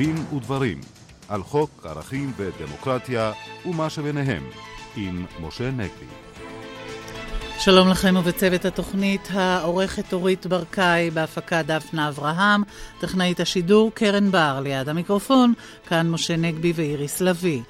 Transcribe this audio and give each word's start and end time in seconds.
דין 0.00 0.16
ודברים 0.34 0.80
על 1.28 1.42
חוק 1.42 1.86
ערכים 1.86 2.32
ודמוקרטיה 2.36 3.32
ומה 3.66 3.90
שביניהם 3.90 4.42
עם 4.96 5.26
משה 5.40 5.70
נגבי. 5.70 6.06
שלום 7.58 7.88
לכם 7.88 8.14
ובצוות 8.16 8.64
התוכנית 8.64 9.28
העורכת 9.32 10.12
אורית 10.12 10.46
ברקאי 10.46 11.10
בהפקה 11.10 11.62
דפנה 11.62 12.08
אברהם, 12.08 12.62
טכנאית 13.00 13.40
השידור 13.40 13.90
קרן 13.94 14.30
בר 14.30 14.60
ליד 14.60 14.88
המיקרופון, 14.88 15.52
כאן 15.88 16.10
משה 16.10 16.36
נגבי 16.36 16.72
ואיריס 16.74 17.20
לביא. 17.20 17.62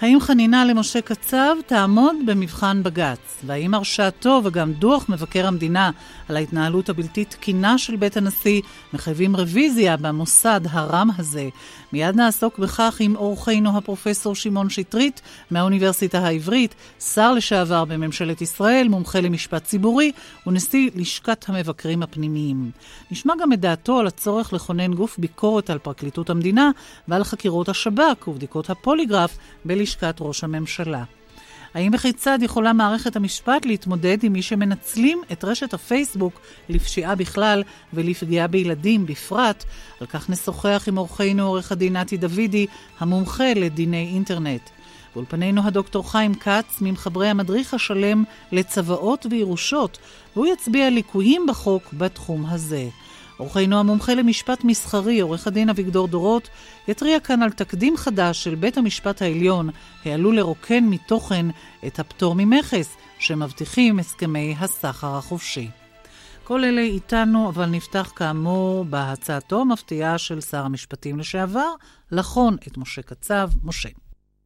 האם 0.00 0.20
חנינה 0.20 0.64
למשה 0.64 1.00
קצב 1.00 1.56
תעמוד 1.66 2.16
במבחן 2.26 2.82
בג"ץ? 2.82 3.42
והאם 3.46 3.74
הרשעתו 3.74 4.40
וגם 4.44 4.72
דוח 4.72 5.08
מבקר 5.08 5.46
המדינה 5.46 5.90
על 6.28 6.36
ההתנהלות 6.36 6.88
הבלתי 6.88 7.24
תקינה 7.24 7.78
של 7.78 7.96
בית 7.96 8.16
הנשיא 8.16 8.62
מחייבים 8.92 9.36
רוויזיה 9.36 9.96
במוסד 9.96 10.60
הרם 10.70 11.10
הזה? 11.18 11.48
מיד 11.92 12.16
נעסוק 12.16 12.58
בכך 12.58 12.96
עם 13.00 13.16
אורחנו 13.16 13.78
הפרופסור 13.78 14.34
שמעון 14.34 14.70
שטרית 14.70 15.20
מהאוניברסיטה 15.50 16.18
העברית, 16.18 16.74
שר 17.00 17.32
לשעבר 17.32 17.84
בממשלת 17.84 18.42
ישראל, 18.42 18.88
מומחה 18.88 19.20
למשפט 19.20 19.64
ציבורי 19.64 20.12
ונשיא 20.46 20.90
לשכת 20.94 21.48
המבקרים 21.48 22.02
הפנימיים. 22.02 22.70
נשמע 23.10 23.34
גם 23.40 23.52
את 23.52 23.60
דעתו 23.60 23.98
על 23.98 24.06
הצורך 24.06 24.52
לכונן 24.52 24.94
גוף 24.94 25.18
ביקורת 25.18 25.70
על 25.70 25.78
פרקליטות 25.78 26.30
המדינה 26.30 26.70
ועל 27.08 27.24
חקירות 27.24 27.68
השב"כ 27.68 28.28
ובדיקות 28.28 28.70
הפוליגרף 28.70 29.38
בלשכת 29.84 30.16
ראש 30.20 30.44
הממשלה. 30.44 31.04
האם 31.74 31.90
וכיצד 31.94 32.38
יכולה 32.42 32.72
מערכת 32.72 33.16
המשפט 33.16 33.66
להתמודד 33.66 34.18
עם 34.24 34.32
מי 34.32 34.42
שמנצלים 34.42 35.22
את 35.32 35.44
רשת 35.44 35.74
הפייסבוק 35.74 36.40
לפשיעה 36.68 37.14
בכלל 37.14 37.62
ולפגיעה 37.92 38.46
בילדים 38.46 39.06
בפרט? 39.06 39.64
על 40.00 40.06
כך 40.06 40.30
נשוחח 40.30 40.84
עם 40.88 40.98
אורחנו 40.98 41.42
עורך 41.42 41.72
הדין 41.72 41.96
נתי 41.96 42.16
דוידי, 42.16 42.66
המומחה 42.98 43.54
לדיני 43.54 44.10
אינטרנט. 44.14 44.70
באולפנינו 45.14 45.62
הדוקטור 45.64 46.10
חיים 46.10 46.34
כץ, 46.34 46.78
ממחברי 46.80 47.28
המדריך 47.28 47.74
השלם 47.74 48.24
לצוואות 48.52 49.26
וירושות, 49.30 49.98
והוא 50.36 50.46
יצביע 50.46 50.90
ליקויים 50.90 51.46
בחוק 51.48 51.82
בתחום 51.92 52.46
הזה. 52.46 52.88
אורחנו 53.40 53.78
המומחה 53.78 54.14
למשפט 54.14 54.64
מסחרי, 54.64 55.20
עורך 55.20 55.46
הדין 55.46 55.68
אביגדור 55.68 56.08
דורות, 56.08 56.48
יתריע 56.88 57.20
כאן 57.20 57.42
על 57.42 57.50
תקדים 57.50 57.96
חדש 57.96 58.44
של 58.44 58.54
בית 58.54 58.78
המשפט 58.78 59.22
העליון, 59.22 59.70
העלול 60.04 60.36
לרוקן 60.36 60.84
מתוכן 60.84 61.46
את 61.86 61.98
הפטור 61.98 62.34
ממכס, 62.34 62.96
שמבטיחים 63.18 63.98
הסכמי 63.98 64.54
הסחר 64.58 65.16
החופשי. 65.16 65.68
כל 66.44 66.64
אלה 66.64 66.80
איתנו, 66.80 67.48
אבל 67.48 67.66
נפתח 67.66 68.12
כאמור 68.16 68.84
בהצעתו 68.84 69.60
המפתיעה 69.60 70.18
של 70.18 70.40
שר 70.40 70.64
המשפטים 70.64 71.18
לשעבר, 71.18 71.70
לחון 72.12 72.56
את 72.68 72.78
משה 72.78 73.02
קצב. 73.02 73.50
משה. 73.64 73.88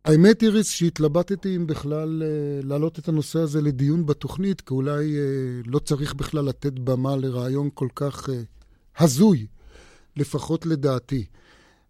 האמת, 0.04 0.42
איריס, 0.42 0.70
שהתלבטתי 0.70 1.56
אם 1.56 1.66
בכלל 1.66 2.22
אה, 2.22 2.28
להעלות 2.62 2.98
את 2.98 3.08
הנושא 3.08 3.38
הזה 3.38 3.62
לדיון 3.62 4.06
בתוכנית, 4.06 4.60
כי 4.60 4.74
אולי 4.74 5.16
אה, 5.18 5.22
לא 5.66 5.78
צריך 5.78 6.14
בכלל 6.14 6.44
לתת 6.44 6.72
במה 6.72 7.16
לרעיון 7.16 7.68
כל 7.74 7.88
כך 7.94 8.28
אה, 8.28 8.40
הזוי, 8.98 9.46
לפחות 10.16 10.66
לדעתי. 10.66 11.24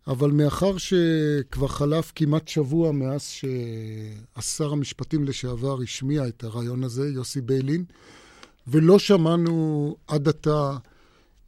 אבל 0.06 0.31
מאחר 0.31 0.77
שכבר 0.77 1.69
חלף 1.69 2.12
כמעט 2.14 2.48
שבוע 2.48 2.92
מאז 2.92 3.23
שהשר 3.23 4.73
המשפטים 4.73 5.25
לשעבר 5.25 5.83
השמיע 5.83 6.29
את 6.29 6.45
הרעיון 6.45 6.84
הזה, 6.84 7.09
יוסי 7.09 7.41
ביילין, 7.41 7.84
ולא 8.67 8.98
שמענו 8.98 9.97
עד 10.06 10.29
עתה 10.29 10.77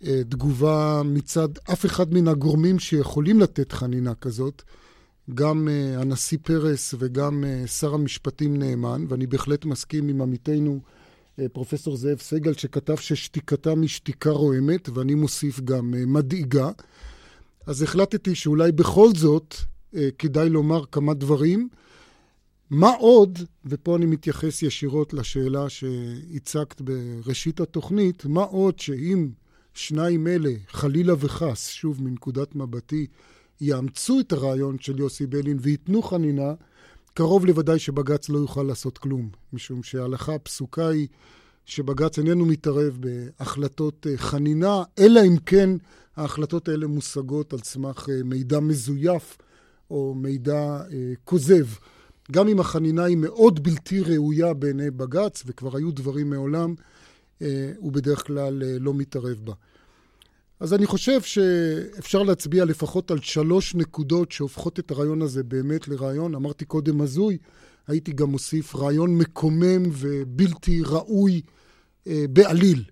אה, 0.05 0.21
תגובה 0.29 1.03
מצד 1.05 1.49
אף 1.73 1.87
אחד 1.87 2.15
מן 2.15 2.29
הגורמים 2.29 2.79
שיכולים 2.79 3.41
לתת 3.41 3.73
חנינה 3.73 4.15
כזאת, 4.15 4.63
גם 5.35 5.69
uh, 5.69 6.01
הנשיא 6.01 6.39
פרס 6.43 6.95
וגם 6.99 7.45
uh, 7.45 7.67
שר 7.67 7.95
המשפטים 7.95 8.57
נאמן, 8.57 9.05
ואני 9.09 9.27
בהחלט 9.27 9.65
מסכים 9.65 10.09
עם 10.09 10.23
עמיתנו 10.23 10.81
פרופסור 11.53 11.97
זאב 11.97 12.19
סגל, 12.19 12.53
שכתב 12.53 12.97
ששתיקתם 12.97 13.81
היא 13.81 13.89
שתיקה 13.89 14.31
רועמת, 14.31 14.89
ואני 14.89 15.15
מוסיף 15.15 15.61
גם 15.61 15.95
uh, 15.95 16.07
מדאיגה. 16.07 16.71
אז 17.67 17.83
החלטתי 17.83 18.35
שאולי 18.35 18.73
בכל 18.73 19.09
זאת 19.15 19.55
uh, 19.55 19.97
כדאי 20.19 20.49
לומר 20.49 20.85
כמה 20.93 21.15
דברים. 21.15 21.69
מה 22.71 22.91
עוד, 22.91 23.39
ופה 23.65 23.97
אני 23.97 24.07
מתייחס 24.07 24.63
ישירות 24.63 25.15
לשאלה 25.15 25.69
שהצגת 25.69 26.81
בראשית 26.81 27.61
התוכנית, 27.61 28.25
מה 28.25 28.43
עוד 28.43 28.79
שאם 28.79 29.29
שניים 29.75 30.27
אלה, 30.27 30.53
חלילה 30.69 31.15
וחס, 31.19 31.69
שוב 31.69 32.03
מנקודת 32.03 32.55
מבטי, 32.55 33.07
יאמצו 33.61 34.21
את 34.21 34.33
הרעיון 34.33 34.77
של 34.79 34.99
יוסי 34.99 35.27
ביילין 35.27 35.59
וייתנו 35.61 36.03
חנינה, 36.03 36.55
קרוב 37.15 37.47
לוודאי 37.47 37.79
שבג"ץ 37.79 38.29
לא 38.29 38.39
יוכל 38.39 38.63
לעשות 38.63 38.99
כלום, 38.99 39.29
משום 39.53 39.83
שההלכה 39.83 40.35
הפסוקה 40.35 40.89
היא 40.89 41.09
שבג"ץ 41.65 42.19
איננו 42.19 42.47
מתערב 42.47 42.99
בהחלטות 43.01 44.07
אה, 44.11 44.17
חנינה, 44.17 44.83
אלא 44.99 45.21
אם 45.27 45.37
כן 45.47 45.71
ההחלטות 46.17 46.69
האלה 46.69 46.87
מושגות 46.87 47.53
על 47.53 47.59
סמך 47.59 48.09
אה, 48.09 48.23
מידע 48.25 48.61
מזויף 48.61 49.39
או 49.91 50.15
מידע 50.15 50.81
אה, 50.93 51.13
כוזב. 51.25 51.67
גם 52.33 52.49
אם 52.49 52.61
החנינה 52.61 53.05
היא 53.05 53.17
מאוד 53.17 53.63
בלתי 53.63 54.01
ראויה 54.01 54.55
בעיני 54.55 54.91
בג"ץ, 54.91 55.43
וכבר 55.47 55.77
היו 55.77 55.91
דברים 55.91 56.31
מעולם, 56.31 56.75
הוא 57.77 57.93
בדרך 57.93 58.27
כלל 58.27 58.63
לא 58.81 58.95
מתערב 58.95 59.41
בה. 59.45 59.53
אז 60.61 60.75
אני 60.75 60.87
חושב 60.87 61.21
שאפשר 61.23 62.23
להצביע 62.23 62.65
לפחות 62.65 63.11
על 63.11 63.21
שלוש 63.21 63.75
נקודות 63.75 64.33
שהופכות 64.33 64.79
את 64.79 64.91
הרעיון 64.91 65.23
הזה 65.23 65.43
באמת 65.43 65.89
לרעיון, 65.89 66.35
אמרתי 66.35 66.65
קודם 66.65 67.01
הזוי, 67.01 67.39
הייתי 67.87 68.13
גם 68.13 68.31
מוסיף 68.31 68.77
רעיון 68.77 69.19
מקומם 69.19 69.83
ובלתי 69.93 70.83
ראוי 70.83 71.43
אה, 72.07 72.25
בעליל. 72.31 72.85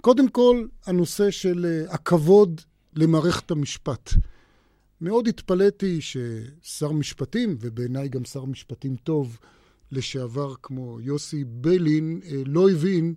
קודם 0.00 0.28
כל, 0.28 0.66
הנושא 0.86 1.30
של 1.30 1.66
אה, 1.66 1.94
הכבוד 1.94 2.60
למערכת 2.96 3.50
המשפט. 3.50 4.10
מאוד 5.00 5.28
התפלאתי 5.28 5.98
ששר 6.00 6.92
משפטים, 6.92 7.56
ובעיניי 7.60 8.08
גם 8.08 8.24
שר 8.24 8.44
משפטים 8.44 8.96
טוב 8.96 9.38
לשעבר 9.92 10.54
כמו 10.62 11.00
יוסי 11.00 11.44
ביילין, 11.44 12.20
אה, 12.24 12.42
לא 12.46 12.70
הבין 12.70 13.14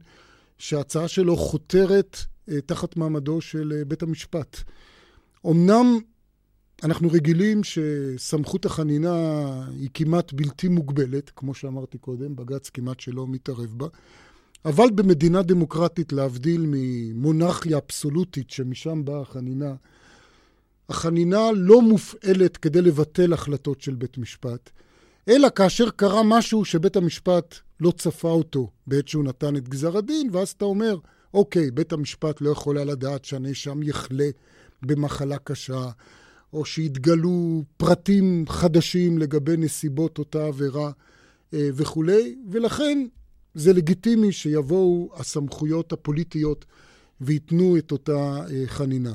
שההצעה 0.58 1.08
שלו 1.08 1.38
חותרת 1.38 2.18
תחת 2.66 2.98
מעמדו 2.98 3.42
של 3.42 3.74
אה, 3.76 3.86
בית 3.86 4.04
המשפט. 4.04 4.58
אמנם 5.46 6.00
אנחנו 6.84 7.10
רגילים 7.12 7.62
שסמכות 7.64 8.66
החנינה 8.66 9.16
היא 9.80 9.90
כמעט 9.94 10.34
בלתי 10.34 10.68
מוגבלת, 10.68 11.32
כמו 11.36 11.54
שאמרתי 11.54 11.98
קודם, 11.98 12.36
בג"ץ 12.36 12.70
כמעט 12.70 13.00
שלא 13.00 13.28
מתערב 13.28 13.74
בה, 13.78 13.88
אבל 14.66 14.90
במדינה 14.96 15.42
דמוקרטית, 15.42 16.14
להבדיל 16.14 16.66
ממונרכיה 16.68 17.78
אבסולוטית 17.78 18.50
שמשם 18.50 19.06
באה 19.06 19.22
החנינה, 19.22 19.74
החנינה 20.90 21.52
לא 21.56 21.82
מופעלת 21.82 22.58
כדי 22.58 22.82
לבטל 22.82 23.34
החלטות 23.34 23.82
של 23.82 23.96
בית 23.96 24.18
משפט, 24.18 24.70
אלא 25.28 25.48
כאשר 25.56 25.90
קרה 25.90 26.24
משהו 26.24 26.66
שבית 26.66 26.96
המשפט 26.96 27.56
לא 27.80 27.92
צפה 27.92 28.30
אותו 28.30 28.70
בעת 28.88 29.08
שהוא 29.08 29.24
נתן 29.24 29.56
את 29.56 29.70
גזר 29.70 29.98
הדין, 29.98 30.30
ואז 30.32 30.50
אתה 30.50 30.66
אומר, 30.66 30.98
אוקיי, 31.34 31.72
בית 31.72 31.94
המשפט 31.94 32.42
לא 32.42 32.50
יכול 32.50 32.78
היה 32.78 32.86
לדעת 32.86 33.26
שהנאשם 33.26 33.84
יחלה 33.84 34.30
במחלה 34.82 35.38
קשה, 35.38 35.90
או 36.54 36.66
שיתגלו 36.66 37.64
פרטים 37.78 38.46
חדשים 38.50 39.18
לגבי 39.18 39.58
נסיבות 39.58 40.18
אותה 40.18 40.46
עבירה 40.46 40.92
אה, 41.54 41.70
וכולי, 41.74 42.36
ולכן 42.52 43.08
זה 43.54 43.74
לגיטימי 43.74 44.32
שיבואו 44.32 45.10
הסמכויות 45.16 45.94
הפוליטיות 45.94 46.66
וייתנו 47.22 47.78
את 47.78 47.92
אותה 47.92 48.38
אה, 48.52 48.64
חנינה. 48.66 49.14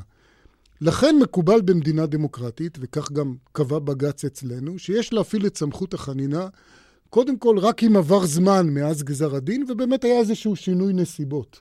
לכן 0.80 1.16
מקובל 1.22 1.60
במדינה 1.60 2.06
דמוקרטית, 2.06 2.78
וכך 2.80 3.12
גם 3.12 3.34
קבע 3.52 3.78
בג"ץ 3.78 4.24
אצלנו, 4.24 4.78
שיש 4.78 5.12
להפעיל 5.12 5.46
את 5.46 5.56
סמכות 5.56 5.94
החנינה 5.94 6.48
קודם 7.10 7.38
כל 7.38 7.58
רק 7.58 7.84
אם 7.84 7.96
עבר 7.96 8.26
זמן 8.26 8.66
מאז 8.70 9.02
גזר 9.02 9.36
הדין, 9.36 9.64
ובאמת 9.68 10.04
היה 10.04 10.18
איזשהו 10.18 10.56
שינוי 10.56 10.92
נסיבות. 10.92 11.60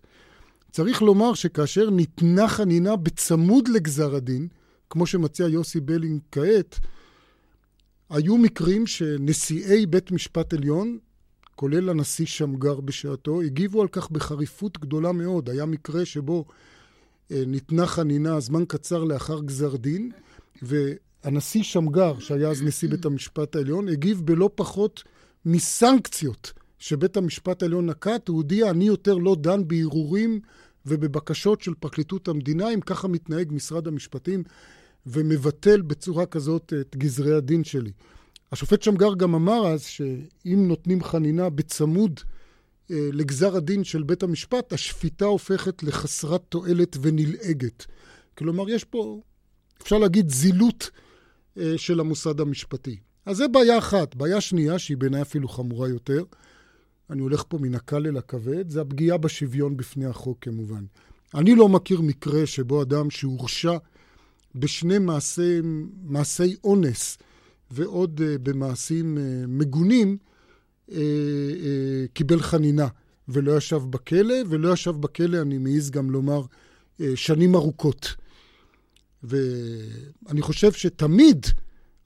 צריך 0.76 1.02
לומר 1.02 1.34
שכאשר 1.34 1.90
ניתנה 1.90 2.48
חנינה 2.48 2.96
בצמוד 2.96 3.68
לגזר 3.68 4.16
הדין, 4.16 4.48
כמו 4.90 5.06
שמציע 5.06 5.48
יוסי 5.48 5.80
בלינג 5.80 6.22
כעת, 6.32 6.80
היו 8.10 8.38
מקרים 8.38 8.88
שנשיאי 8.88 9.86
בית 9.86 10.12
משפט 10.12 10.54
עליון, 10.54 10.98
כולל 11.56 11.90
הנשיא 11.90 12.26
שמגר 12.26 12.80
בשעתו, 12.80 13.42
הגיבו 13.42 13.82
על 13.82 13.88
כך 13.88 14.12
בחריפות 14.12 14.78
גדולה 14.78 15.12
מאוד. 15.12 15.50
היה 15.50 15.66
מקרה 15.66 16.06
שבו 16.06 16.46
אה, 17.32 17.44
ניתנה 17.48 17.86
חנינה 17.86 18.40
זמן 18.40 18.66
קצר 18.68 19.04
לאחר 19.04 19.40
גזר 19.42 19.76
דין, 19.76 20.12
והנשיא 20.62 21.64
שמגר, 21.64 22.20
שהיה 22.20 22.50
אז 22.50 22.64
נשיא 22.64 22.90
בית 22.90 23.06
המשפט 23.06 23.56
העליון, 23.56 23.90
הגיב 23.90 24.22
בלא 24.26 24.50
פחות 24.56 25.04
מסנקציות 25.46 26.54
שבית 26.80 27.18
המשפט 27.18 27.64
העליון 27.64 27.86
נקט, 27.86 28.28
הוא 28.28 28.38
הודיע, 28.38 28.70
אני 28.70 28.86
יותר 28.86 29.14
לא 29.14 29.36
דן 29.40 29.68
בערעורים 29.68 30.40
ובבקשות 30.86 31.62
של 31.62 31.74
פרקליטות 31.74 32.28
המדינה, 32.28 32.74
אם 32.74 32.82
ככה 32.82 33.08
מתנהג 33.08 33.48
משרד 33.52 33.88
המשפטים. 33.88 34.44
ומבטל 35.06 35.82
בצורה 35.82 36.26
כזאת 36.26 36.74
את 36.82 36.96
גזרי 36.96 37.34
הדין 37.34 37.64
שלי. 37.64 37.92
השופט 38.52 38.82
שמגר 38.82 39.16
גם 39.16 39.36
אמר 39.36 39.68
אז 39.68 39.84
שאם 39.84 40.68
נותנים 40.68 41.04
חנינה 41.04 41.50
בצמוד 41.50 42.20
אה, 42.92 43.10
לגזר 43.14 43.56
הדין 43.56 43.84
של 43.84 44.04
בית 44.04 44.24
המשפט, 44.24 44.74
השפיטה 44.74 45.26
הופכת 45.26 45.84
לחסרת 45.84 46.42
תועלת 46.50 46.98
ונלעגת. 47.02 47.86
כלומר, 48.38 48.70
יש 48.70 48.84
פה, 48.84 49.22
אפשר 49.82 49.98
להגיד, 49.98 50.30
זילות 50.30 50.90
אה, 51.58 51.74
של 51.78 52.00
המוסד 52.00 52.40
המשפטי. 52.40 52.98
אז 53.26 53.38
זה 53.38 53.48
בעיה 53.48 53.78
אחת. 53.78 54.16
בעיה 54.16 54.42
שנייה, 54.42 54.80
שהיא 54.80 54.98
בעיניי 54.98 55.22
אפילו 55.22 55.48
חמורה 55.48 55.90
יותר, 55.90 56.24
אני 57.10 57.22
הולך 57.22 57.44
פה 57.48 57.58
מן 57.58 57.76
הקל 57.76 58.08
אל 58.08 58.18
הכבד, 58.18 58.70
זה 58.70 58.82
הפגיעה 58.82 59.18
בשוויון 59.18 59.78
בפני 59.78 60.06
החוק 60.06 60.38
כמובן. 60.42 60.86
אני 61.36 61.56
לא 61.56 61.70
מכיר 61.70 62.02
מקרה 62.02 62.46
שבו 62.46 62.82
אדם 62.82 63.10
שהורשע 63.10 63.78
בשני 64.56 64.98
מעשי, 65.00 65.60
מעשי 66.04 66.56
אונס 66.64 67.18
ועוד 67.72 68.20
uh, 68.20 68.38
במעשים 68.44 69.18
uh, 69.18 69.22
מגונים, 69.48 70.18
uh, 70.90 70.92
uh, 70.92 70.96
קיבל 72.14 72.42
חנינה 72.42 72.88
ולא 73.28 73.58
ישב 73.58 73.82
בכלא, 73.90 74.36
ולא 74.50 74.74
ישב 74.74 74.92
בכלא, 74.92 75.42
אני 75.42 75.58
מעז 75.58 75.92
גם 75.92 76.12
לומר, 76.12 76.42
uh, 76.42 77.04
שנים 77.16 77.56
ארוכות. 77.56 78.16
ואני 79.24 80.42
חושב 80.42 80.72
שתמיד 80.72 81.46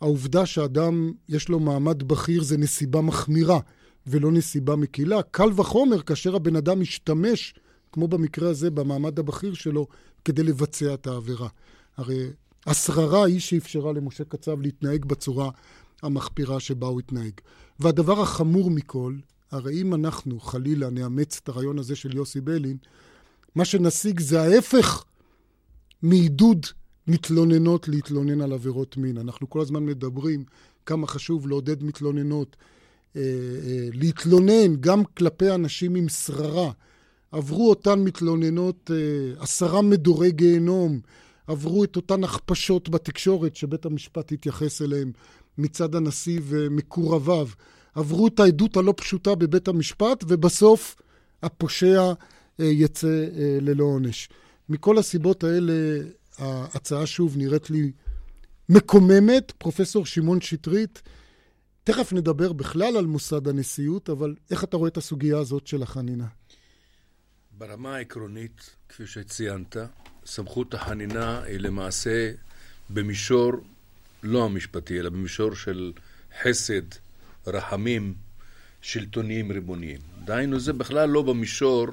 העובדה 0.01 0.45
שאדם 0.45 1.11
יש 1.29 1.49
לו 1.49 1.59
מעמד 1.59 2.03
בכיר 2.03 2.43
זה 2.43 2.57
נסיבה 2.57 3.01
מחמירה 3.01 3.59
ולא 4.09 4.31
נסיבה 4.31 4.75
מקילה. 4.75 5.21
קל 5.21 5.49
וחומר 5.55 6.01
כאשר 6.01 6.35
הבן 6.35 6.55
אדם 6.55 6.79
משתמש, 6.79 7.53
כמו 7.91 8.07
במקרה 8.07 8.49
הזה, 8.49 8.69
במעמד 8.69 9.19
הבכיר 9.19 9.53
שלו, 9.53 9.87
כדי 10.25 10.43
לבצע 10.43 10.93
את 10.93 11.07
העבירה. 11.07 11.47
הרי 11.97 12.29
השררה 12.65 13.25
היא 13.25 13.39
שאפשרה 13.39 13.93
למשה 13.93 14.23
קצב 14.23 14.61
להתנהג 14.61 15.05
בצורה 15.05 15.49
המחפירה 16.01 16.59
שבה 16.59 16.87
הוא 16.87 16.99
התנהג. 16.99 17.33
והדבר 17.79 18.21
החמור 18.21 18.71
מכל, 18.71 19.13
הרי 19.51 19.81
אם 19.81 19.93
אנחנו 19.93 20.39
חלילה 20.39 20.89
נאמץ 20.89 21.39
את 21.43 21.49
הרעיון 21.49 21.79
הזה 21.79 21.95
של 21.95 22.15
יוסי 22.15 22.41
ביילין, 22.41 22.77
מה 23.55 23.65
שנשיג 23.65 24.19
זה 24.19 24.41
ההפך 24.41 25.03
מעידוד 26.01 26.65
מתלוננות 27.07 27.87
להתלונן 27.87 28.41
על 28.41 28.53
עבירות 28.53 28.97
מין. 28.97 29.17
אנחנו 29.17 29.49
כל 29.49 29.61
הזמן 29.61 29.85
מדברים 29.85 30.43
כמה 30.85 31.07
חשוב 31.07 31.47
לעודד 31.47 31.83
מתלוננות, 31.83 32.55
להתלונן 33.93 34.75
גם 34.79 35.03
כלפי 35.05 35.51
אנשים 35.51 35.95
עם 35.95 36.09
שררה. 36.09 36.71
עברו 37.31 37.69
אותן 37.69 37.99
מתלוננות 37.99 38.91
אה, 38.93 39.43
עשרה 39.43 39.81
מדורי 39.81 40.31
גיהנום, 40.31 40.99
עברו 41.47 41.83
את 41.83 41.95
אותן 41.95 42.23
הכפשות 42.23 42.89
בתקשורת 42.89 43.55
שבית 43.55 43.85
המשפט 43.85 44.31
התייחס 44.31 44.81
אליהן 44.81 45.11
מצד 45.57 45.95
הנשיא 45.95 46.41
ומקורביו, 46.43 47.47
עברו 47.95 48.27
את 48.27 48.39
העדות 48.39 48.77
הלא 48.77 48.93
פשוטה 48.97 49.35
בבית 49.35 49.67
המשפט, 49.67 50.23
ובסוף 50.27 50.95
הפושע 51.43 52.13
יצא 52.59 53.25
ללא 53.61 53.83
עונש. 53.83 54.29
מכל 54.69 54.97
הסיבות 54.97 55.43
האלה, 55.43 55.73
ההצעה 56.37 57.05
שוב 57.05 57.37
נראית 57.37 57.69
לי 57.69 57.91
מקוממת. 58.69 59.51
פרופסור 59.57 60.05
שמעון 60.05 60.41
שטרית, 60.41 61.01
תכף 61.83 62.13
נדבר 62.13 62.53
בכלל 62.53 62.97
על 62.97 63.05
מוסד 63.05 63.47
הנשיאות, 63.47 64.09
אבל 64.09 64.35
איך 64.51 64.63
אתה 64.63 64.77
רואה 64.77 64.89
את 64.89 64.97
הסוגיה 64.97 65.37
הזאת 65.37 65.67
של 65.67 65.83
החנינה? 65.83 66.27
ברמה 67.57 67.95
העקרונית, 67.95 68.75
כפי 68.89 69.07
שציינת, 69.07 69.77
סמכות 70.25 70.73
החנינה 70.73 71.43
היא 71.43 71.59
למעשה 71.59 72.31
במישור 72.89 73.51
לא 74.23 74.45
המשפטי, 74.45 74.99
אלא 74.99 75.09
במישור 75.09 75.55
של 75.55 75.93
חסד, 76.41 76.81
רחמים, 77.47 78.13
שלטוניים 78.81 79.51
ריבוניים. 79.51 79.99
דהיינו, 80.25 80.59
זה 80.59 80.73
בכלל 80.73 81.09
לא 81.09 81.21
במישור 81.21 81.87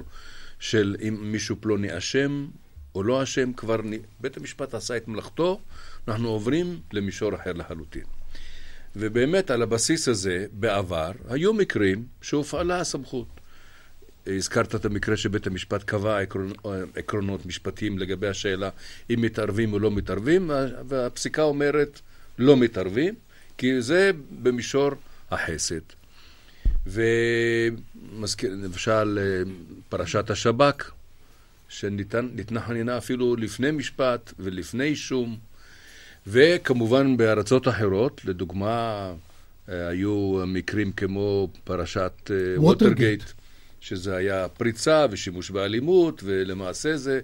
של 0.59 0.95
אם 1.07 1.31
מישהו 1.31 1.55
פלוני 1.59 1.97
אשם 1.97 2.47
או 2.95 3.03
לא 3.03 3.23
אשם, 3.23 3.53
כבר 3.53 3.77
בית 4.19 4.37
המשפט 4.37 4.73
עשה 4.73 4.97
את 4.97 5.07
מלאכתו, 5.07 5.59
אנחנו 6.07 6.27
עוברים 6.27 6.81
למישור 6.93 7.35
אחר 7.35 7.53
לחלוטין. 7.53 8.16
ובאמת 8.95 9.51
על 9.51 9.61
הבסיס 9.61 10.07
הזה, 10.07 10.45
בעבר, 10.51 11.11
היו 11.29 11.53
מקרים 11.53 12.05
שהופעלה 12.21 12.79
הסמכות. 12.79 13.27
הזכרת 14.27 14.75
את 14.75 14.85
המקרה 14.85 15.17
שבית 15.17 15.47
המשפט 15.47 15.83
קבע 15.83 16.19
עקרונ... 16.19 16.51
עקרונות 16.95 17.45
משפטיים 17.45 17.99
לגבי 17.99 18.27
השאלה 18.27 18.69
אם 19.09 19.21
מתערבים 19.21 19.73
או 19.73 19.79
לא 19.79 19.91
מתערבים, 19.91 20.51
והפסיקה 20.87 21.41
אומרת 21.41 22.01
לא 22.39 22.57
מתערבים, 22.57 23.15
כי 23.57 23.81
זה 23.81 24.11
במישור 24.43 24.91
החסד. 25.31 25.79
ומזכיר, 26.87 28.51
למשל, 28.63 29.19
פרשת 29.89 30.29
השב"כ, 30.29 30.91
שניתנה 31.69 32.61
חנינה 32.61 32.97
אפילו 32.97 33.35
לפני 33.35 33.71
משפט 33.71 34.33
ולפני 34.39 34.83
אישום, 34.83 35.37
וכמובן 36.27 37.17
בארצות 37.17 37.67
אחרות, 37.67 38.21
לדוגמה, 38.25 39.11
אה, 39.69 39.87
היו 39.87 40.43
מקרים 40.47 40.91
כמו 40.91 41.49
פרשת 41.63 42.31
ווטרגייט, 42.57 43.21
אה, 43.21 43.27
שזה 43.81 44.15
היה 44.15 44.47
פריצה 44.47 45.05
ושימוש 45.11 45.51
באלימות, 45.51 46.21
ולמעשה 46.25 46.97
זה, 46.97 47.19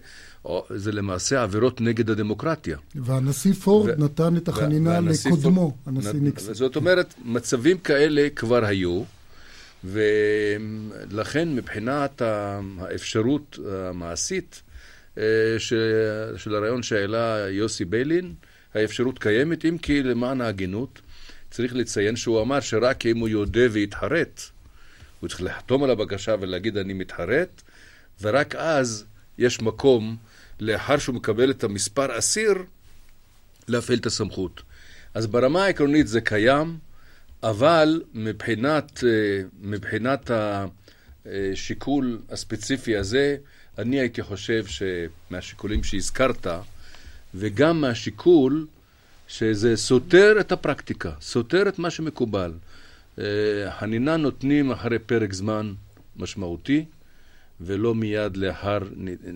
זה 0.76 0.92
למעשה 0.92 1.44
עבירות 1.44 1.82
נגד 1.82 2.10
הדמוקרטיה. 2.10 2.78
והנשיא 2.96 3.54
פורד 3.54 3.90
ו- 3.90 4.04
נתן 4.04 4.38
את 4.38 4.48
החנינה 4.48 5.00
לקודמו, 5.00 5.78
פורד, 5.84 5.98
הנשיא 5.98 6.14
נת... 6.14 6.22
ניקסון. 6.22 6.54
זאת 6.54 6.76
אומרת, 6.76 7.14
מצבים 7.26 7.78
כאלה 7.78 8.28
כבר 8.36 8.66
היו. 8.66 9.04
ולכן 9.84 11.56
מבחינת 11.56 12.22
האפשרות 12.22 13.60
המעשית 13.72 14.62
אה, 15.18 15.24
של 16.38 16.56
הרעיון 16.56 16.84
שהעלה 16.84 17.50
יוסי 17.50 17.86
ביילין, 17.86 18.34
האפשרות 18.76 19.20
קיימת, 19.20 19.66
אם 19.66 19.78
כי 19.78 20.04
למען 20.04 20.42
ההגינות 20.42 21.02
צריך 21.52 21.76
לציין 21.76 22.16
שהוא 22.16 22.42
אמר 22.42 22.60
שרק 22.60 23.06
אם 23.06 23.18
הוא 23.18 23.30
יודה 23.30 23.62
ויתחרט, 23.72 24.42
הוא 25.20 25.30
צריך 25.30 25.42
לחתום 25.42 25.84
על 25.84 25.90
הבקשה 25.90 26.36
ולהגיד 26.40 26.78
אני 26.78 26.94
מתחרט, 26.94 27.62
ורק 28.22 28.56
אז 28.56 29.06
יש 29.38 29.62
מקום, 29.62 30.18
לאחר 30.60 30.98
שהוא 30.98 31.16
מקבל 31.16 31.52
את 31.52 31.64
המספר 31.64 32.20
אסיר, 32.20 32.54
להפעיל 33.68 34.00
את 34.00 34.06
הסמכות. 34.06 34.62
אז 35.14 35.28
ברמה 35.28 35.66
העקרונית 35.66 36.08
זה 36.08 36.22
קיים. 36.22 36.78
אבל 37.44 38.02
מבחינת, 38.14 39.04
אה, 39.04 39.44
מבחינת 39.62 40.32
השיקול 41.26 42.22
הספציפי 42.30 42.98
הזה, 42.98 43.38
אני 43.78 44.00
הייתי 44.00 44.24
חושב 44.24 44.66
שמהשיקולים 44.66 45.84
שהזכרת, 45.84 46.48
וגם 47.36 47.82
מהשיקול 47.82 48.68
שזה 49.28 49.78
סותר 49.78 50.36
את 50.40 50.52
הפרקטיקה, 50.52 51.12
סותר 51.22 51.68
את 51.68 51.80
מה 51.80 51.90
שמקובל. 51.90 52.52
אה, 53.20 53.24
חנינה 53.80 54.18
נותנים 54.18 54.72
אחרי 54.72 55.00
פרק 55.00 55.34
זמן 55.34 55.74
משמעותי, 56.18 56.86
ולא 57.62 57.96
מיד 57.96 58.38
לאחר 58.38 58.80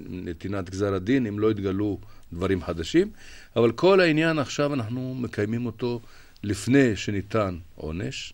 נתינת 0.09 0.69
גזר 0.69 0.93
הדין, 0.93 1.27
אם 1.27 1.39
לא 1.39 1.51
יתגלו 1.51 1.97
דברים 2.33 2.63
חדשים. 2.63 3.09
אבל 3.55 3.71
כל 3.71 3.99
העניין 3.99 4.39
עכשיו 4.39 4.73
אנחנו 4.73 5.15
מקיימים 5.15 5.65
אותו 5.65 6.01
לפני 6.43 6.95
שניתן 6.95 7.57
עונש, 7.75 8.33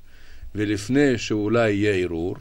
ולפני 0.55 1.17
שאולי 1.17 1.72
יהיה 1.72 1.93
ערעור, 2.03 2.36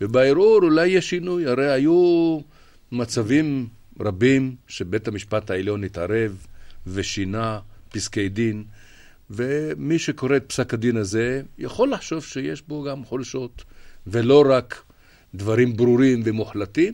ובערעור 0.00 0.60
אולי 0.62 0.88
יהיה 0.88 1.00
שינוי. 1.00 1.46
הרי 1.46 1.70
היו 1.70 2.40
מצבים 2.92 3.68
רבים 4.00 4.56
שבית 4.68 5.08
המשפט 5.08 5.50
העליון 5.50 5.84
התערב 5.84 6.46
ושינה 6.86 7.58
פסקי 7.88 8.28
דין, 8.28 8.64
ומי 9.30 9.98
שקורא 9.98 10.36
את 10.36 10.44
פסק 10.48 10.74
הדין 10.74 10.96
הזה 10.96 11.42
יכול 11.58 11.92
לחשוב 11.92 12.24
שיש 12.24 12.62
בו 12.62 12.82
גם 12.82 13.04
חולשות, 13.04 13.64
ולא 14.06 14.44
רק 14.48 14.82
דברים 15.34 15.76
ברורים 15.76 16.22
ומוחלטים, 16.24 16.92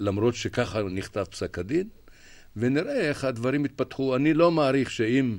למרות 0.00 0.34
שככה 0.34 0.82
נכתב 0.82 1.24
פסק 1.24 1.58
הדין, 1.58 1.88
ונראה 2.56 3.00
איך 3.00 3.24
הדברים 3.24 3.64
יתפתחו. 3.64 4.16
אני 4.16 4.34
לא 4.34 4.50
מעריך 4.50 4.90
שאם 4.90 5.38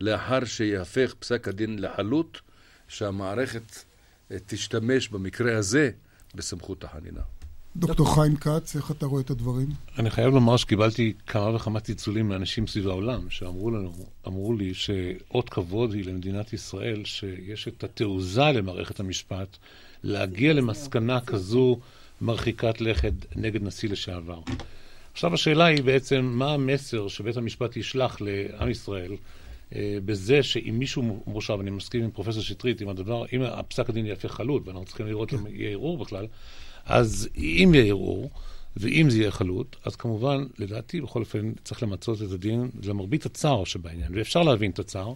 לאחר 0.00 0.44
שיהפך 0.44 1.14
פסק 1.18 1.48
הדין 1.48 1.78
לחלוט, 1.78 2.38
שהמערכת 2.88 3.84
אה, 4.30 4.36
תשתמש 4.46 5.08
במקרה 5.08 5.56
הזה 5.56 5.90
בסמכות 6.34 6.84
החנינה. 6.84 7.37
דוקטור 7.78 8.14
חיים 8.14 8.36
כץ, 8.36 8.76
איך 8.76 8.90
אתה 8.90 9.06
רואה 9.06 9.22
את 9.22 9.30
הדברים? 9.30 9.68
אני 9.98 10.10
חייב 10.10 10.34
לומר 10.34 10.56
שקיבלתי 10.56 11.12
כמה 11.26 11.54
וכמה 11.54 11.80
צלצולים 11.80 12.28
מאנשים 12.28 12.66
סביב 12.66 12.88
העולם, 12.88 13.30
שאמרו 13.30 13.70
לנו, 13.70 13.92
אמרו 14.26 14.52
לי 14.52 14.74
שאות 14.74 15.48
כבוד 15.48 15.92
היא 15.92 16.04
למדינת 16.04 16.52
ישראל 16.52 17.04
שיש 17.04 17.68
את 17.68 17.84
התעוזה 17.84 18.44
למערכת 18.44 19.00
המשפט 19.00 19.56
להגיע 20.02 20.52
למסקנה 20.52 21.20
כזו 21.20 21.78
מרחיקת 22.20 22.80
לכת 22.80 23.12
נגד 23.36 23.62
נשיא 23.62 23.88
לשעבר. 23.88 24.40
עכשיו 25.12 25.34
השאלה 25.34 25.64
היא 25.64 25.82
בעצם, 25.82 26.24
מה 26.24 26.54
המסר 26.54 27.08
שבית 27.08 27.36
המשפט 27.36 27.76
ישלח 27.76 28.16
לעם 28.20 28.70
ישראל 28.70 29.12
אה, 29.74 29.98
בזה 30.04 30.42
שאם 30.42 30.74
מישהו 30.78 31.22
מורשע, 31.26 31.54
ואני 31.54 31.70
מסכים 31.70 32.04
עם 32.04 32.10
פרופסור 32.10 32.42
שטרית, 32.42 32.82
אם 32.82 32.88
הדבר, 32.88 33.24
אם 33.32 33.42
הפסק 33.42 33.88
הדין 33.88 34.06
יהיה 34.06 34.16
חלוט, 34.26 34.62
ואנחנו 34.66 34.84
צריכים 34.84 35.06
לראות 35.06 35.34
אם 35.34 35.46
יהיה 35.46 35.70
ערעור 35.70 35.98
בכלל, 35.98 36.26
אז 36.88 37.28
אם 37.36 37.70
יהיה 37.74 37.84
ערעור, 37.84 38.30
ואם 38.76 39.10
זה 39.10 39.18
יהיה 39.18 39.30
חלוט, 39.30 39.76
אז 39.84 39.96
כמובן, 39.96 40.44
לדעתי, 40.58 41.00
בכל 41.00 41.20
אופן, 41.20 41.52
צריך 41.64 41.82
למצות 41.82 42.22
את 42.22 42.32
הדין 42.32 42.70
למרבית 42.82 43.26
הצער 43.26 43.64
שבעניין, 43.64 44.14
ואפשר 44.14 44.42
להבין 44.42 44.70
את 44.70 44.78
הצער. 44.78 45.12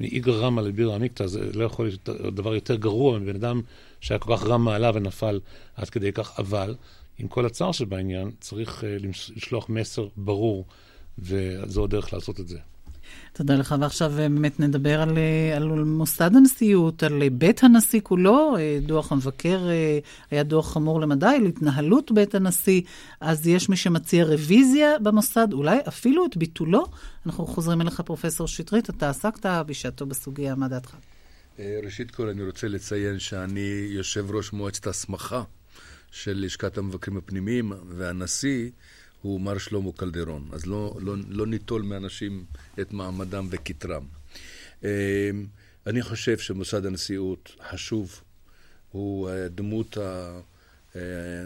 מאיגרא 0.00 0.46
רמא 0.46 0.60
לבירא 0.60 0.94
עמיקתא, 0.94 1.26
זה 1.26 1.52
לא 1.52 1.64
יכול 1.64 1.86
להיות 1.86 2.08
דבר 2.34 2.54
יותר 2.54 2.76
גרוע 2.76 3.18
מבן 3.18 3.34
אדם 3.34 3.60
שהיה 4.00 4.18
כל 4.18 4.36
כך 4.36 4.44
רם 4.44 4.64
מעלה 4.64 4.90
ונפל 4.94 5.40
עד 5.76 5.90
כדי 5.90 6.12
כך, 6.12 6.38
אבל 6.38 6.74
עם 7.18 7.28
כל 7.28 7.46
הצער 7.46 7.72
שבעניין, 7.72 8.30
צריך 8.40 8.80
uh, 8.80 8.86
לשלוח 9.36 9.68
מסר 9.68 10.08
ברור, 10.16 10.64
וזו 11.18 11.84
הדרך 11.84 12.12
לעשות 12.12 12.40
את 12.40 12.48
זה. 12.48 12.58
תודה 13.32 13.54
לך, 13.54 13.74
ועכשיו 13.80 14.10
אה, 14.10 14.28
באמת 14.28 14.60
נדבר 14.60 15.00
על, 15.00 15.18
אה, 15.18 15.56
על 15.56 15.68
מוסד 15.68 16.36
הנשיאות, 16.36 17.02
על 17.02 17.28
בית 17.28 17.64
הנשיא 17.64 18.00
כולו. 18.00 18.56
דוח 18.82 19.12
המבקר 19.12 19.60
היה 20.30 20.42
דוח 20.42 20.72
חמור 20.72 21.00
למדי 21.00 21.26
על 21.26 21.46
התנהלות 21.46 22.12
בית 22.12 22.34
הנשיא, 22.34 22.82
אז 23.20 23.46
יש 23.46 23.68
מי 23.68 23.76
שמציע 23.76 24.24
רוויזיה 24.24 24.98
במוסד, 24.98 25.52
אולי 25.52 25.78
אפילו 25.88 26.26
את 26.26 26.36
ביטולו. 26.36 26.86
אנחנו 27.26 27.46
חוזרים 27.46 27.80
אליך, 27.80 28.00
פרופסור 28.00 28.48
שטרית, 28.48 28.90
אתה 28.90 29.10
עסקת 29.10 29.46
בשעתו 29.66 30.06
בסוגיה, 30.06 30.54
מה 30.54 30.68
דעתך? 30.68 30.94
ראשית 31.58 32.10
כל, 32.10 32.28
אני 32.28 32.42
רוצה 32.42 32.68
לציין 32.68 33.18
שאני 33.18 33.86
יושב 33.90 34.30
ראש 34.30 34.52
מועצת 34.52 34.86
הסמכה 34.86 35.42
של 36.10 36.44
לשכת 36.44 36.78
המבקרים 36.78 37.16
הפנימיים, 37.16 37.72
והנשיא 37.88 38.70
הוא 39.22 39.40
מר 39.40 39.58
שלמה 39.58 39.92
קלדרון. 39.96 40.48
אז 40.52 40.66
לא, 40.66 40.96
לא, 41.00 41.14
לא 41.28 41.46
ניטול 41.46 41.82
מאנשים 41.82 42.44
את 42.80 42.92
מעמדם 42.92 43.46
וכתרם. 43.50 44.04
אמ, 44.84 44.88
אני 45.86 46.02
חושב 46.02 46.38
שמוסד 46.38 46.86
הנשיאות 46.86 47.52
חשוב, 47.70 48.20
הוא 48.92 49.28
הדמות 49.30 49.98
אה, 49.98 51.00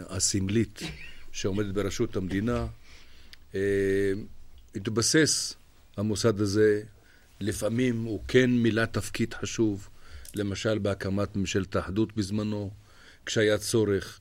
הסמלית 0.09 0.81
שעומדת 1.31 1.73
בראשות 1.73 2.15
המדינה. 2.15 2.67
אמ, 3.53 3.59
התבסס 4.75 5.53
המוסד 5.97 6.41
הזה, 6.41 6.81
לפעמים 7.41 8.03
הוא 8.03 8.21
כן 8.27 8.49
מילא 8.49 8.85
תפקיד 8.85 9.33
חשוב, 9.33 9.89
למשל 10.35 10.77
בהקמת 10.77 11.35
ממשלת 11.35 11.75
האחדות 11.75 12.15
בזמנו, 12.15 12.71
כשהיה 13.25 13.57
צורך. 13.57 14.19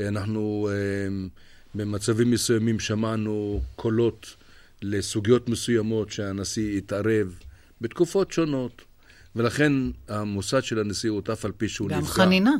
אנחנו 0.00 0.70
אמ, 0.72 1.28
במצבים 1.74 2.30
מסוימים 2.30 2.80
שמענו 2.80 3.60
קולות 3.76 4.36
לסוגיות 4.82 5.48
מסוימות 5.48 6.10
שהנשיא 6.10 6.78
התערב 6.78 7.38
בתקופות 7.80 8.32
שונות, 8.32 8.82
ולכן 9.36 9.72
המוסד 10.08 10.62
של 10.62 10.78
הנשיאות, 10.78 11.30
אף 11.30 11.44
על 11.44 11.52
פי 11.52 11.68
שהוא 11.68 11.88
נפגע... 11.88 12.00
גם 12.00 12.06
חנינה. 12.06 12.54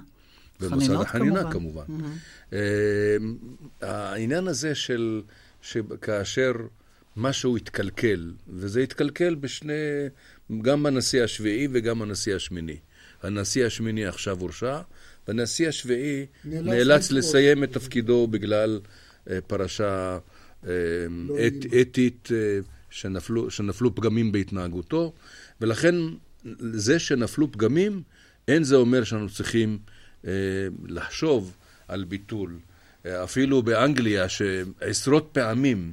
ומוסד 0.61 0.93
החנינה 0.93 1.53
כמובן. 1.53 1.85
כמובן. 1.87 2.09
Mm-hmm. 2.51 2.55
העניין 3.81 4.49
הזה 4.49 4.75
של 4.75 5.23
שכאשר 5.63 6.53
משהו 7.17 7.57
התקלקל, 7.57 8.33
וזה 8.49 8.81
התקלקל 8.81 9.35
בשני, 9.35 9.73
גם 10.63 10.83
בנשיא 10.83 11.25
השביעי 11.25 11.69
וגם 11.73 11.99
בנשיא 11.99 12.37
השמיני. 12.37 12.77
הנשיא 13.23 13.67
השמיני 13.67 14.07
עכשיו 14.07 14.41
הורשע, 14.41 14.79
והנשיא 15.31 15.69
השביעי 15.69 16.27
נאלץ, 16.45 16.67
נאלץ 16.67 17.11
לסיים 17.11 17.65
את 17.65 17.73
תפקידו 17.73 18.27
בגלל 18.27 18.81
uh, 18.85 19.31
פרשה 19.47 20.19
uh, 20.19 20.67
לא 21.29 21.37
את, 21.47 21.67
אתית 21.81 22.29
uh, 22.29 22.67
שנפלו, 22.91 23.51
שנפלו 23.51 23.95
פגמים 23.95 24.33
בהתנהגותו, 24.33 25.13
ולכן 25.61 25.95
זה 26.61 26.99
שנפלו 26.99 27.53
פגמים, 27.53 28.03
אין 28.49 28.65
זה 28.65 28.77
אומר 28.77 29.05
שאנחנו 29.05 29.31
צריכים 29.31 29.79
לחשוב 30.89 31.57
על 31.89 32.05
ביטול. 32.05 32.59
אפילו 33.07 33.63
באנגליה, 33.63 34.29
שעשרות 34.29 35.29
פעמים 35.33 35.93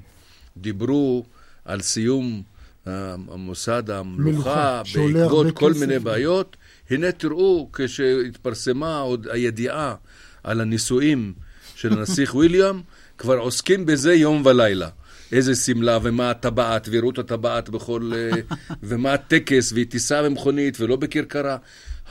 דיברו 0.58 1.26
על 1.66 1.82
סיום 1.82 2.44
המוסד 2.88 3.90
המלוכה 3.90 4.82
בעקבות 4.96 5.48
כל 5.54 5.74
מיני 5.74 6.00
בעיות, 6.00 6.58
הנה 6.90 7.12
תראו, 7.12 7.70
כשהתפרסמה 7.74 9.00
עוד 9.00 9.28
הידיעה 9.32 9.96
על 10.44 10.62
הנישואים 10.62 11.34
של 11.76 11.94
הנסיך 11.94 12.36
וויליאם, 12.36 12.82
כבר 13.18 13.38
עוסקים 13.38 13.86
בזה 13.86 14.14
יום 14.14 14.46
ולילה. 14.46 14.90
איזה 15.32 15.56
שמלה 15.56 16.00
ומה 16.04 16.32
הטבעת, 16.32 16.88
ויראו 16.92 17.10
את 17.10 17.18
הטבעת 17.18 17.70
בכל... 17.70 18.12
אה, 18.16 18.30
ומה 18.84 19.14
הטקס, 19.14 19.72
והיא 19.74 19.86
תיסע 19.86 20.24
במכונית 20.24 20.80
ולא 20.80 20.96
בכרכרה. 20.96 21.58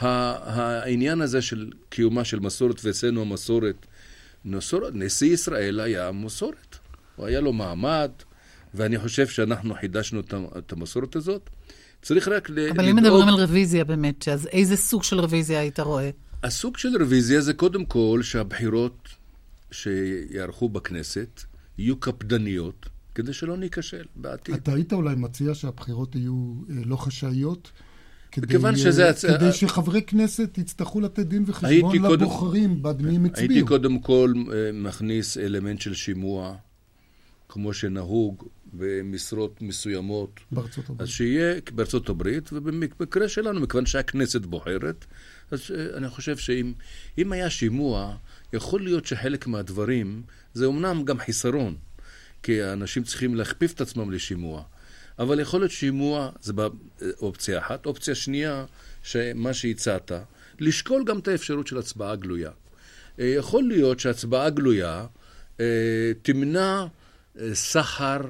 העניין 0.01 1.21
הזה 1.21 1.43
של 1.43 1.71
קיומה 1.89 2.25
של 2.25 2.41
מסורת, 2.41 2.81
ואצלנו 2.85 3.23
המסורת, 3.23 3.87
נשיא 4.95 5.33
ישראל 5.33 5.81
היה 5.81 6.13
מסורת. 6.13 6.77
הוא 7.17 7.27
היה 7.27 7.41
לו 7.41 7.53
מעמד, 7.53 8.11
ואני 8.77 8.99
חושב 8.99 9.27
שאנחנו 9.27 9.75
חידשנו 9.75 10.21
את 10.59 10.73
המסורת 10.73 11.17
הזאת. 11.17 11.51
צריך 12.03 12.29
רק 12.29 12.51
לדאוג... 12.51 12.79
אבל 12.79 12.89
אם 12.89 12.97
מדברים 12.97 13.29
על 13.29 13.35
רוויזיה 13.35 13.85
באמת, 13.85 14.29
אז 14.29 14.47
איזה 14.47 14.77
סוג 14.77 15.03
של 15.03 15.21
רוויזיה 15.21 15.61
היית 15.61 15.81
רואה? 15.81 16.11
הסוג 16.43 16.77
של 16.77 16.89
רוויזיה 17.01 17.41
זה 17.41 17.55
קודם 17.55 17.85
כל 17.85 18.21
שהבחירות 18.23 19.09
שיערכו 19.71 20.69
בכנסת 20.69 21.43
יהיו 21.79 21.97
קפדניות, 21.97 22.87
כדי 23.15 23.33
שלא 23.33 23.57
ניכשל 23.57 24.05
בעתיד. 24.17 24.55
אתה 24.55 24.75
היית 24.75 24.93
אולי 24.93 25.15
מציע 25.15 25.55
שהבחירות 25.55 26.15
יהיו 26.15 26.55
אה, 26.71 26.75
לא 26.85 26.97
חשאיות? 26.97 27.73
כדי, 28.31 28.77
שזה... 28.77 29.13
כדי 29.29 29.53
שחברי 29.53 30.03
כנסת 30.03 30.59
יצטרכו 30.59 31.01
לתת 31.01 31.27
דין 31.27 31.45
וחשבון 31.47 31.97
לבוחרים 31.97 32.71
קודם, 32.71 32.83
בעד 32.83 33.03
מי 33.03 33.17
הם 33.17 33.25
הצביעו. 33.25 33.51
הייתי 33.51 33.67
קודם 33.67 33.99
כל 33.99 34.33
אה, 34.53 34.71
מכניס 34.73 35.39
אלמנט 35.39 35.81
של 35.81 35.95
שימוע, 35.95 36.57
כמו 37.49 37.73
שנהוג 37.73 38.49
במשרות 38.73 39.63
מסוימות. 39.63 40.41
בארצות 40.51 40.85
הברית. 40.85 41.01
אז 41.01 41.09
שיהיה 41.09 41.61
בארצות 41.73 42.09
הברית, 42.09 42.53
ובמקרה 42.53 43.29
שלנו, 43.29 43.61
מכיוון 43.61 43.87
שהכנסת 43.87 44.47
בוחרת, 44.47 45.05
אז 45.51 45.61
אה, 45.75 45.97
אני 45.97 46.09
חושב 46.09 46.37
שאם 46.37 47.33
היה 47.33 47.51
שימוע, 47.51 48.17
יכול 48.53 48.83
להיות 48.83 49.07
שחלק 49.07 49.47
מהדברים, 49.47 50.23
זה 50.55 50.67
אומנם 50.67 51.05
גם 51.05 51.19
חיסרון, 51.19 51.77
כי 52.43 52.63
האנשים 52.63 53.03
צריכים 53.03 53.35
להכפיף 53.35 53.75
את 53.75 53.81
עצמם 53.81 54.11
לשימוע. 54.11 54.63
אבל 55.19 55.41
יכול 55.41 55.61
להיות 55.61 55.73
שימוע 55.73 56.31
זה 56.41 56.53
אופציה 57.21 57.59
אחת. 57.59 57.87
אופציה 57.87 58.15
שנייה, 58.15 58.65
שמה 59.03 59.55
שהצעת, 59.55 60.13
לשקול 60.61 61.05
גם 61.05 61.19
את 61.19 61.29
האפשרות 61.29 61.67
של 61.67 61.79
הצבעה 61.79 62.17
גלויה. 62.17 62.51
אה, 63.21 63.25
יכול 63.25 63.65
להיות 63.65 64.01
שהצבעה 64.01 64.51
גלויה 64.51 65.07
אה, 65.61 66.13
תמנע 66.23 66.87
סחר 67.53 68.21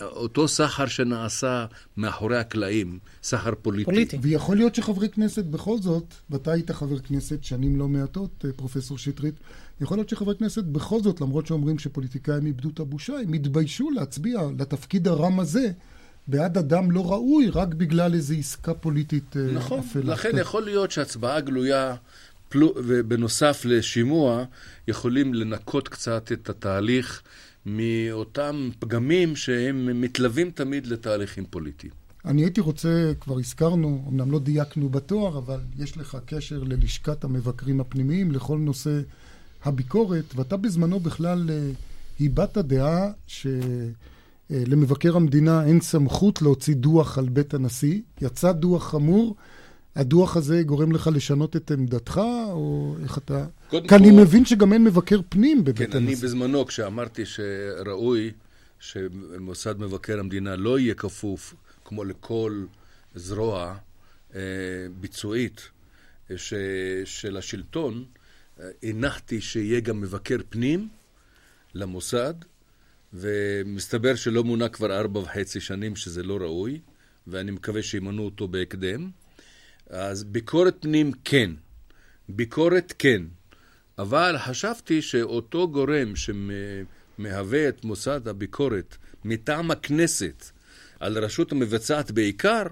אותו 0.00 0.48
סחר 0.48 0.86
שנעשה 0.86 1.66
מאחורי 1.96 2.38
הקלעים, 2.38 2.98
סחר 3.22 3.52
פוליטי. 3.62 3.84
פוליטי. 3.84 4.18
ויכול 4.22 4.56
להיות 4.56 4.74
שחברי 4.74 5.08
כנסת 5.08 5.44
בכל 5.44 5.78
זאת, 5.78 6.14
ואתה 6.30 6.52
היית 6.52 6.70
חבר 6.70 6.98
כנסת 6.98 7.44
שנים 7.44 7.78
לא 7.78 7.88
מעטות, 7.88 8.44
אה, 8.44 8.52
פרופסור 8.52 8.98
שטרית, 8.98 9.34
יכול 9.80 9.98
להיות 9.98 10.08
שחברי 10.08 10.34
כנסת 10.36 10.64
בכל 10.64 11.02
זאת, 11.02 11.20
למרות 11.20 11.46
שאומרים 11.46 11.78
שפוליטיקאים 11.78 12.46
איבדו 12.46 12.68
את 12.68 12.80
הבושה, 12.80 13.12
הם 13.18 13.32
התביישו 13.32 13.90
להצביע 13.90 14.40
לתפקיד 14.58 15.08
הרם 15.08 15.40
הזה. 15.40 15.70
בעד 16.26 16.58
אדם 16.58 16.90
לא 16.90 17.12
ראוי, 17.12 17.50
רק 17.50 17.68
בגלל 17.68 18.14
איזו 18.14 18.34
עסקה 18.34 18.74
פוליטית 18.74 19.36
אה, 19.36 19.42
נכון, 19.42 19.78
אפלה. 19.78 20.02
נכון, 20.02 20.12
לכן 20.12 20.38
יכול 20.38 20.62
להיות 20.62 20.90
שהצבעה 20.90 21.40
גלויה, 21.40 21.94
פלו, 22.50 22.74
ובנוסף 22.76 23.62
לשימוע, 23.64 24.44
יכולים 24.88 25.34
לנקות 25.34 25.88
קצת 25.88 26.32
את 26.32 26.50
התהליך 26.50 27.22
מאותם 27.66 28.70
פגמים 28.78 29.36
שהם 29.36 30.00
מתלווים 30.00 30.50
תמיד 30.50 30.86
לתהליכים 30.86 31.44
פוליטיים. 31.50 31.92
אני 32.24 32.42
הייתי 32.42 32.60
רוצה, 32.60 33.12
כבר 33.20 33.38
הזכרנו, 33.38 34.04
אמנם 34.08 34.30
לא 34.30 34.38
דייקנו 34.38 34.88
בתואר, 34.88 35.38
אבל 35.38 35.60
יש 35.78 35.96
לך 35.96 36.18
קשר 36.26 36.62
ללשכת 36.62 37.24
המבקרים 37.24 37.80
הפנימיים, 37.80 38.32
לכל 38.32 38.58
נושא 38.58 39.00
הביקורת, 39.64 40.24
ואתה 40.36 40.56
בזמנו 40.56 41.00
בכלל 41.00 41.50
אה, 41.50 41.70
הבעת 42.20 42.58
דעה 42.58 43.10
שלמבקר 43.26 45.16
המדינה 45.16 45.64
אין 45.64 45.80
סמכות 45.80 46.42
להוציא 46.42 46.74
דוח 46.74 47.18
על 47.18 47.28
בית 47.28 47.54
הנשיא. 47.54 48.00
יצא 48.20 48.52
דוח 48.52 48.90
חמור. 48.90 49.36
הדוח 49.96 50.36
הזה 50.36 50.62
גורם 50.62 50.92
לך 50.92 51.10
לשנות 51.14 51.56
את 51.56 51.70
עמדתך, 51.70 52.20
או 52.50 52.96
איך 53.02 53.18
אתה... 53.18 53.46
כי 53.70 53.88
כל... 53.88 53.94
אני 53.94 54.10
מבין 54.10 54.44
שגם 54.44 54.72
אין 54.72 54.84
מבקר 54.84 55.20
פנים 55.28 55.64
בבית 55.64 55.80
הנשיא. 55.80 56.00
כן, 56.00 56.06
אני 56.06 56.16
בזמנו, 56.16 56.66
כשאמרתי 56.66 57.22
שראוי 57.26 58.32
שמוסד 58.80 59.80
מבקר 59.80 60.20
המדינה 60.20 60.56
לא 60.56 60.78
יהיה 60.78 60.94
כפוף, 60.94 61.54
כמו 61.84 62.04
לכל 62.04 62.64
זרוע 63.14 63.76
אה, 64.34 64.40
ביצועית 65.00 65.68
אה, 66.30 66.38
ש... 66.38 66.54
של 67.04 67.36
השלטון, 67.36 68.04
אה, 68.60 68.68
הנחתי 68.82 69.40
שיהיה 69.40 69.80
גם 69.80 70.00
מבקר 70.00 70.36
פנים 70.48 70.88
למוסד, 71.74 72.34
ומסתבר 73.12 74.14
שלא 74.14 74.44
מונה 74.44 74.68
כבר 74.68 74.98
ארבע 74.98 75.20
וחצי 75.20 75.60
שנים, 75.60 75.96
שזה 75.96 76.22
לא 76.22 76.36
ראוי, 76.36 76.80
ואני 77.26 77.50
מקווה 77.50 77.82
שימנו 77.82 78.22
אותו 78.22 78.48
בהקדם. 78.48 79.10
אז 79.90 80.24
ביקורת 80.24 80.76
פנים 80.80 81.12
כן, 81.24 81.50
ביקורת 82.28 82.94
כן, 82.98 83.22
אבל 83.98 84.36
חשבתי 84.38 85.02
שאותו 85.02 85.68
גורם 85.68 86.12
שמהווה 86.16 87.68
את 87.68 87.84
מוסד 87.84 88.28
הביקורת 88.28 88.96
מטעם 89.24 89.70
הכנסת 89.70 90.44
על 91.00 91.16
הרשות 91.16 91.52
המבצעת 91.52 92.10
בעיקר, 92.10 92.62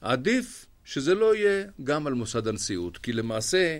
עדיף 0.00 0.66
שזה 0.84 1.14
לא 1.14 1.34
יהיה 1.34 1.64
גם 1.84 2.06
על 2.06 2.12
מוסד 2.14 2.48
הנשיאות, 2.48 2.98
כי 2.98 3.12
למעשה 3.12 3.78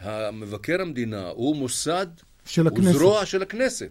המבקר 0.00 0.80
המדינה 0.80 1.28
הוא 1.28 1.56
מוסד, 1.56 2.06
של 2.46 2.66
הכנסת. 2.66 2.84
הוא 2.84 2.92
זרוע 2.92 3.26
של 3.26 3.42
הכנסת. 3.42 3.90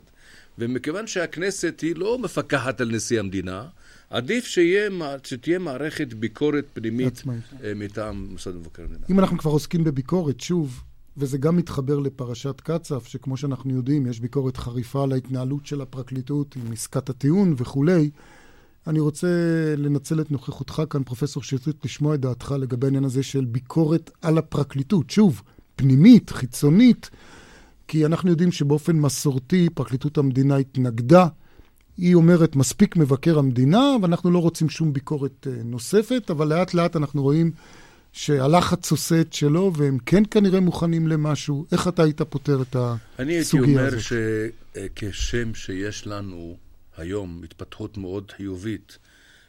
ומכיוון 0.58 1.08
שהכנסת 1.08 1.80
היא 1.80 1.96
לא 1.96 2.20
מפקחת 2.20 2.82
על 2.82 2.92
נשיא 2.92 3.20
המדינה, 3.20 3.68
עדיף 4.12 4.46
שתהיה 4.46 5.60
מערכת 5.60 6.14
ביקורת 6.14 6.66
פנימית 6.74 7.08
עצמאית. 7.08 7.44
אה, 7.64 7.74
מטעם 7.76 8.28
מוסד 8.32 8.56
מבקר 8.56 8.84
המדינה. 8.84 9.06
אם 9.10 9.20
אנחנו 9.20 9.38
כבר 9.38 9.52
עוסקים 9.52 9.84
בביקורת, 9.84 10.40
שוב, 10.40 10.84
וזה 11.18 11.38
גם 11.38 11.58
מתחבר 11.58 12.00
לפרשת 12.00 12.62
קצף, 12.62 13.08
שכמו 13.08 13.38
שאנחנו 13.38 13.74
יודעים, 13.74 14.08
יש 14.08 14.20
ביקורת 14.20 14.58
חריפה 14.58 15.04
על 15.04 15.12
ההתנהלות 15.12 15.66
של 15.66 15.82
הפרקליטות 15.82 16.56
עם 16.56 16.72
עסקת 16.72 17.10
הטיעון 17.10 17.56
וכולי. 17.58 18.10
אני 18.88 19.00
רוצה 19.00 19.28
לנצל 19.78 20.22
את 20.22 20.32
נוכחותך 20.32 20.82
כאן, 20.90 21.04
פרופסור 21.04 21.44
שטרית, 21.44 21.86
לשמוע 21.86 22.16
את 22.16 22.20
דעתך 22.20 22.56
לגבי 22.60 22.88
העניין 22.88 23.04
הזה 23.04 23.24
של 23.24 23.46
ביקורת 23.46 24.12
על 24.22 24.38
הפרקליטות. 24.38 25.10
שוב, 25.10 25.42
פנימית, 25.76 26.30
חיצונית, 26.30 27.10
כי 27.88 28.06
אנחנו 28.06 28.30
יודעים 28.30 28.52
שבאופן 28.52 28.96
מסורתי 28.96 29.70
פרקליטות 29.74 30.18
המדינה 30.18 30.56
התנגדה. 30.56 31.28
היא 32.02 32.16
אומרת, 32.16 32.56
מספיק 32.56 32.96
מבקר 32.96 33.40
המדינה, 33.40 33.96
ואנחנו 34.02 34.32
לא 34.32 34.40
רוצים 34.40 34.70
שום 34.70 34.94
ביקורת 34.94 35.48
אה, 35.48 35.64
נוספת, 35.64 36.30
אבל 36.30 36.48
לאט 36.48 36.74
לאט 36.74 36.96
אנחנו 36.96 37.24
רואים 37.24 37.52
שהלחץ 38.12 38.92
עושה 38.92 39.22
את 39.22 39.34
שלו, 39.34 39.72
והם 39.76 39.98
כן 40.06 40.24
כנראה 40.32 40.60
מוכנים 40.60 41.08
למשהו. 41.08 41.66
איך 41.72 41.88
אתה 41.88 42.04
היית 42.04 42.22
פותר 42.22 42.62
את 42.62 42.76
אני 43.20 43.34
הייתי 43.34 43.42
הסוגיה 43.42 43.68
אומר 43.68 43.88
הזאת? 43.88 44.02
שכשם 44.02 45.54
שיש 45.54 46.08
לנו 46.08 46.58
היום 46.98 47.42
התפתחות 47.44 47.98
מאוד 47.98 48.32
חיובית, 48.32 48.98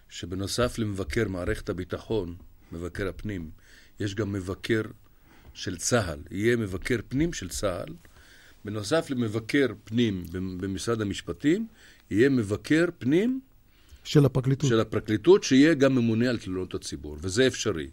שבנוסף 0.08 0.78
למבקר 0.78 1.28
מערכת 1.28 1.68
הביטחון, 1.68 2.34
מבקר 2.72 3.08
הפנים, 3.08 3.50
יש 4.00 4.14
גם 4.14 4.32
מבקר 4.32 4.82
של 5.54 5.76
צה"ל, 5.76 6.18
יהיה 6.30 6.56
מבקר 6.56 6.96
פנים 7.08 7.32
של 7.32 7.48
צה"ל, 7.48 7.94
בנוסף 8.64 9.10
למבקר 9.10 9.66
פנים 9.84 10.24
במשרד 10.32 11.00
המשפטים, 11.00 11.66
יהיה 12.12 12.28
מבקר 12.28 12.84
פנים 12.98 13.40
של 14.04 14.24
הפרקליטות. 14.24 14.70
של 14.70 14.80
הפרקליטות, 14.80 15.44
שיהיה 15.44 15.74
גם 15.74 15.94
ממונה 15.94 16.30
על 16.30 16.38
תלונות 16.38 16.74
הציבור, 16.74 17.16
וזה 17.20 17.46
אפשרי. 17.46 17.88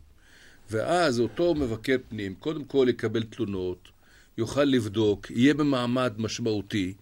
ואז 0.72 1.20
אותו 1.20 1.56
מבקר 1.56 1.96
פנים, 2.10 2.36
קודם 2.36 2.64
כל 2.64 2.86
יקבל 2.90 3.24
תלונות, 3.24 3.90
יוכל 4.38 4.64
לבדוק, 4.64 5.32
יהיה 5.32 5.54
במעמד 5.54 6.14
משמעותי, 6.18 6.94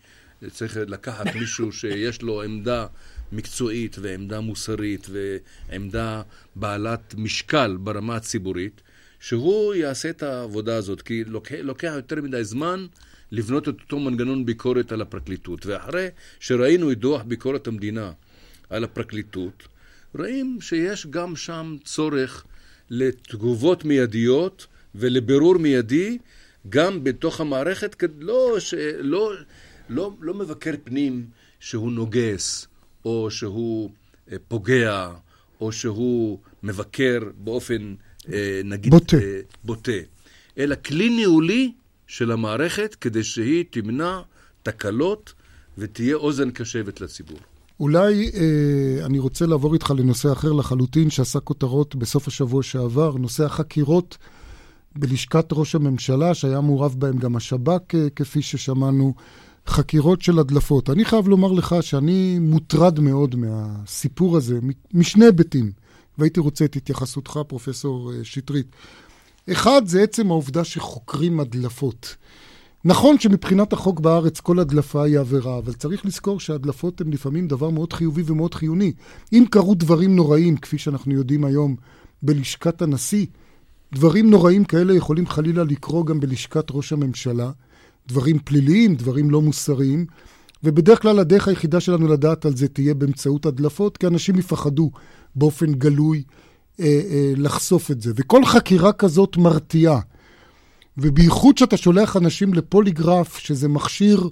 צריך 0.51 0.77
לקחת 0.77 1.35
מישהו 1.35 1.71
שיש 1.71 2.21
לו 2.21 2.41
עמדה 2.41 2.87
מקצועית 3.31 3.95
ועמדה 4.01 4.39
מוסרית 4.39 5.07
ועמדה 5.09 6.21
בעלת 6.55 7.15
משקל 7.17 7.77
ברמה 7.79 8.15
הציבורית, 8.15 8.81
שהוא 9.19 9.73
יעשה 9.73 10.09
את 10.09 10.23
העבודה 10.23 10.75
הזאת, 10.75 11.01
כי 11.01 11.23
לוקח, 11.23 11.55
לוקח 11.63 11.91
יותר 11.95 12.21
מדי 12.21 12.43
זמן 12.43 12.85
לבנות 13.31 13.69
את 13.69 13.81
אותו 13.81 13.99
מנגנון 13.99 14.45
ביקורת 14.45 14.91
על 14.91 15.01
הפרקליטות. 15.01 15.65
ואחרי 15.65 16.07
שראינו 16.39 16.91
את 16.91 16.99
דוח 16.99 17.21
ביקורת 17.21 17.67
המדינה 17.67 18.11
על 18.69 18.83
הפרקליטות, 18.83 19.67
רואים 20.15 20.57
שיש 20.61 21.07
גם 21.07 21.35
שם 21.35 21.77
צורך 21.83 22.45
לתגובות 22.89 23.85
מיידיות 23.85 24.67
ולבירור 24.95 25.57
מיידי 25.57 26.17
גם 26.69 27.03
בתוך 27.03 27.41
המערכת, 27.41 28.03
לא, 28.19 28.55
ש... 28.59 28.73
לא, 28.99 29.33
לא, 29.89 30.11
לא 30.21 30.33
מבקר 30.33 30.71
פנים 30.83 31.25
שהוא 31.59 31.91
נוגס, 31.91 32.67
או 33.05 33.31
שהוא 33.31 33.89
אה, 34.31 34.37
פוגע, 34.47 35.09
או 35.61 35.71
שהוא 35.71 36.39
מבקר 36.63 37.19
באופן, 37.37 37.95
אה, 38.33 38.61
נגיד, 38.63 38.91
בוטה. 38.91 39.17
אה, 39.17 39.39
בוטה, 39.63 39.91
אלא 40.57 40.75
כלי 40.85 41.09
ניהולי 41.09 41.71
של 42.07 42.31
המערכת 42.31 42.95
כדי 42.95 43.23
שהיא 43.23 43.65
תמנע 43.69 44.19
תקלות 44.63 45.33
ותהיה 45.77 46.15
אוזן 46.15 46.51
קשבת 46.51 47.01
לציבור. 47.01 47.37
אולי 47.79 48.31
אה, 48.33 49.05
אני 49.05 49.19
רוצה 49.19 49.45
לעבור 49.45 49.73
איתך 49.73 49.93
לנושא 49.97 50.31
אחר 50.31 50.51
לחלוטין, 50.51 51.09
שעשה 51.09 51.39
כותרות 51.39 51.95
בסוף 51.95 52.27
השבוע 52.27 52.63
שעבר, 52.63 53.17
נושא 53.17 53.45
החקירות 53.45 54.17
בלשכת 54.95 55.45
ראש 55.51 55.75
הממשלה, 55.75 56.33
שהיה 56.33 56.61
מעורב 56.61 56.95
בהם 56.97 57.17
גם 57.17 57.35
השב"כ, 57.35 57.95
אה, 57.95 58.09
כפי 58.15 58.41
ששמענו, 58.41 59.13
חקירות 59.67 60.21
של 60.21 60.39
הדלפות. 60.39 60.89
אני 60.89 61.05
חייב 61.05 61.27
לומר 61.27 61.51
לך 61.51 61.75
שאני 61.81 62.39
מוטרד 62.39 62.99
מאוד 62.99 63.35
מהסיפור 63.35 64.37
הזה, 64.37 64.59
משני 64.93 65.25
היבטים, 65.25 65.71
והייתי 66.17 66.39
רוצה 66.39 66.65
את 66.65 66.75
התייחסותך, 66.75 67.39
פרופסור 67.47 68.13
אה, 68.13 68.23
שטרית. 68.23 68.67
אחד, 69.51 69.81
זה 69.85 70.01
עצם 70.01 70.31
העובדה 70.31 70.63
שחוקרים 70.63 71.39
הדלפות. 71.39 72.15
נכון 72.85 73.19
שמבחינת 73.19 73.73
החוק 73.73 73.99
בארץ 73.99 74.39
כל 74.39 74.59
הדלפה 74.59 75.03
היא 75.03 75.19
עבירה, 75.19 75.57
אבל 75.57 75.73
צריך 75.73 76.05
לזכור 76.05 76.39
שהדלפות 76.39 77.01
הן 77.01 77.09
לפעמים 77.13 77.47
דבר 77.47 77.69
מאוד 77.69 77.93
חיובי 77.93 78.23
ומאוד 78.25 78.53
חיוני. 78.53 78.93
אם 79.33 79.45
קרו 79.49 79.75
דברים 79.75 80.15
נוראים, 80.15 80.57
כפי 80.57 80.77
שאנחנו 80.77 81.13
יודעים 81.13 81.45
היום 81.45 81.75
בלשכת 82.21 82.81
הנשיא, 82.81 83.25
דברים 83.93 84.29
נוראים 84.29 84.63
כאלה 84.65 84.93
יכולים 84.93 85.27
חלילה 85.27 85.63
לקרות 85.63 86.05
גם 86.05 86.19
בלשכת 86.19 86.65
ראש 86.71 86.93
הממשלה. 86.93 87.51
דברים 88.07 88.39
פליליים, 88.39 88.95
דברים 88.95 89.31
לא 89.31 89.41
מוסריים, 89.41 90.05
ובדרך 90.63 91.01
כלל 91.01 91.19
הדרך 91.19 91.47
היחידה 91.47 91.79
שלנו 91.79 92.07
לדעת 92.07 92.45
על 92.45 92.55
זה 92.55 92.67
תהיה 92.67 92.93
באמצעות 92.93 93.45
הדלפות, 93.45 93.97
כי 93.97 94.07
אנשים 94.07 94.39
יפחדו 94.39 94.91
באופן 95.35 95.73
גלוי 95.73 96.23
לחשוף 97.35 97.91
את 97.91 98.01
זה. 98.01 98.11
וכל 98.15 98.45
חקירה 98.45 98.93
כזאת 98.93 99.37
מרתיעה. 99.37 99.99
ובייחוד 100.97 101.57
שאתה 101.57 101.77
שולח 101.77 102.17
אנשים 102.17 102.53
לפוליגרף, 102.53 103.37
שזה 103.37 103.67
מכשיר 103.67 104.29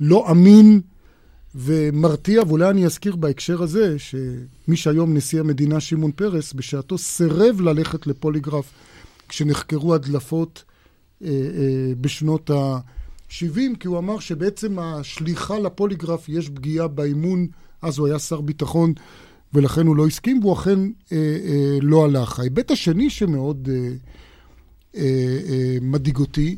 לא 0.00 0.30
אמין 0.30 0.80
ומרתיע, 1.54 2.42
ואולי 2.48 2.70
אני 2.70 2.86
אזכיר 2.86 3.16
בהקשר 3.16 3.62
הזה, 3.62 3.96
שמי 3.98 4.76
שהיום 4.76 5.14
נשיא 5.14 5.40
המדינה 5.40 5.80
שמעון 5.80 6.12
פרס, 6.12 6.52
בשעתו 6.52 6.98
סירב 6.98 7.60
ללכת 7.60 8.06
לפוליגרף 8.06 8.72
כשנחקרו 9.28 9.94
הדלפות 9.94 10.64
אה, 11.24 11.28
אה, 11.28 11.92
בשנות 12.00 12.50
ה-70, 12.50 13.60
כי 13.80 13.88
הוא 13.88 13.98
אמר 13.98 14.18
שבעצם 14.18 14.78
השליחה 14.78 15.58
לפוליגרף 15.58 16.28
יש 16.28 16.48
פגיעה 16.48 16.88
באמון, 16.88 17.46
אז 17.82 17.98
הוא 17.98 18.06
היה 18.06 18.18
שר 18.18 18.40
ביטחון, 18.40 18.92
ולכן 19.54 19.86
הוא 19.86 19.96
לא 19.96 20.06
הסכים, 20.06 20.38
והוא 20.42 20.52
אכן 20.54 20.78
אה, 21.12 21.16
אה, 21.44 21.78
לא 21.82 22.04
הלך. 22.04 22.38
ההיבט 22.38 22.70
השני 22.70 23.10
שמאוד... 23.10 23.68
אה, 23.72 23.88
אה, 24.96 25.38
אה, 25.48 25.76
מדאיג 25.80 26.16
אותי, 26.16 26.56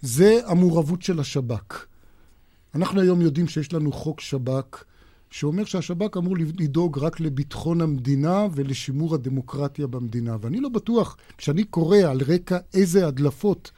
זה 0.00 0.40
המעורבות 0.46 1.02
של 1.02 1.20
השב"כ. 1.20 1.86
אנחנו 2.74 3.00
היום 3.00 3.20
יודעים 3.20 3.48
שיש 3.48 3.72
לנו 3.72 3.92
חוק 3.92 4.20
שב"כ, 4.20 4.84
שאומר 5.30 5.64
שהשב"כ 5.64 6.16
אמור 6.16 6.36
לדאוג 6.36 6.98
רק 6.98 7.20
לביטחון 7.20 7.80
המדינה 7.80 8.46
ולשימור 8.54 9.14
הדמוקרטיה 9.14 9.86
במדינה. 9.86 10.36
ואני 10.40 10.60
לא 10.60 10.68
בטוח, 10.68 11.16
כשאני 11.38 11.64
קורא 11.64 11.98
על 11.98 12.20
רקע 12.28 12.58
איזה 12.74 13.06
הדלפות 13.06 13.70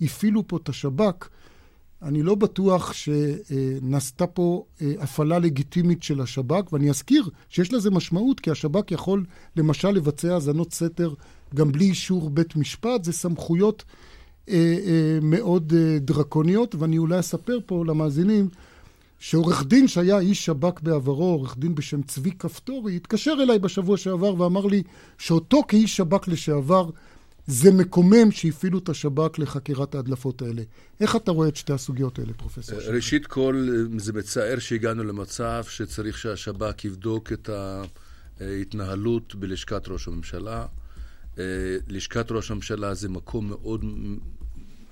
הפעילו 0.00 0.48
פה 0.48 0.56
את 0.56 0.68
השב"כ, 0.68 1.28
אני 2.02 2.22
לא 2.22 2.34
בטוח 2.34 2.92
שנעשתה 2.92 4.26
פה 4.26 4.64
אה, 4.82 4.92
הפעלה 4.98 5.38
לגיטימית 5.38 6.02
של 6.02 6.20
השב"כ, 6.20 6.72
ואני 6.72 6.90
אזכיר 6.90 7.28
שיש 7.48 7.72
לזה 7.72 7.90
משמעות, 7.90 8.40
כי 8.40 8.50
השב"כ 8.50 8.90
יכול 8.90 9.24
למשל 9.56 9.90
לבצע 9.90 10.34
האזנות 10.34 10.72
סתר 10.72 11.14
גם 11.54 11.72
בלי 11.72 11.84
אישור 11.84 12.30
בית 12.30 12.56
משפט, 12.56 13.04
זה 13.04 13.12
סמכויות 13.12 13.84
אה, 14.48 14.54
אה, 14.86 15.18
מאוד 15.22 15.72
דרקוניות, 16.00 16.74
ואני 16.74 16.98
אולי 16.98 17.20
אספר 17.20 17.58
פה 17.66 17.84
למאזינים 17.86 18.48
שעורך 19.18 19.64
דין 19.66 19.88
שהיה 19.88 20.18
איש 20.18 20.44
שב"כ 20.44 20.80
בעברו, 20.82 21.24
עורך 21.24 21.58
דין 21.58 21.74
בשם 21.74 22.02
צבי 22.02 22.30
כפתורי, 22.30 22.96
התקשר 22.96 23.34
אליי 23.42 23.58
בשבוע 23.58 23.96
שעבר 23.96 24.40
ואמר 24.40 24.66
לי 24.66 24.82
שאותו 25.18 25.62
כאיש 25.68 25.96
שב"כ 25.96 26.28
לשעבר, 26.28 26.90
זה 27.50 27.72
מקומם 27.72 28.30
שהפעילו 28.30 28.78
את 28.78 28.88
השב"כ 28.88 29.38
לחקירת 29.38 29.94
ההדלפות 29.94 30.42
האלה. 30.42 30.62
איך 31.00 31.16
אתה 31.16 31.30
רואה 31.30 31.48
את 31.48 31.56
שתי 31.56 31.72
הסוגיות 31.72 32.18
האלה, 32.18 32.32
פרופסור? 32.32 32.78
ראשית 32.78 33.26
כל, 33.26 33.68
זה 33.96 34.12
מצער 34.12 34.58
שהגענו 34.58 35.04
למצב 35.04 35.64
שצריך 35.68 36.18
שהשב"כ 36.18 36.84
יבדוק 36.84 37.32
את 37.32 37.50
ההתנהלות 38.40 39.34
בלשכת 39.34 39.88
ראש 39.88 40.08
הממשלה. 40.08 40.66
אה, 41.38 41.44
לשכת 41.88 42.32
ראש 42.32 42.50
הממשלה 42.50 42.94
זה 42.94 43.08
מקום 43.08 43.48
מאוד 43.48 43.84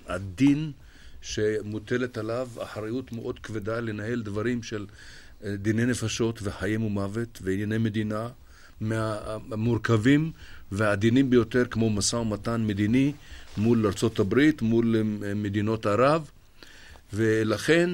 עדין, 0.07 0.73
שמוטלת 1.21 2.19
עליו 2.19 2.49
אחריות 2.59 3.13
מאוד 3.13 3.39
כבדה 3.39 3.81
לנהל 3.81 4.23
דברים 4.23 4.63
של 4.63 4.87
דיני 5.45 5.87
נפשות 5.87 6.41
וחיים 6.43 6.83
ומוות 6.83 7.39
וענייני 7.43 7.79
מדינה 7.79 8.29
מהמורכבים 8.81 10.33
והעדינים 10.73 11.31
ביותר, 11.31 11.65
כמו 11.71 11.91
משא 11.91 12.17
ומתן 12.17 12.65
מדיני 12.67 13.13
מול 13.57 13.87
ארה"ב, 13.87 14.51
מול 14.63 14.97
מדינות 15.37 15.87
ערב, 15.87 16.31
ולכן 17.13 17.91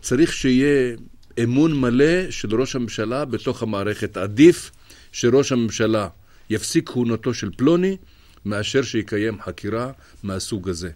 צריך 0.00 0.32
שיהיה 0.32 0.96
אמון 1.44 1.80
מלא 1.80 2.30
של 2.30 2.60
ראש 2.60 2.76
הממשלה 2.76 3.24
בתוך 3.24 3.62
המערכת. 3.62 4.16
עדיף 4.16 4.70
שראש 5.12 5.52
הממשלה 5.52 6.08
יפסיק 6.50 6.90
כהונתו 6.90 7.34
של 7.34 7.50
פלוני, 7.56 7.96
מאשר 8.44 8.82
שיקיים 8.82 9.40
חקירה 9.42 9.90
מהסוג 10.22 10.68
הזה. 10.68 10.90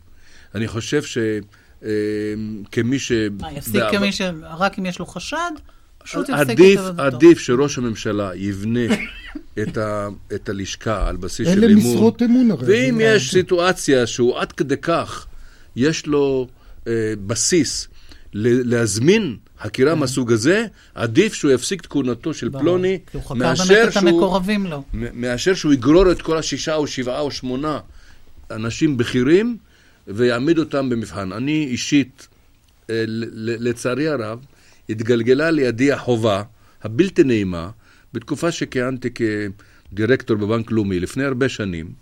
אני 0.55 0.69
חושב 0.69 1.03
ש... 1.03 1.19
אה, 1.85 1.91
כמי 2.73 2.99
ש... 2.99 3.13
מה, 3.41 3.53
יפסיק 3.53 3.83
כמי 3.91 4.13
ש... 4.13 4.21
רק 4.43 4.79
אם 4.79 4.87
יש 4.87 4.99
לו 4.99 5.07
חשד? 5.07 5.51
פשוט 6.05 6.29
יפסיק 6.29 6.51
עדיף, 6.51 6.81
את 6.81 6.85
עבודתו. 6.85 7.03
עדיף 7.03 7.39
שראש 7.39 7.79
הממשלה 7.79 8.31
יבנה 8.35 8.95
את, 9.63 9.77
ה, 9.77 10.09
את 10.35 10.49
הלשכה 10.49 11.09
על 11.09 11.17
בסיס 11.17 11.49
של 11.49 11.59
אמון. 11.59 11.65
אלה 11.65 11.75
משרות 11.75 12.23
אמון 12.23 12.51
הרי. 12.51 12.67
ואם 12.67 12.99
יש 13.03 13.31
סיטואציה 13.31 14.07
שהוא 14.07 14.39
עד 14.39 14.53
כדי 14.53 14.77
כך, 14.77 15.27
יש 15.77 16.07
לו 16.07 16.49
אה, 16.87 16.93
בסיס 17.27 17.89
להזמין 18.35 19.37
חקירה 19.61 19.93
כן. 19.93 19.99
מהסוג 19.99 20.33
הזה, 20.33 20.67
עדיף 20.95 21.35
שהוא 21.35 21.51
יפסיק 21.51 21.81
את 21.81 21.87
כהונתו 21.87 22.35
של 22.35 22.51
פלוני, 22.51 22.99
מאשר 23.35 23.91
שהוא, 23.91 24.41
מאשר 24.93 25.55
שהוא 25.55 25.73
יגרור 25.73 26.13
את 26.13 26.23
כל 26.23 26.39
השישה 26.39 26.75
או 26.75 26.87
שבעה 26.87 27.21
או 27.21 27.31
שמונה 27.31 27.79
אנשים 28.51 28.97
בכירים 28.97 29.57
ויעמיד 30.07 30.59
אותם 30.59 30.89
במבחן. 30.89 31.33
אני 31.33 31.67
אישית, 31.71 32.29
אה, 32.91 33.05
לצערי 33.37 34.09
הרב, 34.09 34.39
התגלגלה 34.89 35.51
לידי 35.51 35.93
החובה 35.93 36.43
הבלתי 36.83 37.25
נעימה, 37.25 37.71
בתקופה 38.13 38.53
שכיהנתי 38.53 39.09
כדירקטור 39.93 40.37
בבנק 40.37 40.73
לאומי 40.73 41.01
לפני 41.01 41.25
הרבה 41.25 41.49
שנים, 41.49 41.93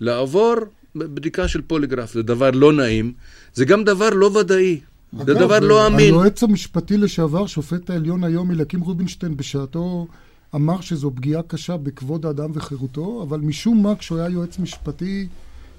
לעבור 0.00 0.54
בדיקה 0.96 1.48
של 1.48 1.62
פוליגרף. 1.62 2.12
זה 2.12 2.22
דבר 2.22 2.50
לא 2.50 2.72
נעים, 2.72 3.12
זה 3.54 3.64
גם 3.64 3.84
דבר 3.84 4.10
לא 4.10 4.26
ודאי. 4.26 4.80
זה 5.26 5.34
דבר 5.34 5.58
לא 5.60 5.86
אמין. 5.86 6.14
היועץ 6.14 6.42
המשפטי 6.42 6.96
לשעבר, 6.96 7.46
שופט 7.46 7.90
העליון 7.90 8.24
היום, 8.24 8.50
אליקים 8.50 8.80
רובינשטיין, 8.80 9.36
בשעתו 9.36 10.06
אמר 10.54 10.80
שזו 10.80 11.10
פגיעה 11.10 11.42
קשה 11.42 11.76
בכבוד 11.76 12.26
האדם 12.26 12.50
וחירותו, 12.54 13.26
אבל 13.28 13.40
משום 13.40 13.82
מה, 13.82 13.96
כשהוא 13.96 14.18
היה 14.18 14.28
יועץ 14.28 14.58
משפטי, 14.58 15.28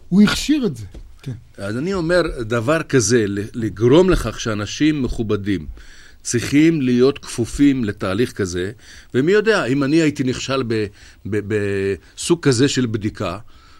הוא 0.09 0.21
הכשיר 0.21 0.65
את 0.65 0.77
זה. 0.77 0.85
כן. 1.21 1.31
אז 1.57 1.77
אני 1.77 1.93
אומר, 1.93 2.21
דבר 2.41 2.83
כזה, 2.83 3.25
לגרום 3.53 4.09
לכך 4.09 4.39
שאנשים 4.39 5.01
מכובדים 5.01 5.67
צריכים 6.23 6.81
להיות 6.81 7.19
כפופים 7.19 7.83
לתהליך 7.83 8.31
כזה, 8.31 8.71
ומי 9.13 9.31
יודע, 9.31 9.65
אם 9.65 9.83
אני 9.83 9.95
הייתי 9.95 10.23
נכשל 10.23 10.63
בסוג 11.25 12.39
כזה 12.41 12.67
של 12.67 12.85
בדיקה, 12.85 13.37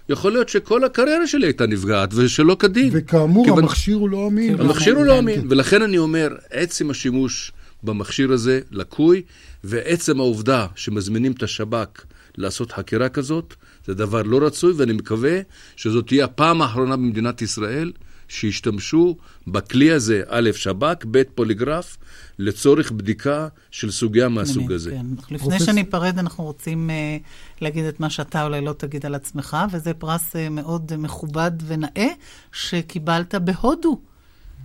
יכול 0.10 0.32
להיות 0.32 0.50
שכל 0.50 0.84
הקריירה 0.84 1.28
שלי 1.28 1.48
הייתה 1.48 1.66
נפגעת, 1.68 2.14
ושלא 2.14 2.56
כדין. 2.60 2.90
וכאמור, 2.94 3.46
כיוון... 3.46 3.64
המכשיר 3.64 3.96
הוא 3.96 4.10
לא 4.10 4.28
אמין. 4.28 4.58
כן, 4.58 4.64
המכשיר 4.64 4.96
הוא 4.96 5.06
לא 5.06 5.20
אמין, 5.20 5.48
ולכן 5.50 5.82
אני 5.82 5.98
אומר, 5.98 6.30
עצם 6.50 6.90
השימוש 6.90 7.52
במכשיר 7.84 8.32
הזה 8.32 8.60
לקוי, 8.72 9.22
ועצם 9.64 10.20
העובדה 10.20 10.68
שמזמינים 10.76 11.32
את 11.32 11.44
השב"כ 11.44 12.04
לעשות 12.38 12.72
חקירה 12.72 13.10
כזאת, 13.10 13.54
זה 13.86 13.94
דבר 13.94 14.22
לא 14.22 14.46
רצוי, 14.46 14.74
ואני 14.78 14.94
מקווה 14.94 15.40
שזאת 15.76 16.08
תהיה 16.08 16.26
הפעם 16.26 16.62
האחרונה 16.62 16.96
במדינת 16.96 17.42
ישראל 17.42 17.92
שישתמשו 18.28 19.18
בכלי 19.48 19.92
הזה, 19.92 20.22
א', 20.28 20.50
שב"כ, 20.56 21.06
ב', 21.12 21.24
פוליגרף, 21.36 21.98
לצורך 22.40 22.92
בדיקה 22.92 23.48
של 23.72 23.92
סוגיה 23.92 24.30
מהסוג 24.30 24.72
הזה. 24.72 24.92
כן. 24.92 25.36
לפני 25.36 25.60
שניפרד, 25.60 26.20
אנחנו 26.20 26.44
רוצים 26.44 26.90
uh, 26.90 27.62
להגיד 27.62 27.86
את 27.86 28.00
מה 28.00 28.10
שאתה 28.10 28.44
אולי 28.44 28.62
לא 28.62 28.74
תגיד 28.74 29.06
על 29.06 29.16
עצמך, 29.16 29.58
וזה 29.72 29.94
פרס 29.94 30.36
uh, 30.36 30.50
מאוד 30.52 30.92
מכובד 30.98 31.52
ונאה 31.68 32.08
שקיבלת 32.52 33.36
בהודו. 33.36 34.00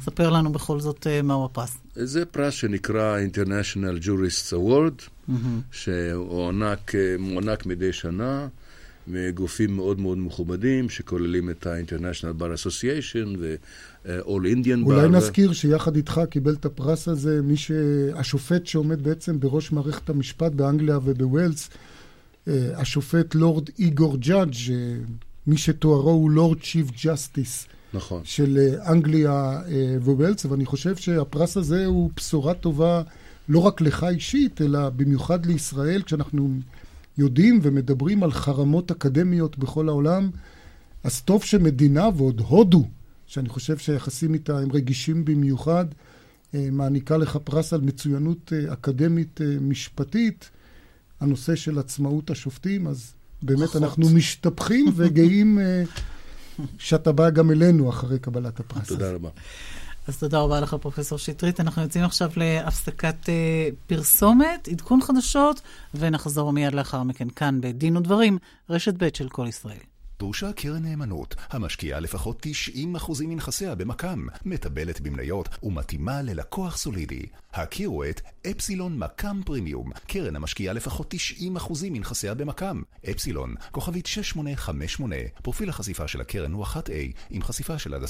ספר 0.04 0.30
לנו 0.30 0.52
בכל 0.52 0.80
זאת 0.80 1.06
uh, 1.06 1.22
מהו 1.22 1.44
הפרס. 1.44 1.76
זה 1.94 2.24
פרס 2.24 2.54
שנקרא 2.54 3.18
International 3.32 4.04
Jurists 4.04 4.52
Award, 4.52 5.08
mm-hmm. 5.28 5.32
שמוענק 5.72 7.66
מדי 7.66 7.92
שנה. 7.92 8.48
מגופים 9.06 9.76
מאוד 9.76 10.00
מאוד 10.00 10.18
מכובדים, 10.18 10.90
שכוללים 10.90 11.50
את 11.50 11.66
ה-International 11.66 12.40
Bar 12.40 12.44
Association 12.44 13.38
ו-All 14.04 14.56
Indian 14.56 14.86
Bar. 14.86 14.86
אולי 14.86 15.08
נזכיר 15.08 15.52
שיחד 15.52 15.96
איתך 15.96 16.20
קיבל 16.30 16.54
את 16.54 16.64
הפרס 16.64 17.08
הזה 17.08 17.42
מי 17.42 17.56
שהשופט 17.56 18.66
שעומד 18.66 19.02
בעצם 19.02 19.40
בראש 19.40 19.72
מערכת 19.72 20.10
המשפט 20.10 20.52
באנגליה 20.52 20.98
ובווילס, 21.04 21.70
אה, 22.48 22.80
השופט 22.80 23.34
לורד 23.34 23.70
איגור 23.78 24.16
ג'אדג', 24.16 24.72
אה, 24.72 24.94
מי 25.46 25.56
שתוארו 25.56 26.10
הוא 26.10 26.30
Lord 26.30 26.58
Chief 26.60 26.86
Justice. 27.04 27.66
נכון. 27.94 28.20
של 28.24 28.58
אה, 28.58 28.92
אנגליה 28.92 29.60
וווילס, 30.02 30.44
ואני 30.44 30.66
חושב 30.66 30.96
שהפרס 30.96 31.56
הזה 31.56 31.86
הוא 31.86 32.10
בשורה 32.16 32.54
טובה 32.54 33.02
לא 33.48 33.58
רק 33.58 33.80
לך 33.80 34.06
אישית, 34.10 34.62
אלא 34.62 34.88
במיוחד 34.88 35.46
לישראל, 35.46 36.02
כשאנחנו 36.02 36.48
יודעים 37.18 37.60
ומדברים 37.62 38.22
על 38.22 38.32
חרמות 38.32 38.90
אקדמיות 38.90 39.58
בכל 39.58 39.88
העולם, 39.88 40.30
אז 41.04 41.20
טוב 41.20 41.44
שמדינה, 41.44 42.08
ועוד 42.16 42.40
הודו, 42.40 42.84
שאני 43.26 43.48
חושב 43.48 43.78
שהיחסים 43.78 44.34
איתה 44.34 44.58
הם 44.58 44.72
רגישים 44.72 45.24
במיוחד, 45.24 45.84
אה, 46.54 46.68
מעניקה 46.72 47.16
לך 47.16 47.36
פרס 47.36 47.72
על 47.72 47.80
מצוינות 47.80 48.52
אה, 48.52 48.72
אקדמית 48.72 49.40
אה, 49.40 49.46
משפטית, 49.60 50.50
הנושא 51.20 51.56
של 51.56 51.78
עצמאות 51.78 52.30
השופטים, 52.30 52.86
אז 52.86 53.14
באמת 53.42 53.68
פחות. 53.68 53.82
אנחנו 53.82 54.10
משתפכים 54.10 54.86
וגאים 54.96 55.58
שאתה 56.78 57.12
בא 57.12 57.30
גם 57.30 57.50
אלינו 57.50 57.90
אחרי 57.90 58.18
קבלת 58.18 58.60
הפרס. 58.60 58.88
תודה 58.88 59.12
רבה. 59.12 59.30
אז 60.08 60.18
תודה 60.18 60.40
רבה 60.40 60.60
לך, 60.60 60.76
פרופסור 60.80 61.18
שטרית. 61.18 61.60
אנחנו 61.60 61.82
יוצאים 61.82 62.04
עכשיו 62.04 62.30
להפסקת 62.36 63.28
אה, 63.28 63.68
פרסומת, 63.86 64.68
עדכון 64.68 65.00
חדשות, 65.00 65.60
ונחזור 65.94 66.52
מיד 66.52 66.74
לאחר 66.74 67.02
מכן 67.02 67.28
כאן 67.30 67.60
בדין 67.60 67.96
ודברים, 67.96 68.38
רשת 68.70 68.94
ב' 68.98 69.08
של 69.14 69.28
כל 69.28 69.46
ישראל. 69.48 69.76
דרושה 70.18 70.52
קרן 70.52 70.82
נאמנות, 70.82 71.34
המשקיעה 71.50 72.00
לפחות 72.00 72.46
90% 73.06 73.12
מנכסיה 73.20 73.74
במקם, 73.74 74.26
מטבלת 74.44 75.00
במניות 75.00 75.48
ומתאימה 75.62 76.22
ללקוח 76.22 76.76
סולידי. 76.76 77.26
הכירו 77.52 78.04
את 78.04 78.20
אפסילון 78.50 78.98
מקם 78.98 79.40
פרימיום, 79.44 79.90
קרן 80.06 80.36
המשקיעה 80.36 80.74
לפחות 80.74 81.14
90% 81.14 81.72
מנכסיה 81.90 82.34
במקם. 82.34 82.82
אפסילון, 83.10 83.54
כוכבית 83.70 84.06
6858, 84.06 85.16
פרופיל 85.42 85.68
החשיפה 85.68 86.08
של 86.08 86.20
הקרן 86.20 86.52
הוא 86.52 86.64
1A, 86.64 86.90
עם 87.30 87.42
חשיפה 87.42 87.78
של 87.78 87.94
עד 87.94 88.02
10% 88.02 88.06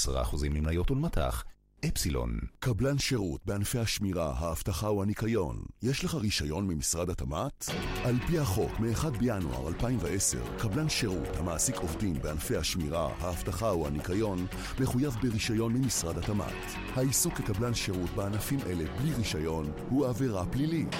ממניות 0.50 0.90
ולמטח. 0.90 1.44
אפסילון. 1.88 2.38
קבלן 2.58 2.98
שירות 2.98 3.40
בענפי 3.46 3.78
השמירה, 3.78 4.34
האבטחה 4.38 4.88
או 4.88 5.02
הניקיון. 5.02 5.62
יש 5.82 6.04
לך 6.04 6.14
רישיון 6.14 6.68
ממשרד 6.68 7.10
התמ"ת? 7.10 7.64
על 8.04 8.18
פי 8.26 8.38
החוק, 8.38 8.80
מ-1 8.80 9.18
בינואר 9.18 9.68
2010, 9.68 10.38
קבלן 10.58 10.88
שירות 10.88 11.36
המעסיק 11.36 11.76
עובדים 11.76 12.14
בענפי 12.22 12.56
השמירה, 12.56 13.14
האבטחה 13.20 13.70
או 13.70 13.86
הניקיון, 13.86 14.46
מחויב 14.80 15.16
ברישיון 15.22 15.72
ממשרד 15.72 16.18
התמ"ת. 16.18 16.74
העיסוק 16.94 17.34
כקבלן 17.34 17.74
שירות 17.74 18.10
בענפים 18.10 18.58
אלה 18.66 18.84
בלי 18.98 19.14
רישיון 19.14 19.72
הוא 19.88 20.06
עבירה 20.06 20.46
פלילית. 20.46 20.94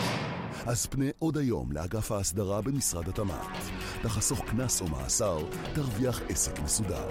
אז 0.67 0.87
פנה 0.87 1.07
עוד 1.19 1.39
היום 1.39 1.73
לאגף 1.73 2.13
ההסדרה 2.13 2.61
במשרד 2.61 3.09
התמ"ת. 3.09 3.47
תחסוך 4.03 4.45
קנס 4.45 4.81
או 4.81 4.89
מאסר, 4.89 5.39
תרוויח 5.75 6.21
עסק 6.29 6.61
מסודר. 6.61 7.09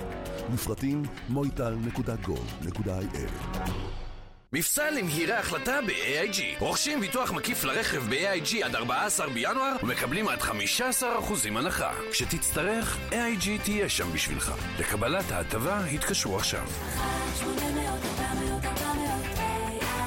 לפרטים 0.53 1.03
moital.gov.il 1.29 3.62
מבצע 4.54 4.91
למהירי 4.91 5.34
החלטה 5.34 5.80
ב-AIG. 5.88 6.41
רוכשים 6.60 6.99
ביטוח 6.99 7.32
מקיף 7.32 7.63
לרכב 7.63 8.04
ב-AIG 8.10 8.65
עד 8.65 8.76
14 8.76 9.30
בינואר 9.30 9.76
ומקבלים 9.84 10.28
עד 10.28 10.41
15% 10.41 10.43
הנחה. 11.56 11.91
כשתצטרך, 12.12 12.97
AIG 13.12 13.63
תהיה 13.63 13.89
שם 13.89 14.13
בשבילך. 14.13 14.54
לקבלת 14.80 15.32
ההטבה 15.32 15.86
התקשרו 15.86 16.38
עכשיו. 16.38 16.63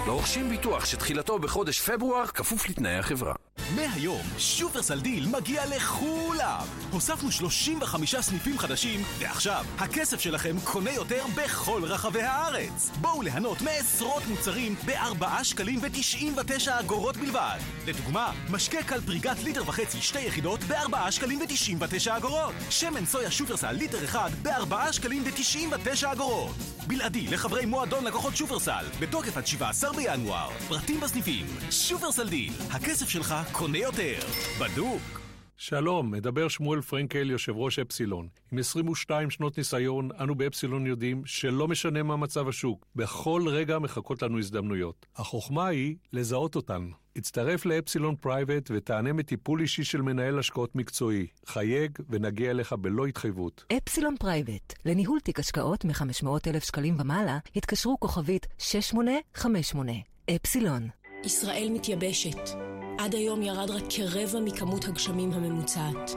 לרוכשים 0.06 0.48
ביטוח 0.48 0.84
שתחילתו 0.84 1.38
בחודש 1.38 1.80
פברואר 1.80 2.26
כפוף 2.26 2.68
לתנאי 2.68 2.98
החברה. 2.98 3.34
מהיום, 3.74 4.22
שופרסל 4.38 5.00
דיל 5.00 5.28
מגיע 5.28 5.62
לכולם! 5.76 6.66
הוספנו 6.96 7.32
35 7.32 8.16
סניפים 8.16 8.58
חדשים, 8.58 9.02
ועכשיו, 9.18 9.64
הכסף 9.78 10.20
שלכם 10.20 10.56
קונה 10.64 10.90
יותר 10.90 11.24
בכל 11.34 11.82
רחבי 11.84 12.22
הארץ! 12.22 12.90
בואו 13.00 13.22
ליהנות 13.22 13.60
מעשרות 13.60 14.22
מוצרים 14.26 14.74
ב-4 14.86 15.44
שקלים 15.44 15.78
ו-99 15.82 16.70
אגורות 16.70 17.16
בלבד. 17.16 17.58
לדוגמה, 17.86 18.32
משקה 18.50 18.82
קל 18.82 19.00
פריגת 19.00 19.42
ליטר 19.42 19.62
וחצי 19.68 20.00
שתי 20.00 20.20
יחידות 20.20 20.60
ב-4 20.60 21.10
שקלים 21.10 21.40
ו-99 21.40 22.10
אגורות. 22.16 22.54
שמן 22.70 23.06
סויה 23.06 23.30
שופרסל 23.30 23.72
ליטר 23.72 24.04
אחד 24.04 24.30
ב-4 24.42 24.92
שקלים 24.92 25.22
ו-99 25.24 26.12
אגורות. 26.12 26.56
בלעדי 26.86 27.26
לחברי 27.26 27.66
מועדון 27.66 28.04
לקוחות 28.04 28.36
שופרסל, 28.36 28.84
בתוקף 29.00 29.36
עד 29.36 29.46
17 29.46 29.92
בינואר. 29.92 30.50
פרטים 30.68 31.00
בסניפים. 31.00 31.46
שופרסל 31.70 32.28
דיל, 32.28 32.52
הכסף 32.70 33.08
שלך 33.08 33.34
קונה 33.52 33.78
יותר. 33.78 34.18
בדוק. 34.60 35.25
שלום, 35.58 36.10
מדבר 36.10 36.48
שמואל 36.48 36.80
פרנקל, 36.80 37.30
יושב 37.30 37.56
ראש 37.56 37.78
אפסילון. 37.78 38.28
עם 38.52 38.58
22 38.58 39.30
שנות 39.30 39.58
ניסיון, 39.58 40.08
אנו 40.20 40.34
באפסילון 40.34 40.86
יודעים 40.86 41.22
שלא 41.26 41.68
משנה 41.68 42.02
מה 42.02 42.16
מצב 42.16 42.48
השוק, 42.48 42.86
בכל 42.96 43.44
רגע 43.48 43.78
מחכות 43.78 44.22
לנו 44.22 44.38
הזדמנויות. 44.38 45.06
החוכמה 45.16 45.66
היא 45.66 45.96
לזהות 46.12 46.56
אותן. 46.56 46.88
הצטרף 47.16 47.66
לאפסילון 47.66 48.16
פרייבט 48.16 48.70
ותענה 48.74 49.12
מטיפול 49.12 49.60
אישי 49.60 49.84
של 49.84 50.02
מנהל 50.02 50.38
השקעות 50.38 50.76
מקצועי. 50.76 51.26
חייג 51.46 51.98
ונגיע 52.10 52.50
אליך 52.50 52.72
בלא 52.72 53.06
התחייבות. 53.06 53.64
אפסילון 53.76 54.16
פרייבט, 54.16 54.74
לניהול 54.84 55.20
תיק 55.20 55.40
השקעות 55.40 55.84
מ-500,000 55.84 56.64
שקלים 56.64 56.96
ומעלה, 57.00 57.38
התקשרו 57.56 58.00
כוכבית 58.00 58.46
6858. 58.58 59.92
אפסילון. 60.36 60.88
ישראל 61.24 61.68
מתייבשת. 61.72 62.65
עד 62.98 63.14
היום 63.14 63.42
ירד 63.42 63.70
רק 63.70 63.82
כרבע 63.90 64.40
מכמות 64.40 64.84
הגשמים 64.84 65.32
הממוצעת. 65.32 66.10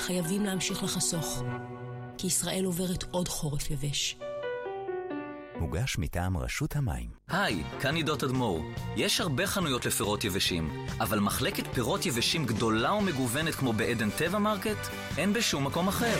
חייבים 0.00 0.44
להמשיך 0.44 0.82
לחסוך, 0.82 1.42
כי 2.18 2.26
ישראל 2.26 2.64
עוברת 2.64 3.04
עוד 3.10 3.28
חורף 3.28 3.70
יבש. 3.70 4.16
מוגש 5.60 5.98
מטעם 5.98 6.36
רשות 6.36 6.76
המים. 6.76 7.08
היי, 7.28 7.62
כאן 7.80 7.94
עידו 7.94 8.16
תדמור. 8.16 8.64
יש 8.96 9.20
הרבה 9.20 9.46
חנויות 9.46 9.86
לפירות 9.86 10.24
יבשים, 10.24 10.86
אבל 11.00 11.18
מחלקת 11.18 11.66
פירות 11.74 12.06
יבשים 12.06 12.46
גדולה 12.46 12.92
ומגוונת 12.92 13.54
כמו 13.54 13.72
בעדן 13.72 14.10
טבע 14.10 14.38
מרקט, 14.38 14.88
אין 15.18 15.32
בשום 15.32 15.66
מקום 15.66 15.88
אחר. 15.88 16.16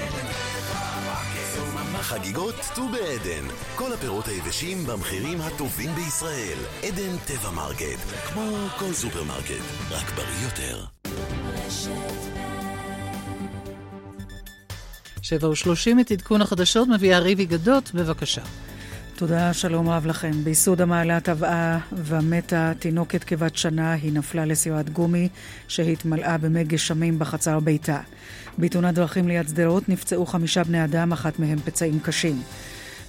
חגיגות 2.01 2.55
ט"ו 2.75 2.89
בעדן. 2.89 3.45
כל 3.75 3.93
הפירות 3.93 4.29
היבשים 4.29 4.87
במחירים 4.87 5.41
הטובים 5.41 5.91
בישראל. 5.95 6.59
עדן 6.83 7.17
טבע 7.27 7.51
מרקט. 7.51 7.99
כמו 8.27 8.57
כל 8.79 8.93
סופרמרקט, 8.93 9.63
רק 9.91 10.11
בריא 10.17 10.45
יותר. 10.45 10.85
שבע 15.23 15.49
ושלושים 15.49 16.01
את 16.01 16.11
עדכון 16.11 16.43
החדשות 16.43 16.89
מביאה 16.89 17.19
ריבי 17.19 17.45
גדות, 17.45 17.91
בבקשה. 17.95 18.43
תודה, 19.19 19.53
שלום 19.53 19.89
רב 19.89 20.07
לכם. 20.07 20.31
ביסוד 20.45 20.81
המעלה 20.81 21.21
טבעה 21.21 21.79
ומתה 21.93 22.73
תינוקת 22.79 23.25
כבת 23.25 23.57
שנה, 23.57 23.93
היא 23.93 24.13
נפלה 24.13 24.45
לסירת 24.45 24.91
גומי 24.91 25.29
שהתמלאה 25.69 26.39
במי 26.39 26.65
גשמים 26.65 27.19
בחצר 27.19 27.61
ביתה. 27.61 28.01
בתאונת 28.59 28.95
דרכים 28.95 29.29
ליד 29.29 29.49
שדרות 29.49 29.89
נפצעו 29.89 30.27
חמישה 30.27 30.65
בני 30.65 30.85
אדם, 30.85 31.13
אחת 31.13 31.39
מהם 31.39 31.59
פצעים 31.59 32.01
קשים. 32.01 32.43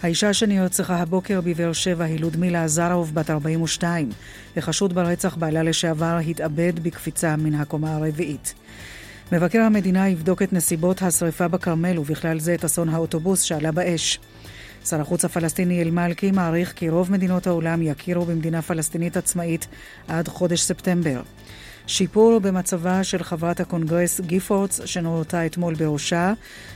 האישה 0.04 0.34
שנרצחה 0.34 0.96
הבוקר 0.96 1.42
בבאר 1.42 1.74
שבע 1.74 2.04
היא 2.06 2.20
לודמילה 2.20 2.64
עזרוב, 2.64 3.14
בת 3.14 3.30
42. 3.30 4.10
החשוד 4.58 4.94
ברצח 4.94 5.36
בעלה 5.36 5.64
לשעבר 5.64 6.18
התאבד 6.28 6.74
בקפיצה 6.84 7.36
מן 7.36 7.54
הקומה 7.54 7.96
הרביעית. 7.96 8.54
מבקר 9.32 9.62
המדינה 9.62 10.10
יבדוק 10.10 10.42
את 10.42 10.54
נסיבות 10.54 11.02
השרפה 11.02 11.48
בכרמל, 11.48 12.00
ובכלל 12.00 12.40
זה 12.40 12.54
את 12.54 12.66
אסון 12.66 12.90
האוטובוס 12.90 13.42
שעלה 13.42 13.72
באש. 13.72 14.20
שר 14.86 15.02
החוץ 15.02 15.26
הפלסטיני 15.26 15.82
אל-מאלקי 15.82 16.32
מעריך 16.32 16.74
כי 16.76 16.90
רוב 16.90 17.12
מדינות 17.12 17.48
העולם 17.48 17.82
יכירו 17.82 18.26
במדינה 18.26 18.62
פלסטינית 18.62 19.18
עצמאית 19.18 19.68
עד 20.08 20.28
חודש 20.28 20.62
ספטמבר. 20.62 21.22
שיפור 21.88 22.40
במצבה 22.40 23.04
של 23.04 23.24
חברת 23.24 23.60
הקונגרס 23.60 24.22
גיפורדס 24.22 24.82
שנורתה 24.86 25.46
אתמול 25.46 25.74
בראשה. 25.76 26.34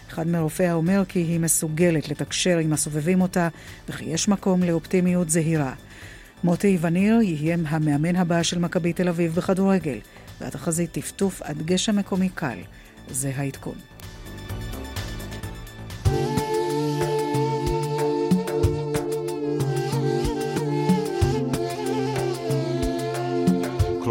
אחד 0.09 0.27
מרופאיה 0.27 0.73
אומר 0.73 1.03
כי 1.07 1.19
היא 1.19 1.39
מסוגלת 1.39 2.09
לתקשר 2.09 2.57
עם 2.57 2.73
הסובבים 2.73 3.21
אותה 3.21 3.47
וכי 3.89 4.05
יש 4.05 4.27
מקום 4.27 4.63
לאופטימיות 4.63 5.29
זהירה. 5.29 5.73
מוטי 6.43 6.77
וניר 6.81 7.21
יהיה 7.21 7.57
המאמן 7.65 8.15
הבא 8.15 8.43
של 8.43 8.59
מכבי 8.59 8.93
תל 8.93 9.09
אביב 9.09 9.35
בכדורגל, 9.35 9.97
והתחזית 10.41 10.91
טפטוף 10.91 11.41
עד 11.41 11.61
גשם 11.65 11.95
מקומי 11.95 12.29
קל. 12.29 12.57
זה 13.09 13.31
העדכון. 13.35 13.90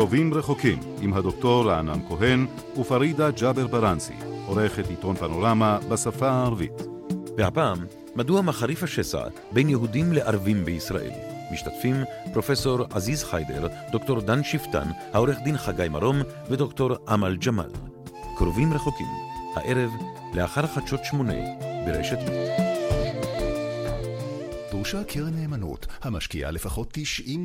קרובים 0.00 0.34
רחוקים 0.34 0.78
עם 1.00 1.14
הדוקטור 1.14 1.70
רענן 1.70 1.98
כהן 2.08 2.46
ופרידה 2.80 3.30
ג'אבר 3.30 3.66
ברנסי, 3.66 4.12
עורכת 4.46 4.88
עיתון 4.88 5.16
פנורמה 5.16 5.78
בשפה 5.88 6.28
הערבית. 6.28 6.72
והפעם, 7.36 7.78
מדוע 8.16 8.42
מחריף 8.42 8.82
השסע 8.82 9.28
בין 9.52 9.68
יהודים 9.68 10.12
לערבים 10.12 10.64
בישראל? 10.64 11.10
משתתפים 11.52 12.04
פרופסור 12.32 12.78
עזיז 12.90 13.24
חיידר, 13.24 13.66
דוקטור 13.92 14.20
דן 14.20 14.44
שפטן, 14.44 14.88
העורך 15.12 15.36
דין 15.44 15.58
חגי 15.58 15.88
מרום 15.88 16.16
ודוקטור 16.50 16.90
אמל 17.14 17.36
ג'מאל. 17.36 17.70
קרובים 18.36 18.74
רחוקים, 18.74 19.08
הערב 19.56 19.90
לאחר 20.34 20.66
חדשות 20.66 21.04
שמונה 21.04 21.34
ברשת 21.86 22.18
ב'. 22.18 22.69
דרושה 24.80 25.04
קרן 25.04 25.34
נאמנות, 25.34 25.86
המשקיעה 26.02 26.50
לפחות 26.50 26.98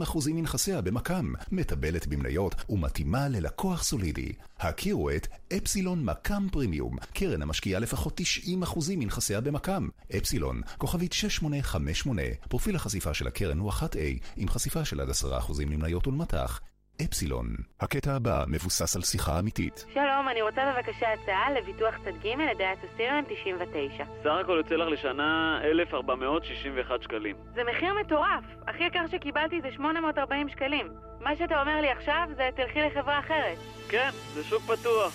90% 0.08 0.32
מנכסיה 0.32 0.82
במקם, 0.82 1.34
מטבלת 1.52 2.08
במניות 2.08 2.56
ומתאימה 2.70 3.28
ללקוח 3.28 3.84
סולידי. 3.84 4.34
הכירו 4.60 5.10
את 5.10 5.28
אפסילון 5.58 6.04
מקם 6.04 6.48
פרימיום, 6.52 6.98
קרן 7.14 7.42
המשקיעה 7.42 7.80
לפחות 7.80 8.22
90% 8.22 8.80
מנכסיה 8.98 9.42
במקם. 9.42 9.88
אפסילון, 10.18 10.62
כוכבית 10.78 11.14
6858, 11.14 12.22
פרופיל 12.50 12.76
החשיפה 12.76 13.14
של 13.14 13.28
הקרן 13.28 13.58
הוא 13.58 13.72
1A, 13.72 13.98
עם 14.36 14.50
חשיפה 14.50 14.86
של 14.86 15.02
עד 15.02 15.10
10% 15.10 15.14
למניות 15.60 16.08
ולמטח. 16.08 16.62
אפסילון. 17.04 17.56
הקטע 17.80 18.16
הבא 18.16 18.44
מבוסס 18.48 18.96
על 18.96 19.02
שיחה 19.02 19.40
אמיתית. 19.40 19.86
שלום, 19.94 20.30
אני 20.32 20.42
רוצה 20.42 20.62
בבקשה 20.74 21.08
הצעה 21.14 21.52
לביטוח 21.52 21.96
צד 22.04 22.18
ג' 22.24 22.28
לדעת 22.28 22.78
אסיריון 22.94 23.24
99. 23.28 24.04
סך 24.24 24.32
הכל 24.44 24.58
יוצא 24.58 24.76
לך 24.76 24.88
לשנה 24.92 25.60
1,461 25.64 27.02
שקלים. 27.04 27.36
זה 27.56 27.62
מחיר 27.64 27.94
מטורף. 28.02 28.44
הכי 28.68 28.84
יקר 28.84 29.06
שקיבלתי 29.12 29.62
זה 29.62 29.68
840 29.76 30.50
שקלים. 30.50 30.88
מה 31.20 31.36
שאתה 31.36 31.62
אומר 31.62 31.82
לי 31.82 31.90
עכשיו 31.90 32.28
זה 32.36 32.50
תלכי 32.56 32.80
לחברה 32.82 33.20
אחרת. 33.20 33.58
כן, 33.90 34.10
זה 34.34 34.44
שוק 34.44 34.62
פתוח. 34.62 35.14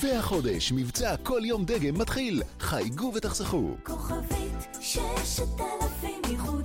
והחודש, 0.00 0.72
מבצע 0.72 1.16
כל 1.22 1.40
יום 1.44 1.64
דגם 1.64 2.00
מתחיל. 2.00 2.42
חייגו 2.60 3.12
ותחסכו. 3.14 3.76
כוכבית 3.82 4.76
6000 4.80 6.22
ייחוד. 6.30 6.57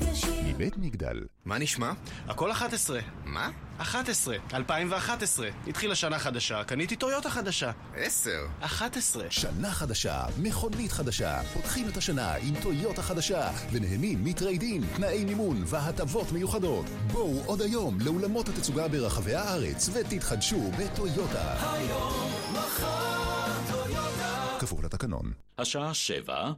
מבית 0.54 0.78
מגדל. 0.78 1.20
מה 1.46 1.58
נשמע? 1.58 1.92
הכל 2.28 2.52
11. 2.52 3.00
מה? 3.26 3.50
11, 3.78 4.36
2011. 4.54 5.50
התחילה 5.68 5.96
שנה 5.96 6.20
חדשה, 6.20 6.64
קניתי 6.64 6.96
טויוטה 6.96 7.30
חדשה. 7.30 7.72
10. 7.96 8.30
11. 8.62 9.26
שנה 9.30 9.72
חדשה, 9.72 10.26
מכונית 10.42 10.92
חדשה. 10.92 11.44
פותחים 11.54 11.90
את 11.90 11.98
השנה 11.98 12.34
עם 12.34 12.54
טויוטה 12.62 13.02
חדשה, 13.02 13.52
ונהנים 13.72 14.24
מטריידין, 14.24 14.84
תנאי 14.96 15.26
מימון 15.26 15.64
והטבות 15.66 16.32
מיוחדות. 16.32 16.86
בואו 17.12 17.44
עוד 17.46 17.62
היום 17.62 17.98
לאולמות 18.00 18.50
התצוגה 18.50 18.88
ברחבי 18.88 19.36
הארץ, 19.36 19.90
ותתחדשו 19.94 20.72
בטויוטה. 20.72 21.74
היום, 21.74 22.32
מחר, 22.54 23.72
טויוטה. 23.72 24.58
כפוף 24.60 24.84
לתקנון. 24.84 25.32
השעה 25.58 25.94
שבע 25.94 26.52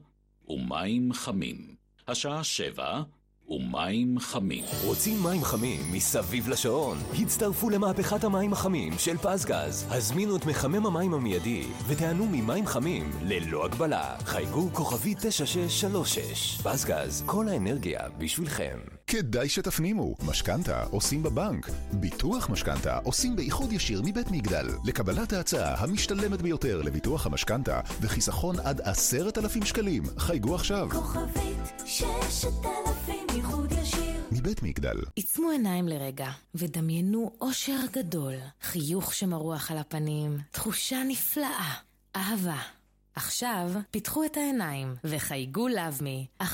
ומים 0.47 1.13
חמים. 1.13 1.75
השעה 2.07 2.43
שבע 2.43 3.01
ומים 3.49 4.19
חמים. 4.19 4.63
רוצים 4.85 5.23
מים 5.23 5.43
חמים 5.43 5.79
מסביב 5.91 6.49
לשעון? 6.49 6.97
הצטרפו 7.21 7.69
למהפכת 7.69 8.23
המים 8.23 8.53
החמים 8.53 8.93
של 8.97 9.17
פזגז. 9.17 9.85
הזמינו 9.89 10.35
את 10.35 10.45
מחמם 10.45 10.85
המים 10.85 11.13
המיידי 11.13 11.63
ותיהנו 11.87 12.25
ממים 12.31 12.65
חמים 12.65 13.11
ללא 13.21 13.65
הגבלה. 13.65 14.15
חייגו 14.25 14.69
כוכבי 14.73 15.15
9636. 15.15 16.61
פזגז, 16.61 17.23
כל 17.25 17.47
האנרגיה 17.47 17.99
בשבילכם. 18.17 18.79
כדאי 19.07 19.49
שתפנימו, 19.49 20.15
משכנתה 20.27 20.83
עושים 20.83 21.23
בבנק, 21.23 21.69
ביטוח 21.93 22.49
משכנתה 22.49 22.97
עושים 22.97 23.35
באיחוד 23.35 23.71
ישיר 23.71 24.01
מבית 24.05 24.31
מגדל. 24.31 24.67
לקבלת 24.85 25.33
ההצעה 25.33 25.83
המשתלמת 25.83 26.41
ביותר 26.41 26.81
לביטוח 26.81 27.25
המשכנתה 27.25 27.81
וחיסכון 28.01 28.55
עד 28.59 28.81
עשרת 28.81 29.37
אלפים 29.37 29.65
שקלים, 29.65 30.03
חייגו 30.17 30.55
עכשיו. 30.55 30.87
כוכבית 30.91 31.83
6000 31.85 33.27
ייחוד 33.35 33.71
ישיר. 33.71 34.21
מבית 34.31 34.63
מגדל. 34.63 34.97
עצמו 35.17 35.49
עיניים 35.49 35.87
לרגע 35.87 36.29
ודמיינו 36.55 37.31
אושר 37.41 37.79
גדול, 37.91 38.33
חיוך 38.61 39.13
שמרוח 39.13 39.71
על 39.71 39.77
הפנים, 39.77 40.37
תחושה 40.51 41.03
נפלאה, 41.07 41.73
אהבה. 42.15 42.74
עכשיו 43.15 43.71
פיתחו 43.91 44.23
את 44.23 44.37
העיניים 44.37 44.95
וחייגו 45.03 45.67
לאבמי 45.67 46.27
1-950-50-50 46.41 46.45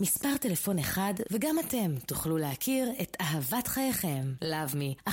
מספר 0.00 0.36
טלפון 0.40 0.78
אחד 0.78 1.14
וגם 1.30 1.58
אתם 1.58 1.94
תוכלו 2.06 2.38
להכיר 2.38 2.88
את 3.02 3.16
אהבת 3.20 3.66
חייכם. 3.66 4.32
לאבמי 4.42 4.94
1-950-50-50 5.08 5.12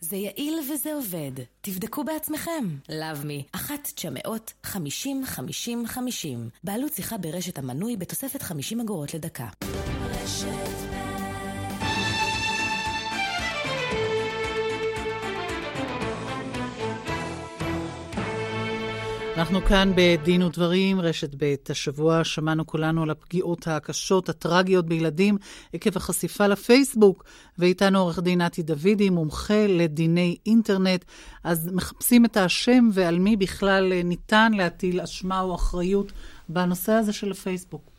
זה 0.00 0.16
יעיל 0.16 0.58
וזה 0.72 0.94
עובד. 0.94 1.32
תבדקו 1.60 2.04
בעצמכם. 2.04 2.64
לאבמי 2.88 3.44
1-950-50-50 3.56 3.58
בעלות 6.64 6.92
שיחה 6.92 7.18
ברשת 7.18 7.58
המנוי 7.58 7.96
בתוספת 7.96 8.42
50 8.42 8.80
אגורות 8.80 9.14
לדקה. 9.14 9.48
רשת 10.10 10.65
אנחנו 19.36 19.64
כאן 19.64 19.92
בדין 19.96 20.42
ודברים, 20.42 21.00
רשת 21.00 21.34
ב' 21.38 21.54
השבוע 21.68 22.24
שמענו 22.24 22.66
כולנו 22.66 23.02
על 23.02 23.10
הפגיעות 23.10 23.68
הקשות, 23.68 24.28
הטרגיות 24.28 24.86
בילדים 24.86 25.38
עקב 25.72 25.96
החשיפה 25.96 26.46
לפייסבוק, 26.46 27.24
ואיתנו 27.58 27.98
עורך 27.98 28.18
דין 28.18 28.40
נתי 28.40 28.62
דוידי, 28.62 29.10
מומחה 29.10 29.66
לדיני 29.68 30.36
אינטרנט. 30.46 31.04
אז 31.44 31.70
מחפשים 31.72 32.24
את 32.24 32.36
האשם 32.36 32.88
ועל 32.92 33.18
מי 33.18 33.36
בכלל 33.36 34.02
ניתן 34.04 34.52
להטיל 34.52 35.00
אשמה 35.00 35.40
או 35.40 35.54
אחריות 35.54 36.12
בנושא 36.48 36.92
הזה 36.92 37.12
של 37.12 37.30
הפייסבוק. 37.30 37.90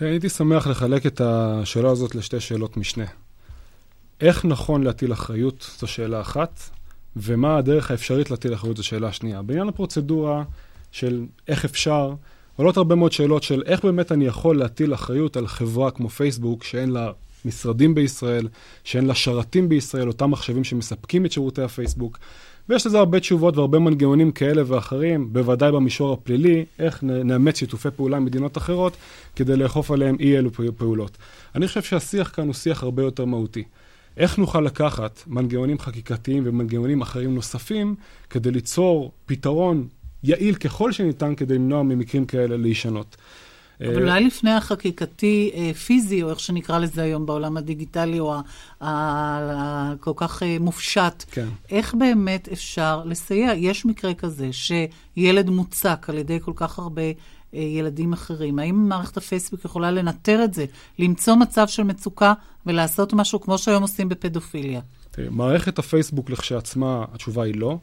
הייתי 0.00 0.28
שמח 0.28 0.66
לחלק 0.66 1.06
את 1.06 1.20
השאלה 1.20 1.90
הזאת 1.90 2.14
לשתי 2.14 2.40
שאלות 2.40 2.76
משנה. 2.76 3.06
איך 4.20 4.44
נכון 4.44 4.82
להטיל 4.82 5.12
אחריות, 5.12 5.70
זו 5.78 5.86
שאלה 5.86 6.20
אחת, 6.20 6.60
ומה 7.16 7.56
הדרך 7.56 7.90
האפשרית 7.90 8.30
להטיל 8.30 8.54
אחריות 8.54 8.76
זו 8.76 8.82
שאלה 8.82 9.12
שנייה. 9.12 9.42
בעניין 9.42 9.68
הפרוצדורה 9.68 10.44
של 10.92 11.26
איך 11.48 11.64
אפשר, 11.64 12.14
עולות 12.56 12.76
הרבה 12.76 12.94
מאוד 12.94 13.12
שאלות 13.12 13.42
של 13.42 13.62
איך 13.66 13.84
באמת 13.84 14.12
אני 14.12 14.26
יכול 14.26 14.58
להטיל 14.58 14.94
אחריות 14.94 15.36
על 15.36 15.46
חברה 15.46 15.90
כמו 15.90 16.08
פייסבוק, 16.08 16.64
שאין 16.64 16.90
לה 16.90 17.12
משרדים 17.44 17.94
בישראל, 17.94 18.48
שאין 18.84 19.06
לה 19.06 19.14
שרתים 19.14 19.68
בישראל, 19.68 20.08
אותם 20.08 20.30
מחשבים 20.30 20.64
שמספקים 20.64 21.26
את 21.26 21.32
שירותי 21.32 21.62
הפייסבוק. 21.62 22.18
ויש 22.68 22.86
לזה 22.86 22.98
הרבה 22.98 23.20
תשובות 23.20 23.56
והרבה 23.56 23.78
מנגנונים 23.78 24.32
כאלה 24.32 24.62
ואחרים, 24.66 25.32
בוודאי 25.32 25.72
במישור 25.72 26.12
הפלילי, 26.12 26.64
איך 26.78 27.02
נאמץ 27.02 27.58
שיתופי 27.58 27.90
פעולה 27.90 28.16
עם 28.16 28.24
מדינות 28.24 28.58
אחרות 28.58 28.96
כדי 29.36 29.56
לאכוף 29.56 29.90
עליהם 29.90 30.16
אי 30.20 30.38
אלו 30.38 30.50
פעולות. 30.76 31.18
אני 31.54 31.68
חושב 31.68 31.82
שהשיח 31.82 32.30
כאן 32.34 32.46
הוא 32.46 32.54
שיח 32.54 32.82
הרבה 32.82 33.02
יותר 33.02 33.24
מהותי. 33.24 33.64
איך 34.16 34.38
נוכל 34.38 34.60
לקחת 34.60 35.22
מנגנונים 35.26 35.78
חקיקתיים 35.78 36.42
ומנגנונים 36.46 37.02
אחרים 37.02 37.34
נוספים 37.34 37.94
כדי 38.30 38.50
ליצור 38.50 39.12
פתרון 39.26 39.88
יעיל 40.22 40.54
ככל 40.54 40.92
שניתן 40.92 41.34
כדי 41.34 41.54
למנוע 41.54 41.82
ממקרים 41.82 42.24
כאלה 42.24 42.56
להישנות. 42.56 43.16
אבל 43.80 44.02
אולי 44.02 44.24
לפני 44.24 44.50
החקיקתי 44.50 45.50
אה, 45.54 45.74
פיזי, 45.74 46.22
או 46.22 46.30
איך 46.30 46.40
שנקרא 46.40 46.78
לזה 46.78 47.02
היום 47.02 47.26
בעולם 47.26 47.56
הדיגיטלי, 47.56 48.20
או 48.20 48.34
הכל 48.80 50.12
כך 50.16 50.42
אה, 50.42 50.56
מופשט, 50.60 51.24
כן. 51.30 51.48
איך 51.70 51.94
באמת 51.94 52.48
אפשר 52.52 53.02
לסייע? 53.04 53.52
יש 53.56 53.86
מקרה 53.86 54.14
כזה 54.14 54.50
שילד 54.52 55.50
מוצק 55.50 56.06
על 56.08 56.18
ידי 56.18 56.38
כל 56.40 56.52
כך 56.56 56.78
הרבה 56.78 57.02
אה, 57.02 57.12
ילדים 57.54 58.12
אחרים. 58.12 58.58
האם 58.58 58.88
מערכת 58.88 59.16
הפייסבוק 59.16 59.64
יכולה 59.64 59.90
לנטר 59.90 60.44
את 60.44 60.54
זה, 60.54 60.64
למצוא 60.98 61.34
מצב 61.34 61.68
של 61.68 61.82
מצוקה 61.82 62.32
ולעשות 62.66 63.12
משהו 63.12 63.40
כמו 63.40 63.58
שהיום 63.58 63.82
עושים 63.82 64.08
בפדופיליה? 64.08 64.80
תראי, 65.10 65.28
מערכת 65.30 65.78
הפייסבוק 65.78 66.30
לכשעצמה, 66.30 67.04
התשובה 67.12 67.44
היא 67.44 67.54
לא. 67.54 67.78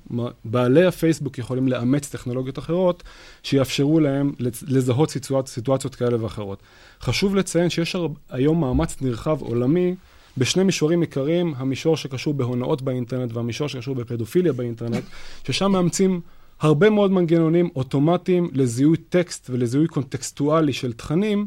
בעלי 0.46 0.86
הפייסבוק 0.86 1.38
יכולים 1.38 1.68
לאמץ 1.68 2.10
טכנולוגיות 2.10 2.60
אחרות 2.60 3.04
שיאפשרו 3.44 4.00
להם 4.00 4.32
לזהות 4.68 5.10
סיטואצ... 5.10 5.50
סיטואציות 5.50 5.96
כאלה 5.96 6.24
ואחרות. 6.24 6.64
חשוב 7.02 7.36
לציין 7.36 7.70
שיש 7.70 7.96
היום 8.30 8.62
מאמץ 8.62 8.98
נרחב 9.02 9.42
עולמי 9.42 9.96
בשני 10.38 10.64
מישורים 10.64 11.02
עיקריים, 11.02 11.54
המישור 11.58 11.98
שקשור 11.98 12.34
בהונאות 12.34 12.82
באינטרנט 12.82 13.34
והמישור 13.34 13.68
שקשור 13.68 13.96
בפדופיליה 13.96 14.54
באינטרנט, 14.54 15.04
ששם 15.44 15.72
מאמצים 15.72 16.22
הרבה 16.62 16.89
מאוד 16.89 17.12
מנגנונים 17.12 17.69
אוטומטיים 17.76 18.50
לזיהוי 18.54 18.97
טקסט 18.97 19.50
ולזיהוי 19.50 19.88
קונטקסטואלי 19.88 20.74
של 20.74 20.93
תכנים, 20.93 21.45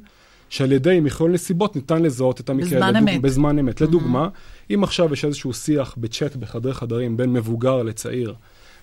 שעל 0.48 0.72
ידי 0.72 1.00
מכלול 1.00 1.30
נסיבות 1.30 1.76
ניתן 1.76 2.02
לזהות 2.02 2.40
את 2.40 2.50
המקרה. 2.50 2.68
בזמן 2.68 2.94
לדוג... 2.94 3.08
אמת. 3.08 3.22
בזמן 3.22 3.58
אמת. 3.58 3.82
Mm-hmm. 3.82 3.84
לדוגמה, 3.84 4.28
אם 4.74 4.84
עכשיו 4.84 5.12
יש 5.12 5.24
איזשהו 5.24 5.52
שיח 5.52 5.94
בצ'אט 5.98 6.36
בחדרי 6.36 6.74
חדרים 6.74 7.16
בין 7.16 7.32
מבוגר 7.32 7.82
לצעיר, 7.82 8.34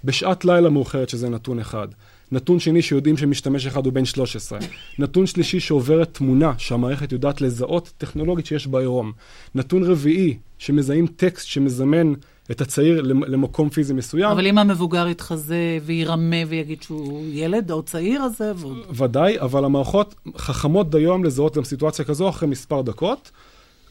בשעת 0.03 0.45
לילה 0.45 0.69
מאוחרת 0.69 1.09
שזה 1.09 1.29
נתון 1.29 1.59
אחד, 1.59 1.87
נתון 2.31 2.59
שני 2.59 2.81
שיודעים 2.81 3.17
שמשתמש 3.17 3.67
אחד 3.67 3.85
הוא 3.85 3.93
בן 3.93 4.05
13, 4.05 4.59
נתון 4.99 5.25
שלישי 5.25 5.59
שעוברת 5.59 6.13
תמונה 6.13 6.53
שהמערכת 6.57 7.11
יודעת 7.11 7.41
לזהות 7.41 7.93
טכנולוגית 7.97 8.45
שיש 8.45 8.67
בה 8.67 8.79
עירום, 8.79 9.11
נתון 9.55 9.83
רביעי 9.83 10.37
שמזהים 10.57 11.07
טקסט 11.07 11.47
שמזמן 11.47 12.13
את 12.51 12.61
הצעיר 12.61 13.01
למקום 13.01 13.69
פיזי 13.69 13.93
מסוים. 13.93 14.31
אבל 14.31 14.47
אם 14.47 14.57
המבוגר 14.57 15.07
יתחזה 15.07 15.77
וירמה 15.85 16.35
ויגיד 16.47 16.81
שהוא 16.81 17.23
ילד 17.31 17.71
או 17.71 17.83
צעיר, 17.83 18.21
אז 18.21 18.37
זה 18.37 18.51
אבוד. 18.51 18.77
ודאי, 18.95 19.39
אבל 19.39 19.65
המערכות 19.65 20.15
חכמות 20.37 20.89
דיום 20.89 21.23
לזהות 21.23 21.57
גם 21.57 21.63
סיטואציה 21.63 22.05
כזו 22.05 22.29
אחרי 22.29 22.47
מספר 22.47 22.81
דקות. 22.81 23.31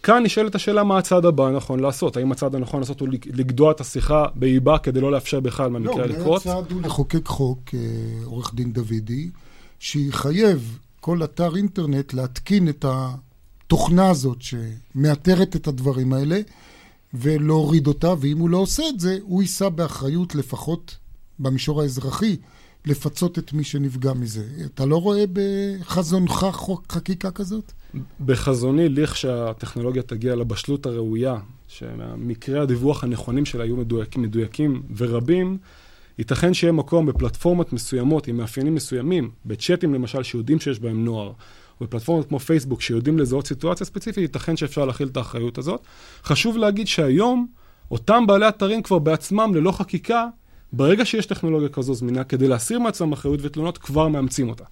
כאן 0.02 0.22
נשאלת 0.22 0.54
השאלה 0.54 0.84
מה 0.84 0.98
הצעד 0.98 1.24
הבא 1.24 1.46
הנכון 1.46 1.80
לעשות. 1.80 2.16
האם 2.16 2.32
הצעד 2.32 2.54
הנכון 2.54 2.80
לעשות 2.80 3.00
הוא 3.00 3.08
לגדוע 3.26 3.70
את 3.70 3.80
השיחה 3.80 4.24
באיבה 4.34 4.78
כדי 4.78 5.00
לא 5.00 5.12
לאפשר 5.12 5.40
בכלל 5.40 5.70
מהמקרה 5.70 6.06
לא, 6.06 6.06
לקרות? 6.06 6.46
לא, 6.46 6.52
הצעד 6.52 6.72
הוא 6.72 6.82
לחוקק 6.82 7.26
חוק, 7.26 7.60
אה, 7.74 7.78
עורך 8.24 8.54
דין 8.54 8.72
דוידי, 8.72 9.30
שיחייב 9.78 10.78
כל 11.00 11.24
אתר 11.24 11.56
אינטרנט 11.56 12.14
להתקין 12.14 12.68
את 12.68 12.84
התוכנה 12.88 14.10
הזאת 14.10 14.38
שמאתרת 14.42 15.56
את 15.56 15.68
הדברים 15.68 16.12
האלה, 16.12 16.40
ולהוריד 17.14 17.86
אותה, 17.86 18.14
ואם 18.20 18.38
הוא 18.38 18.50
לא 18.50 18.56
עושה 18.56 18.82
את 18.88 19.00
זה, 19.00 19.18
הוא 19.22 19.42
יישא 19.42 19.68
באחריות 19.68 20.34
לפחות 20.34 20.96
במישור 21.38 21.82
האזרחי, 21.82 22.36
לפצות 22.86 23.38
את 23.38 23.52
מי 23.52 23.64
שנפגע 23.64 24.12
מזה. 24.12 24.46
אתה 24.64 24.86
לא 24.86 24.96
רואה 24.96 25.24
בחזונך 25.32 26.46
חוק 26.52 26.92
חקיקה 26.92 27.30
כזאת? 27.30 27.72
בחזוני, 28.24 28.88
לכשהטכנולוגיה 28.88 30.02
תגיע 30.02 30.36
לבשלות 30.36 30.86
הראויה, 30.86 31.36
שמקרי 31.68 32.58
הדיווח 32.58 33.04
הנכונים 33.04 33.44
שלה 33.44 33.64
יהיו 33.64 33.76
מדויקים, 33.76 34.22
מדויקים 34.22 34.82
ורבים, 34.96 35.58
ייתכן 36.18 36.54
שיהיה 36.54 36.72
מקום 36.72 37.06
בפלטפורמות 37.06 37.72
מסוימות 37.72 38.28
עם 38.28 38.36
מאפיינים 38.36 38.74
מסוימים, 38.74 39.30
בצ'אטים 39.46 39.94
למשל 39.94 40.22
שיודעים 40.22 40.60
שיש 40.60 40.80
בהם 40.80 41.04
נוער, 41.04 41.32
או 41.80 41.86
בפלטפורמות 41.86 42.28
כמו 42.28 42.38
פייסבוק 42.38 42.80
שיודעים 42.80 43.18
לזהות 43.18 43.46
סיטואציה 43.46 43.86
ספציפית, 43.86 44.22
ייתכן 44.22 44.56
שאפשר 44.56 44.84
להכיל 44.84 45.08
את 45.08 45.16
האחריות 45.16 45.58
הזאת. 45.58 45.80
חשוב 46.24 46.56
להגיד 46.56 46.86
שהיום, 46.86 47.46
אותם 47.90 48.26
בעלי 48.26 48.48
אתרים 48.48 48.82
כבר 48.82 48.98
בעצמם, 48.98 49.52
ללא 49.54 49.72
חקיקה, 49.72 50.26
ברגע 50.72 51.04
שיש 51.04 51.26
טכנולוגיה 51.26 51.68
כזו 51.68 51.94
זמינה, 51.94 52.24
כדי 52.24 52.48
להסיר 52.48 52.78
מעצמם 52.78 53.12
אחריות 53.12 53.40
ותלונות, 53.42 53.78
כבר 53.78 54.08
מאמצים 54.08 54.48
אותה. 54.48 54.64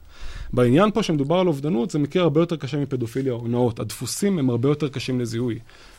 בעניין 0.53 0.91
פה 0.91 1.03
שמדובר 1.03 1.37
על 1.39 1.47
אובדנות, 1.47 1.91
זה 1.91 1.99
מקרה 1.99 2.23
הרבה 2.23 2.41
יותר 2.41 2.57
קשה 2.57 2.77
מפדופיליה 2.77 3.33
או 3.33 3.39
הונאות. 3.39 3.81
הדפוסים 3.81 4.39
הם 4.39 4.51
הרבה 4.51 4.69
יותר 4.69 4.89
קשים 4.89 5.21
לזיהוי. 5.21 5.59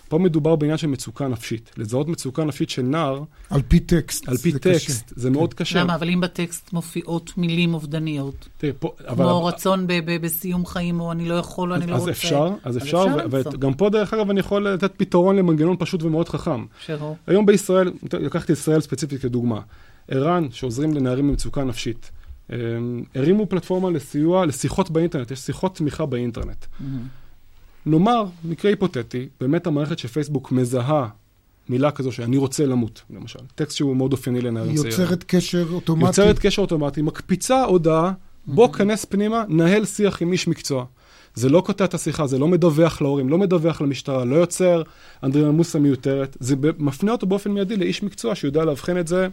פה 0.09 0.17
מדובר 0.17 0.55
בעניין 0.55 0.77
של 0.77 0.87
מצוקה 0.87 1.27
נפשית. 1.27 1.71
לזהות 1.77 2.07
מצוקה 2.07 2.43
נפשית 2.43 2.69
של 2.69 2.81
נער... 2.81 3.23
על 3.49 3.61
פי 3.67 3.79
טקסט. 3.79 4.29
על 4.29 4.37
פי 4.37 4.51
זה 4.51 4.59
טקסט, 4.59 4.85
קשה. 4.85 5.15
זה 5.15 5.29
מאוד 5.29 5.53
קשה. 5.53 5.79
למה? 5.79 5.95
אבל 5.95 6.09
אם 6.09 6.21
בטקסט 6.21 6.73
מופיעות 6.73 7.31
מילים 7.37 7.73
אובדניות, 7.73 8.47
תראי, 8.57 8.73
פה, 8.79 8.91
אבל... 9.07 9.25
כמו 9.25 9.45
רצון 9.45 9.87
ב- 9.87 9.93
ב- 10.05 10.21
בסיום 10.21 10.65
חיים, 10.65 10.99
או 10.99 11.11
אני 11.11 11.29
לא 11.29 11.33
יכול, 11.35 11.71
או 11.71 11.75
אני 11.75 11.87
לא 11.87 11.95
אז 11.95 11.99
רוצה. 11.99 12.11
אפשר, 12.11 12.49
אז 12.63 12.77
אפשר, 12.77 13.05
למצוא. 13.05 13.51
וגם 13.53 13.73
פה 13.73 13.89
דרך 13.89 14.13
אגב 14.13 14.29
אני 14.29 14.39
יכול 14.39 14.67
לתת 14.69 14.91
פתרון 14.97 15.35
למנגנון 15.35 15.75
פשוט 15.79 16.03
ומאוד 16.03 16.29
חכם. 16.29 16.65
שהוא? 16.85 17.15
היום 17.27 17.45
בישראל, 17.45 17.91
לקחתי 18.13 18.51
ישראל 18.51 18.81
ספציפית 18.81 19.21
כדוגמה, 19.21 19.59
ער"ן, 20.07 20.47
שעוזרים 20.51 20.93
לנערים 20.93 21.27
במצוקה 21.27 21.63
נפשית, 21.63 22.11
אמ, 22.53 22.55
הרימו 23.15 23.45
פלטפורמה 23.45 23.89
לסיוע, 23.89 24.45
לשיחות 24.45 24.89
באינטרנט, 24.91 25.31
יש 25.31 25.39
שיחות 25.39 25.75
תמיכה 25.75 26.05
באינטרנט. 26.05 26.65
נאמר, 27.85 28.25
מקרה 28.43 28.71
היפותטי, 28.71 29.29
באמת 29.41 29.67
המערכת 29.67 29.99
של 29.99 30.07
פייסבוק 30.07 30.51
מזהה 30.51 31.07
מילה 31.69 31.91
כזו 31.91 32.11
שאני 32.11 32.37
רוצה 32.37 32.65
למות, 32.65 33.01
למשל. 33.09 33.39
טקסט 33.55 33.77
שהוא 33.77 33.95
מאוד 33.95 34.11
אופייני 34.11 34.41
לנערים 34.41 34.75
צעירים. 34.75 34.91
יוצרת 34.91 35.23
קשר 35.27 35.65
אוטומטי. 35.73 36.05
יוצרת 36.05 36.39
קשר 36.39 36.61
אוטומטי, 36.61 37.01
מקפיצה 37.01 37.63
הודעה, 37.63 38.11
בוא 38.47 38.73
כנס 38.73 39.05
פנימה, 39.05 39.43
נהל 39.47 39.85
שיח 39.85 40.21
עם 40.21 40.31
איש 40.31 40.47
מקצוע. 40.47 40.85
זה 41.35 41.49
לא 41.49 41.61
קוטע 41.61 41.85
את 41.85 41.93
השיחה, 41.93 42.27
זה 42.27 42.39
לא 42.39 42.47
מדווח 42.47 43.01
להורים, 43.01 43.29
לא 43.29 43.37
מדווח 43.37 43.81
למשטרה, 43.81 44.25
לא 44.25 44.35
יוצר 44.35 44.81
אנדרנמוסה 45.23 45.79
מיותרת, 45.79 46.37
זה 46.39 46.55
מפנה 46.79 47.11
אותו 47.11 47.27
באופן 47.27 47.51
מיידי 47.51 47.77
לאיש 47.77 48.03
מקצוע 48.03 48.35
שיודע 48.35 48.65
לאבחן 48.65 48.97
את 48.97 49.07
זה 49.07 49.27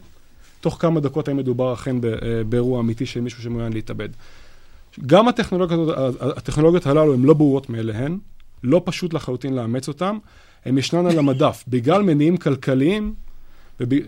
תוך 0.60 0.76
כמה 0.80 1.00
דקות 1.00 1.28
האם 1.28 1.36
מדובר 1.36 1.72
אכן 1.72 1.96
אה, 2.04 2.44
באירוע 2.48 2.80
אמיתי 2.80 3.06
של 3.06 3.20
מישהו 3.20 3.42
שמעוניין 3.42 3.72
להתאבד. 3.72 4.08
גם 5.06 5.28
הטכנולוגיות, 5.28 5.96
הטכנולוגיות 6.20 6.86
הללו 6.86 7.14
הן 7.14 7.22
לא 7.22 7.34
ברורות 7.34 7.70
מאליהן, 7.70 8.18
לא 8.66 8.82
פשוט 8.84 9.14
לחלוטין 9.14 9.54
לאמץ 9.54 9.88
אותן, 9.88 10.16
הן 10.64 10.78
ישנן 10.78 11.06
על 11.06 11.18
המדף. 11.18 11.64
בגלל 11.68 12.02
מניעים 12.02 12.36
כלכליים, 12.36 13.14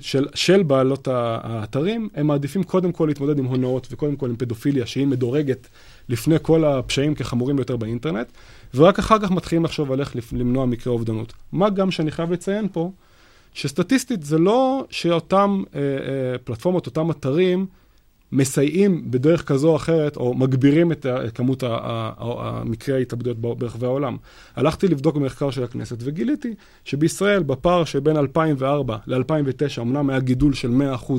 של, 0.00 0.26
של 0.34 0.62
בעלות 0.62 1.08
האתרים, 1.10 2.08
הם 2.14 2.26
מעדיפים 2.26 2.62
קודם 2.62 2.92
כל 2.92 3.06
להתמודד 3.06 3.38
עם 3.38 3.44
הונאות 3.44 3.88
וקודם 3.90 4.16
כל 4.16 4.30
עם 4.30 4.36
פדופיליה, 4.36 4.86
שהיא 4.86 5.06
מדורגת 5.06 5.68
לפני 6.08 6.36
כל 6.42 6.64
הפשעים 6.64 7.14
כחמורים 7.14 7.56
ביותר 7.56 7.76
באינטרנט, 7.76 8.26
ורק 8.74 8.98
אחר 8.98 9.18
כך 9.18 9.30
מתחילים 9.30 9.64
לחשוב 9.64 9.92
על 9.92 10.00
איך 10.00 10.16
למנוע 10.32 10.66
מקרי 10.66 10.92
אובדנות. 10.92 11.32
מה 11.52 11.70
גם 11.70 11.90
שאני 11.90 12.10
חייב 12.10 12.32
לציין 12.32 12.68
פה, 12.72 12.90
שסטטיסטית 13.54 14.22
זה 14.22 14.38
לא 14.38 14.84
שאותם 14.90 15.62
אה, 15.74 15.80
אה, 15.80 16.38
פלטפורמות, 16.38 16.86
אותם 16.86 17.10
אתרים, 17.10 17.66
מסייעים 18.32 19.10
בדרך 19.10 19.44
כזו 19.44 19.68
או 19.68 19.76
אחרת, 19.76 20.16
או 20.16 20.34
מגבירים 20.34 20.92
את 20.92 21.06
כמות 21.34 21.62
ה- 21.62 21.66
ה- 21.68 22.12
ה- 22.18 22.62
מקרי 22.64 22.94
ההתאבדויות 22.94 23.38
ברחבי 23.58 23.86
העולם. 23.86 24.16
הלכתי 24.56 24.88
לבדוק 24.88 25.16
במחקר 25.16 25.50
של 25.50 25.64
הכנסת 25.64 25.96
וגיליתי 26.00 26.54
שבישראל, 26.84 27.42
בפער 27.42 27.84
שבין 27.84 28.16
2004 28.16 28.96
ל-2009, 29.06 29.80
אמנם 29.80 30.10
היה 30.10 30.20
גידול 30.20 30.54
של 30.54 30.70
100% 30.70 31.12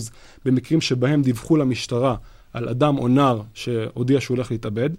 במקרים 0.45 0.81
שבהם 0.81 1.21
דיווחו 1.21 1.57
למשטרה 1.57 2.15
על 2.53 2.69
אדם 2.69 2.97
או 2.97 3.07
נער 3.07 3.41
שהודיע 3.53 4.21
שהוא 4.21 4.35
הולך 4.37 4.51
להתאבד, 4.51 4.89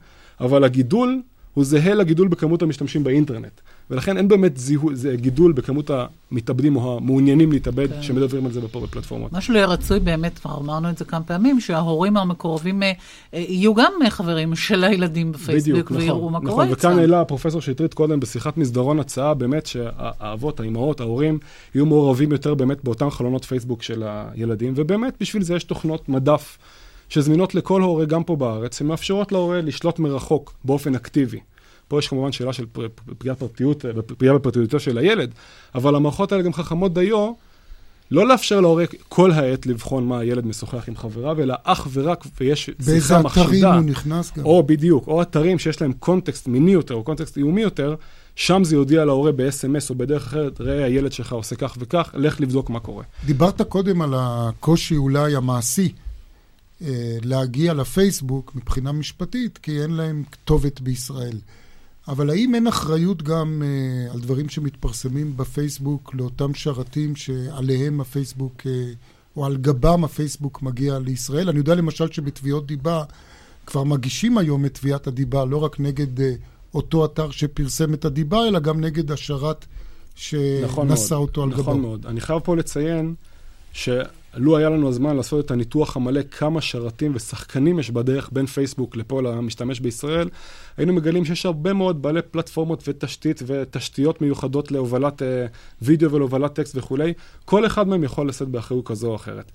אבל 0.41 0.65
הגידול 0.65 1.23
הוא 1.55 1.65
זהה 1.65 1.95
לגידול 1.95 2.29
בכמות 2.29 2.63
המשתמשים 2.63 3.05
באינטרנט. 3.05 3.61
ולכן 3.91 4.17
אין 4.17 4.29
באמת 4.29 4.57
זיהו, 4.57 4.95
זה 4.95 5.17
גידול 5.17 5.53
בכמות 5.53 5.91
המתאבדים 6.31 6.77
או 6.77 6.97
המעוניינים 6.97 7.53
להתאבד, 7.53 7.91
כן. 7.91 8.03
שמדברים 8.03 8.47
על 8.47 8.53
זה 8.53 8.61
פה 8.69 8.81
בפלטפורמות. 8.81 9.33
מה 9.33 9.41
שלא 9.41 9.57
יהיה 9.57 9.67
רצוי 9.67 10.01
באמת, 10.01 10.39
כבר 10.39 10.59
אמרנו 10.59 10.91
את 10.91 10.99
זה 10.99 11.05
כמה 11.05 11.25
פעמים, 11.25 11.61
שההורים 11.61 12.17
המקורבים 12.17 12.83
אה, 12.83 12.93
אה, 13.35 13.39
יהיו 13.49 13.75
גם 13.75 13.93
אה, 14.05 14.11
חברים 14.11 14.57
של 14.57 14.85
הילדים 14.85 15.33
בפייסבוק 15.33 15.91
ויראו 15.91 16.31
מה 16.31 16.39
נכון, 16.39 16.51
קורה 16.51 16.65
וכאן 16.65 16.91
אצלם. 16.91 16.99
העלה 16.99 17.21
הפרופסור 17.21 17.61
שטרית 17.61 17.95
קודם 17.95 18.21
בשיחת 18.21 18.57
מסדרון 18.57 19.01
הצעה, 19.01 19.35
באמת 19.35 19.67
שהאבות, 19.67 20.61
האימהות, 20.61 21.01
ההורים, 21.01 21.39
יהיו 21.75 21.87
מעורבים 21.87 22.33
יותר 22.33 22.55
באמת 22.55 22.85
באותם 22.85 23.11
חלונות 23.11 23.45
פייסבוק 23.45 23.83
של 23.83 24.03
הילדים, 24.07 24.73
ובאמת 24.77 25.15
בשביל 25.21 25.43
זה 25.43 25.55
יש 25.55 25.65
תוכנות 25.65 26.09
מדף 26.09 26.59
שזמינות 27.09 27.55
לכל 27.55 27.83
הורה, 27.83 28.05
גם 28.05 28.25
פה 28.25 28.37
בארץ, 28.37 28.79
שמאפשרות 28.79 29.33
להורה 29.33 29.61
לשלוט 29.61 29.99
מרחוק 29.99 30.53
באופן 30.65 30.95
אקטיבי. 30.95 31.41
פה 31.91 31.99
יש 31.99 32.09
כמובן 32.09 32.33
שאלה 32.33 32.53
של 32.53 32.67
פגיעה 33.19 33.35
בפרטיות, 33.35 33.85
פגיעה 34.07 34.35
בפרטיותו 34.35 34.81
של 34.81 34.99
הילד, 34.99 35.31
אבל 35.75 35.95
המערכות 35.95 36.33
האלה 36.33 36.45
גם 36.45 36.53
חכמות 36.53 36.95
דיו, 36.95 37.33
לא 38.11 38.29
לאפשר 38.29 38.61
להורה 38.61 38.85
כל 39.09 39.33
העת 39.33 39.67
לבחון 39.67 40.07
מה 40.07 40.19
הילד 40.19 40.47
משוחח 40.47 40.89
עם 40.89 40.97
חבריו, 40.97 41.43
אלא 41.43 41.55
אך 41.65 41.89
ורק, 41.93 42.25
ויש 42.41 42.71
באיזה 42.71 43.01
שיחה 43.01 43.21
אתרים 43.21 43.27
מחשידה. 43.27 43.75
הוא 43.75 43.83
נכנס 43.83 44.33
גם. 44.37 44.45
או 44.45 44.63
בדיוק, 44.63 45.07
או 45.07 45.23
אתרים 45.23 45.59
שיש 45.59 45.83
להם 45.83 45.93
קונטקסט 45.93 46.49
מיני 46.49 46.73
יותר, 46.73 46.95
או 46.95 47.05
קונטקסט 47.05 47.37
איומי 47.37 47.63
יותר, 47.63 47.95
שם 48.37 48.65
זה 48.65 48.75
יודיע 48.77 49.05
להורה 49.05 49.33
ב-SMS 49.33 49.91
או 49.91 49.95
בדרך 49.95 50.27
אחרת, 50.27 50.61
ראה 50.61 50.85
הילד 50.85 51.13
שלך 51.13 51.33
עושה 51.33 51.57
כך 51.57 51.77
וכך, 51.79 52.11
לך 52.15 52.41
לבדוק 52.41 52.71
מה 52.71 52.81
קורה. 52.81 53.05
דיברת 53.27 53.63
קודם 53.63 54.03
על 54.03 54.15
הקושי 54.17 54.97
אולי 54.97 55.37
המעשי 55.37 55.93
אה, 56.83 57.17
להגיע 57.23 57.75
לפייסבוק 57.75 58.53
מבחינה 58.55 58.93
משפטית, 58.93 59.59
כי 59.59 59.83
אין 59.83 59.91
להם 59.91 60.23
כתובת 60.33 60.81
בישראל. 60.81 61.37
אבל 62.11 62.31
האם 62.31 62.55
אין 62.55 62.67
אחריות 62.67 63.23
גם 63.23 63.63
אה, 63.65 64.13
על 64.13 64.21
דברים 64.21 64.49
שמתפרסמים 64.49 65.37
בפייסבוק 65.37 66.15
לאותם 66.15 66.55
שרתים 66.55 67.17
שעליהם 67.17 68.01
הפייסבוק, 68.01 68.63
אה, 68.67 68.73
או 69.37 69.47
על 69.47 69.57
גבם 69.57 70.05
הפייסבוק 70.05 70.63
מגיע 70.63 70.99
לישראל? 70.99 71.49
אני 71.49 71.59
יודע 71.59 71.75
למשל 71.75 72.13
שבתביעות 72.13 72.67
דיבה 72.67 73.05
כבר 73.67 73.85
מגישים 73.85 74.39
היום 74.39 74.65
את 74.65 74.75
תביעת 74.75 75.07
הדיבה, 75.07 75.45
לא 75.45 75.57
רק 75.57 75.81
נגד 75.81 76.21
אה, 76.21 76.33
אותו 76.75 77.05
אתר 77.05 77.31
שפרסם 77.31 77.95
את 77.95 78.05
הדיבה, 78.05 78.49
אלא 78.49 78.59
גם 78.59 78.81
נגד 78.81 79.13
השרת 79.13 79.67
נכון 80.65 80.89
שנשא 80.89 81.15
מאוד, 81.15 81.29
אותו 81.29 81.43
על 81.43 81.51
גבו. 81.51 81.61
נכון 81.61 81.81
מאוד. 81.81 82.07
אני 82.07 82.21
חייב 82.21 82.41
פה 82.41 82.57
לציין 82.57 83.15
שלו 84.35 84.57
היה 84.57 84.71
לנו 84.71 84.89
הזמן 84.89 85.17
לעשות 85.17 85.45
את 85.45 85.51
הניתוח 85.51 85.97
המלא 85.97 86.21
כמה 86.31 86.61
שרתים 86.61 87.13
ושחקנים 87.15 87.79
יש 87.79 87.91
בדרך 87.91 88.31
בין 88.33 88.47
פייסבוק 88.47 88.97
לפה 88.97 89.23
למשתמש 89.23 89.81
בישראל, 89.81 90.29
היינו 90.77 90.93
מגלים 90.93 91.25
שיש 91.25 91.47
הרבה 91.47 91.73
מאוד 91.73 92.03
בעלי 92.03 92.23
פלטפורמות 92.23 92.89
ותשתית 92.89 93.43
ותשתיות 93.47 94.23
מיוחדות 94.23 94.73
להובלת 94.73 95.23
אה, 95.23 95.47
וידאו 95.83 96.13
ולהובלת 96.13 96.55
טקסט 96.55 96.77
וכולי. 96.77 97.13
כל 97.45 97.67
אחד 97.67 97.89
מהם 97.89 98.05
יכול 98.05 98.29
לשאת 98.29 98.49
באחריות 98.49 98.87
כזו 98.87 99.09
או 99.09 99.17
אחרת. 99.17 99.53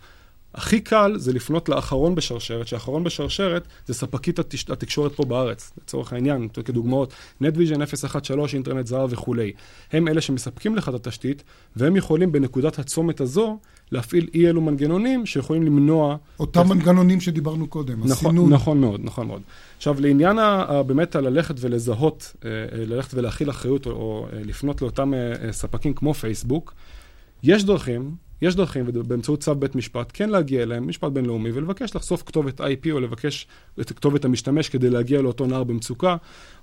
הכי 0.56 0.80
קל 0.80 1.14
זה 1.18 1.34
לפנות 1.34 1.70
לאחרון 1.70 2.16
בשרשרת, 2.16 2.68
שהאחרון 2.68 3.03
בשרשרת 3.03 3.68
זה 3.86 3.93
ספקית 3.93 4.39
התש... 4.39 4.70
התקשורת 4.70 5.12
פה 5.16 5.26
בארץ, 5.26 5.72
לצורך 5.82 6.14
העניין, 6.14 6.47
כדוגמאות, 6.66 7.14
NetVision 7.43 7.95
013, 7.95 8.45
אינטרנט 8.53 8.88
זהב 8.88 9.14
וכולי. 9.14 9.51
הם 9.91 10.08
אלה 10.08 10.22
שמספקים 10.22 10.76
לך 10.76 10.89
את 10.89 10.93
התשתית, 10.93 11.43
והם 11.76 11.95
יכולים 11.95 12.32
בנקודת 12.32 12.80
הצומת 12.80 13.22
הזו 13.22 13.58
להפעיל 13.91 14.28
אי 14.34 14.47
אלו 14.47 14.62
מנגנונים 14.62 15.26
שיכולים 15.26 15.64
למנוע... 15.64 16.16
אותם 16.39 16.68
מנגנונים 16.70 17.22
שדיברנו 17.22 17.68
קודם, 17.68 17.99
נכון, 17.99 18.12
הסינון. 18.12 18.53
נכון 18.53 18.82
מאוד, 18.82 19.01
נכון 19.03 19.28
מאוד. 19.28 19.41
עכשיו, 19.78 20.01
לעניין 20.01 20.39
ה, 20.39 20.84
באמת 20.84 21.16
הללכת 21.16 21.56
ולזהות, 21.60 22.34
אה, 22.45 22.49
אה, 22.49 22.86
ללכת 22.86 23.14
ולהכיל 23.14 23.49
אחריות 23.49 23.86
או, 23.86 23.91
או 23.91 24.28
אה, 24.34 24.39
לפנות 24.43 24.82
לאותם 24.82 25.14
ספקים 25.51 25.93
כמו 25.93 26.14
פייסבוק, 26.14 26.74
יש 27.43 27.64
דרכים, 27.64 28.24
יש 28.45 28.55
דרכים, 28.55 28.85
ובאמצעות 28.87 29.39
צו 29.39 29.55
בית 29.55 29.75
משפט, 29.75 30.11
כן 30.13 30.29
להגיע 30.29 30.63
אליהם, 30.63 30.87
משפט 30.87 31.11
בינלאומי, 31.11 31.51
ולבקש 31.51 31.95
לחשוף 31.95 32.23
כתובת 32.25 32.61
IP 32.61 32.91
או 32.91 32.99
לבקש 32.99 33.47
את 33.81 33.91
כתובת 33.91 34.25
המשתמש 34.25 34.69
כדי 34.69 34.89
להגיע 34.89 35.21
לאותו 35.21 35.45
נער 35.45 35.63
במצוקה, 35.63 36.15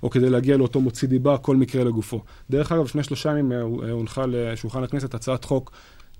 או 0.03 0.09
כדי 0.09 0.29
להגיע 0.29 0.57
לאותו 0.57 0.81
מוציא 0.81 1.07
דיבה, 1.07 1.37
כל 1.37 1.55
מקרה 1.55 1.83
לגופו. 1.83 2.21
דרך 2.49 2.71
אגב, 2.71 2.83
לפני 2.83 3.03
שלושה 3.03 3.29
ימים 3.29 3.51
אה, 3.51 3.57
אה, 3.57 3.91
הונחה 3.91 4.25
לשולחן 4.27 4.83
הכנסת 4.83 5.13
הצעת 5.13 5.43
חוק 5.43 5.71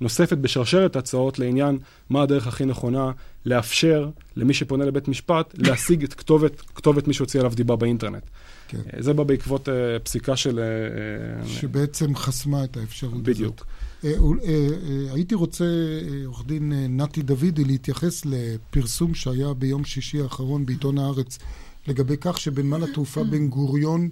נוספת 0.01 0.38
בשרשרת 0.38 0.95
הצעות 0.95 1.39
לעניין 1.39 1.78
מה 2.09 2.22
הדרך 2.22 2.47
הכי 2.47 2.66
נכונה 2.66 3.11
לאפשר 3.45 4.09
למי 4.36 4.53
שפונה 4.53 4.86
לבית 4.86 5.07
משפט 5.07 5.53
להשיג 5.57 6.03
את 6.03 6.14
כתובת, 6.14 6.61
כתובת 6.61 7.07
מי 7.07 7.14
שהוציא 7.14 7.39
עליו 7.39 7.51
דיבה 7.55 7.76
באינטרנט. 7.76 8.24
כן. 8.68 8.78
אה, 8.78 9.01
זה 9.01 9.14
בא 9.14 9.24
בעקבות 9.24 9.70
פסיקה 10.03 10.36
של... 10.36 10.59
שבעצם 11.45 12.16
חסמה 12.16 12.64
את 12.64 12.78
האפשרות 12.78 13.14
הזאת. 13.14 13.26
בדיוק. 13.26 13.66
אה, 14.04 14.10
אה, 14.10 14.18
אה, 14.47 15.14
הייתי 15.14 15.36
רוצה, 15.36 15.66
עורך 16.26 16.45
דין 16.45 16.72
נתי 16.89 17.22
דוידי, 17.22 17.64
להתייחס 17.64 18.26
לפרסום 18.26 19.14
שהיה 19.14 19.54
ביום 19.54 19.86
שישי 19.86 20.22
האחרון 20.22 20.66
בעיתון 20.66 20.97
הארץ 20.97 21.39
לגבי 21.88 22.16
כך 22.22 22.38
שבנמל 22.38 22.84
התעופה 22.84 23.24
בן 23.24 23.47
גוריון 23.47 24.10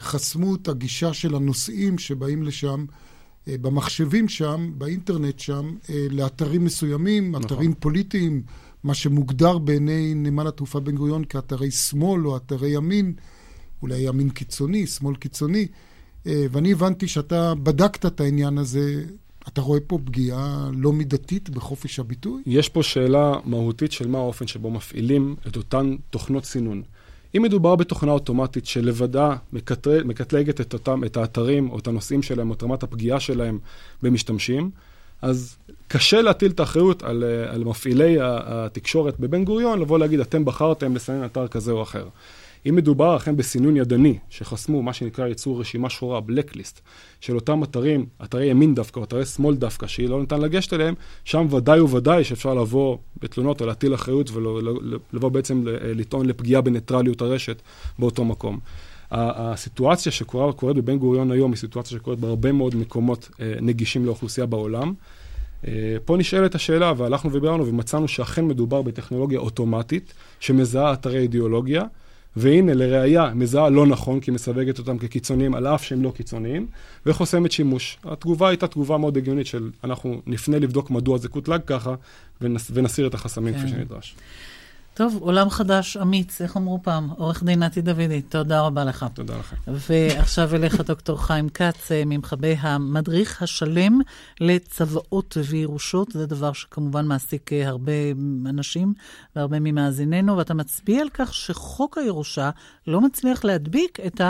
חסמו 0.00 0.54
את 0.54 0.68
הגישה 0.68 1.12
של 1.12 1.34
הנוסעים 1.34 1.98
שבאים 1.98 2.42
לשם, 2.42 2.84
במחשבים 3.46 4.28
שם, 4.28 4.70
באינטרנט 4.78 5.38
שם, 5.38 5.76
לאתרים 6.10 6.64
מסוימים, 6.64 7.30
נכון. 7.30 7.44
אתרים 7.44 7.74
פוליטיים, 7.74 8.42
מה 8.84 8.94
שמוגדר 8.94 9.58
בעיני 9.58 10.14
נמל 10.14 10.46
התעופה 10.46 10.80
בן 10.80 10.94
גוריון 10.96 11.24
כאתרי 11.24 11.70
שמאל 11.70 12.26
או 12.26 12.36
אתרי 12.36 12.68
ימין, 12.68 13.12
אולי 13.82 13.98
ימין 13.98 14.30
קיצוני, 14.30 14.86
שמאל 14.86 15.16
קיצוני. 15.16 15.66
ואני 16.24 16.72
הבנתי 16.72 17.08
שאתה 17.08 17.54
בדקת 17.54 18.06
את 18.06 18.20
העניין 18.20 18.58
הזה. 18.58 19.04
אתה 19.48 19.60
רואה 19.60 19.80
פה 19.86 19.98
פגיעה 20.04 20.70
לא 20.72 20.92
מידתית 20.92 21.50
בחופש 21.50 21.98
הביטוי? 21.98 22.42
יש 22.46 22.68
פה 22.68 22.82
שאלה 22.82 23.32
מהותית 23.44 23.92
של 23.92 24.08
מה 24.08 24.18
האופן 24.18 24.46
שבו 24.46 24.70
מפעילים 24.70 25.36
את 25.46 25.56
אותן 25.56 25.96
תוכנות 26.10 26.44
סינון. 26.44 26.82
אם 27.36 27.42
מדובר 27.42 27.76
בתוכנה 27.76 28.12
אוטומטית 28.12 28.66
שלבדה 28.66 29.36
מקטר- 29.52 30.04
מקטלגת 30.04 30.60
את, 30.60 30.72
אותם, 30.72 31.04
את 31.04 31.16
האתרים 31.16 31.70
או 31.70 31.78
את 31.78 31.86
הנושאים 31.86 32.22
שלהם 32.22 32.50
או 32.50 32.54
את 32.54 32.62
רמת 32.62 32.82
הפגיעה 32.82 33.20
שלהם 33.20 33.58
במשתמשים, 34.02 34.70
אז 35.22 35.56
קשה 35.88 36.22
להטיל 36.22 36.50
את 36.50 36.60
האחריות 36.60 37.02
על, 37.02 37.24
אה, 37.24 37.54
על 37.54 37.64
מפעילי 37.64 38.16
התקשורת 38.20 39.20
בבן 39.20 39.44
גוריון 39.44 39.80
לבוא 39.80 39.98
להגיד, 39.98 40.20
אתם 40.20 40.44
בחרתם 40.44 40.94
לסנן 40.94 41.24
אתר 41.24 41.48
כזה 41.48 41.72
או 41.72 41.82
אחר. 41.82 42.08
אם 42.68 42.74
מדובר 42.76 43.16
אכן 43.16 43.36
בסינון 43.36 43.76
ידני, 43.76 44.18
שחסמו 44.30 44.82
מה 44.82 44.92
שנקרא 44.92 45.28
יצור 45.28 45.60
רשימה 45.60 45.90
שחורה, 45.90 46.20
blacklist, 46.28 46.80
של 47.20 47.34
אותם 47.34 47.62
אתרים, 47.62 48.06
אתרי 48.24 48.46
ימין 48.46 48.74
דווקא, 48.74 49.00
או 49.00 49.04
אתרי 49.04 49.24
שמאל 49.24 49.56
דווקא, 49.56 49.86
שהיא 49.86 50.08
לא 50.08 50.20
ניתן 50.20 50.40
לגשת 50.40 50.72
אליהם, 50.72 50.94
שם 51.24 51.46
ודאי 51.50 51.80
וודאי 51.80 52.24
שאפשר 52.24 52.54
לבוא 52.54 52.98
בתלונות 53.22 53.60
או 53.60 53.66
להטיל 53.66 53.94
אחריות 53.94 54.30
ולבוא 54.32 55.28
בעצם 55.28 55.66
ל- 55.66 56.00
לטעון 56.00 56.26
לפגיעה 56.26 56.60
בניטרליות 56.60 57.22
הרשת 57.22 57.62
באותו 57.98 58.24
מקום. 58.24 58.58
הסיטואציה 59.10 60.12
שקורית 60.12 60.76
בבן 60.76 60.98
גוריון 60.98 61.30
היום 61.32 61.50
היא 61.50 61.58
סיטואציה 61.58 61.98
שקורית 61.98 62.20
בהרבה 62.20 62.52
מאוד 62.52 62.76
מקומות 62.76 63.28
אה, 63.40 63.54
נגישים 63.60 64.04
לאוכלוסייה 64.04 64.46
בעולם. 64.46 64.94
אה, 65.66 65.96
פה 66.04 66.16
נשאלת 66.16 66.54
השאלה, 66.54 66.92
והלכנו 66.96 67.32
וביררנו 67.32 67.66
ומצאנו 67.66 68.08
שאכן 68.08 68.44
מדובר 68.44 68.82
בטכנולוגיה 68.82 69.38
אוטומטית 69.38 70.14
שמזהה 70.40 70.92
אתרי 70.92 71.18
אידיאולוגיה, 71.18 71.82
והנה, 72.36 72.74
לראיה, 72.74 73.30
מזהה 73.34 73.68
לא 73.70 73.86
נכון, 73.86 74.20
כי 74.20 74.30
מסווגת 74.30 74.78
אותם 74.78 74.98
כקיצוניים, 74.98 75.54
על 75.54 75.66
אף 75.66 75.84
שהם 75.84 76.02
לא 76.02 76.12
קיצוניים, 76.16 76.66
וחוסמת 77.06 77.52
שימוש. 77.52 77.98
התגובה 78.04 78.48
הייתה 78.48 78.66
תגובה 78.66 78.98
מאוד 78.98 79.16
הגיונית 79.16 79.46
של 79.46 79.70
אנחנו 79.84 80.20
נפנה 80.26 80.58
לבדוק 80.58 80.90
מדוע 80.90 81.18
זה 81.18 81.28
קוטלג 81.28 81.60
ככה, 81.66 81.94
ונס, 82.40 82.70
ונסיר 82.74 83.06
את 83.06 83.14
החסמים 83.14 83.54
כן. 83.54 83.60
כפי 83.60 83.68
שנדרש. 83.68 84.14
טוב, 84.94 85.18
עולם 85.20 85.50
חדש, 85.50 85.96
אמיץ, 85.96 86.40
איך 86.40 86.56
אמרו 86.56 86.82
פעם? 86.82 87.10
עורך 87.10 87.42
דין 87.42 87.62
נתי 87.62 87.82
דודי, 87.82 88.22
תודה 88.22 88.60
רבה 88.60 88.84
לך. 88.84 89.06
תודה 89.14 89.38
לכם. 89.38 89.56
ועכשיו 89.66 90.54
אליך, 90.54 90.80
דוקטור 90.90 91.26
חיים 91.26 91.48
כץ, 91.48 91.92
אה, 91.92 92.02
ממחבי 92.06 92.56
המדריך 92.58 93.42
השלם 93.42 94.00
לצוואות 94.40 95.36
וירושות. 95.48 96.10
זה 96.12 96.26
דבר 96.26 96.52
שכמובן 96.52 97.06
מעסיק 97.06 97.52
אה, 97.52 97.68
הרבה 97.68 97.92
אנשים 98.46 98.94
והרבה 99.36 99.60
ממאזיננו, 99.60 100.36
ואתה 100.36 100.54
מצביע 100.54 101.00
על 101.00 101.08
כך 101.14 101.34
שחוק 101.34 101.98
הירושה 101.98 102.50
לא 102.86 103.00
מצליח 103.00 103.44
להדביק 103.44 103.98
את 104.06 104.20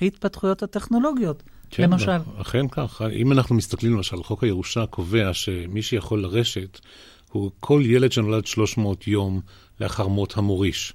ההתפתחויות 0.00 0.62
הטכנולוגיות. 0.62 1.42
כן, 1.70 1.82
למשל. 1.82 2.18
אכן 2.40 2.68
כך. 2.68 3.02
אם 3.12 3.32
אנחנו 3.32 3.54
מסתכלים 3.54 3.92
למשל, 3.92 4.22
חוק 4.22 4.44
הירושה 4.44 4.86
קובע 4.86 5.32
שמי 5.32 5.82
שיכול 5.82 6.22
לרשת 6.22 6.80
הוא 7.32 7.50
כל 7.60 7.82
ילד 7.84 8.12
שנולד 8.12 8.46
300 8.46 9.08
יום 9.08 9.40
לאחר 9.82 10.08
מות 10.08 10.36
המוריש. 10.36 10.92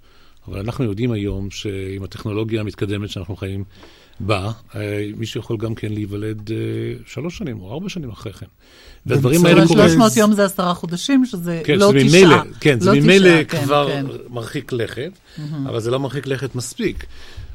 אבל 0.48 0.60
אנחנו 0.60 0.86
יודעים 0.86 1.12
היום 1.12 1.52
שעם 1.52 2.04
הטכנולוגיה 2.04 2.62
המתקדמת 2.62 3.10
שאנחנו 3.10 3.36
חיים 3.36 3.64
בה, 4.20 4.52
אה, 4.76 5.10
מישהו 5.18 5.40
יכול 5.40 5.58
גם 5.58 5.76
כן 5.76 5.94
להיוולד 5.94 6.52
אה, 6.52 6.56
שלוש 7.06 7.38
שנים 7.38 7.62
או 7.62 7.74
ארבע 7.74 7.90
שנים 7.90 8.10
אחרי 8.10 8.34
כן. 8.34 8.46
והדברים 9.06 9.46
האלה 9.46 9.68
קורים... 9.68 9.90
300 9.90 10.18
יום 10.18 10.34
זה 10.34 10.46
עשרה 10.46 10.74
חודשים, 10.74 11.26
שזה 11.26 11.62
כן, 11.64 11.80
לא 11.80 11.92
זה 11.92 11.94
תשעה. 11.94 12.20
ממילא, 12.20 12.38
כן, 12.60 12.80
זה 12.80 12.92
לא 12.92 13.00
ממילא 13.00 13.44
תשעה, 13.44 13.60
כן, 13.60 13.66
כבר 13.66 13.88
כן. 13.92 14.06
מרחיק 14.30 14.72
לכת, 14.72 15.12
מהמם. 15.38 15.68
אבל 15.68 15.80
זה 15.80 15.92
לא 15.92 16.00
מרחיק 16.00 16.28
לכת 16.28 16.56
מספיק. 16.56 17.06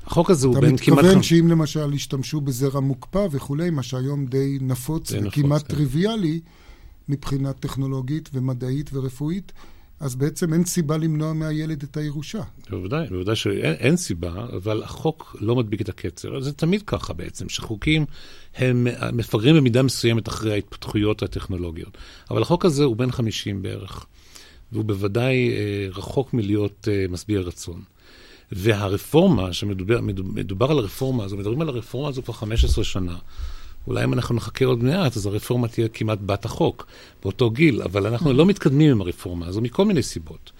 החוק 0.06 0.30
הזה 0.30 0.46
הוא 0.46 0.52
אתה 0.58 0.60
בין 0.60 0.76
כמעט... 0.76 0.98
מתכוון 0.98 1.18
חמ- 1.18 1.22
שאם 1.22 1.48
למשל 1.48 1.94
ישתמשו 1.94 2.40
בזרע 2.40 2.80
מוקפא 2.80 3.26
וכולי, 3.30 3.70
מה 3.70 3.82
שהיום 3.82 4.26
די 4.26 4.58
נפוץ, 4.60 5.12
וכמעט 5.24 5.62
כן. 5.62 5.74
טריוויאלי 5.74 6.40
מבחינה 7.08 7.52
טכנולוגית 7.52 8.30
ומדעית 8.34 8.90
ורפואית, 8.92 9.52
אז 10.02 10.14
בעצם 10.14 10.52
אין 10.52 10.64
סיבה 10.64 10.96
למנוע 10.96 11.32
מהילד 11.32 11.82
את 11.82 11.96
הירושה. 11.96 12.42
בוודאי, 12.70 13.06
בוודאי 13.08 13.36
שאין 13.36 13.74
אין 13.74 13.96
סיבה, 13.96 14.46
אבל 14.56 14.82
החוק 14.82 15.36
לא 15.40 15.56
מדביק 15.56 15.80
את 15.80 15.88
הקצר. 15.88 16.40
זה 16.40 16.52
תמיד 16.52 16.82
ככה 16.86 17.12
בעצם, 17.12 17.48
שחוקים 17.48 18.06
הם 18.54 18.86
מפגרים 19.12 19.56
במידה 19.56 19.82
מסוימת 19.82 20.28
אחרי 20.28 20.52
ההתפתחויות 20.52 21.22
הטכנולוגיות. 21.22 21.98
אבל 22.30 22.42
החוק 22.42 22.64
הזה 22.64 22.84
הוא 22.84 22.96
בן 22.96 23.10
50 23.10 23.62
בערך, 23.62 24.06
והוא 24.72 24.84
בוודאי 24.84 25.50
אה, 25.50 25.88
רחוק 25.90 26.34
מלהיות 26.34 26.88
אה, 26.90 27.04
משביע 27.08 27.40
רצון. 27.40 27.82
והרפורמה, 28.52 29.52
שמדובר 29.52 30.00
מדובר, 30.00 30.30
מדובר 30.34 30.70
על 30.70 30.78
הרפורמה 30.78 31.24
הזו, 31.24 31.36
מדברים 31.36 31.60
על 31.60 31.68
הרפורמה 31.68 32.08
הזו 32.08 32.22
כבר 32.22 32.34
15 32.34 32.84
שנה. 32.84 33.16
אולי 33.86 34.04
אם 34.04 34.12
אנחנו 34.12 34.34
נחכה 34.34 34.64
עוד 34.64 34.84
מעט, 34.84 35.16
אז 35.16 35.26
הרפורמה 35.26 35.68
תהיה 35.68 35.88
כמעט 35.88 36.18
בת 36.26 36.44
החוק, 36.44 36.86
באותו 37.22 37.50
גיל, 37.50 37.82
אבל 37.82 38.06
אנחנו 38.06 38.32
לא 38.32 38.46
מתקדמים 38.46 38.90
עם 38.90 39.00
הרפורמה 39.00 39.46
הזו 39.46 39.60
מכל 39.60 39.84
מיני 39.84 40.02
סיבות. 40.02 40.50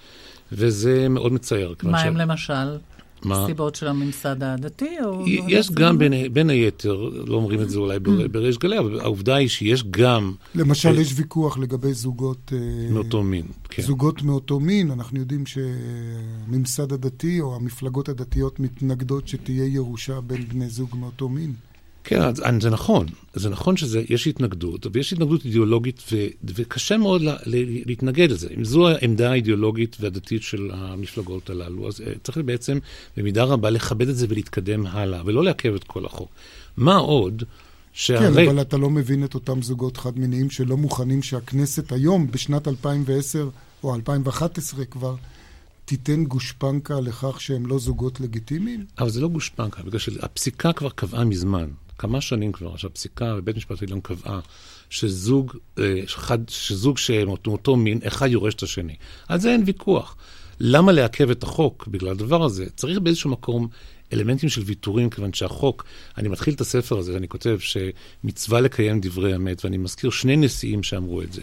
וזה 0.52 1.06
מאוד 1.08 1.32
מצער. 1.32 1.72
מה 1.82 1.98
ש- 1.98 2.02
הם 2.02 2.16
למשל? 2.16 2.76
מה? 3.24 3.46
סיבות 3.46 3.74
של 3.74 3.86
הממסד 3.88 4.42
הדתי? 4.42 4.96
או 5.04 5.24
יש 5.48 5.70
גם 5.70 5.98
בין, 5.98 6.32
בין 6.32 6.50
היתר, 6.50 6.94
לא 7.26 7.36
אומרים 7.36 7.60
את 7.62 7.70
זה 7.70 7.78
אולי 7.78 7.96
Mm. 7.96 8.00
בר- 8.00 8.28
בריש 8.28 8.58
גלי, 8.58 8.78
אבל 8.78 9.00
העובדה 9.00 9.34
היא 9.34 9.48
שיש 9.48 9.84
גם... 9.90 10.32
למשל, 10.54 10.88
אה, 10.96 11.00
יש 11.00 11.12
ויכוח 11.16 11.58
לגבי 11.58 11.92
זוגות... 11.94 12.52
אה, 12.54 12.58
מאותו 12.92 13.22
מין, 13.22 13.46
כן. 13.68 13.82
זוגות 13.82 14.22
מאותו 14.22 14.60
מין, 14.60 14.90
אנחנו 14.90 15.18
יודעים 15.18 15.44
שהממסד 15.46 16.92
הדתי 16.92 17.40
או 17.40 17.56
המפלגות 17.56 18.08
הדתיות 18.08 18.60
מתנגדות 18.60 19.28
שתהיה 19.28 19.64
ירושה 19.74 20.20
בין 20.20 20.48
בני 20.48 20.68
זוג 20.68 20.96
מאותו 21.00 21.28
מין. 21.28 21.52
כן, 22.04 22.60
זה 22.60 22.70
נכון. 22.70 23.06
זה 23.34 23.48
נכון 23.48 23.76
שיש 23.76 24.26
התנגדות, 24.26 24.86
ויש 24.92 25.12
התנגדות 25.12 25.44
אידיאולוגית, 25.44 26.02
ו, 26.12 26.26
וקשה 26.44 26.96
מאוד 26.96 27.22
לה, 27.22 27.32
לה, 27.32 27.58
להתנגד 27.86 28.30
לזה. 28.30 28.48
אם 28.56 28.64
זו 28.64 28.88
העמדה 28.88 29.30
האידיאולוגית 29.30 29.96
והדתית 30.00 30.42
של 30.42 30.70
המפלגות 30.74 31.50
הללו, 31.50 31.88
אז 31.88 32.00
אה, 32.00 32.12
צריך 32.24 32.38
בעצם 32.38 32.78
במידה 33.16 33.44
רבה 33.44 33.70
לכבד 33.70 34.08
את 34.08 34.16
זה 34.16 34.26
ולהתקדם 34.28 34.86
הלאה, 34.86 35.22
ולא 35.24 35.44
לעכב 35.44 35.74
את 35.74 35.84
כל 35.84 36.06
החוק. 36.06 36.28
מה 36.76 36.96
עוד? 36.96 37.38
כן, 37.38 37.46
שהרי... 37.92 38.48
אבל 38.48 38.60
אתה 38.60 38.76
לא 38.76 38.90
מבין 38.90 39.24
את 39.24 39.34
אותם 39.34 39.62
זוגות 39.62 39.96
חד-מיניים 39.96 40.50
שלא 40.50 40.76
מוכנים 40.76 41.22
שהכנסת 41.22 41.92
היום, 41.92 42.30
בשנת 42.30 42.68
2010 42.68 43.48
או 43.84 43.94
2011 43.94 44.84
כבר, 44.84 45.14
תיתן 45.84 46.24
גושפנקה 46.24 47.00
לכך 47.00 47.40
שהם 47.40 47.66
לא 47.66 47.78
זוגות 47.78 48.20
לגיטימיים? 48.20 48.84
אבל 48.98 49.10
זה 49.10 49.20
לא 49.20 49.28
גושפנקה, 49.28 49.82
בגלל 49.82 49.98
שהפסיקה 49.98 50.72
כבר 50.72 50.90
קבעה 50.90 51.24
מזמן, 51.24 51.68
כמה 51.98 52.20
שנים 52.20 52.52
כבר, 52.52 52.76
שהפסיקה 52.76 53.34
בבית 53.34 53.56
משפט 53.56 53.82
העליון 53.82 54.00
קבעה 54.00 54.40
שזוג, 54.90 55.52
אה, 55.78 56.00
חד, 56.06 56.38
שזוג 56.48 56.98
שמאותו 56.98 57.76
מין, 57.76 57.98
אחד 58.06 58.28
יורש 58.30 58.54
את 58.54 58.62
השני. 58.62 58.96
על 59.28 59.40
זה 59.40 59.50
אין 59.50 59.62
ויכוח. 59.66 60.16
למה 60.60 60.92
לעכב 60.92 61.30
את 61.30 61.42
החוק 61.42 61.86
בגלל 61.86 62.10
הדבר 62.10 62.44
הזה? 62.44 62.66
צריך 62.76 62.98
באיזשהו 62.98 63.30
מקום 63.30 63.68
אלמנטים 64.12 64.48
של 64.48 64.62
ויתורים, 64.62 65.10
כיוון 65.10 65.32
שהחוק, 65.32 65.84
אני 66.18 66.28
מתחיל 66.28 66.54
את 66.54 66.60
הספר 66.60 66.98
הזה 66.98 67.14
ואני 67.14 67.28
כותב 67.28 67.58
שמצווה 67.58 68.60
לקיים 68.60 69.00
דברי 69.00 69.36
אמת, 69.36 69.64
ואני 69.64 69.78
מזכיר 69.78 70.10
שני 70.10 70.36
נשיאים 70.36 70.82
שאמרו 70.82 71.22
את 71.22 71.32
זה. 71.32 71.42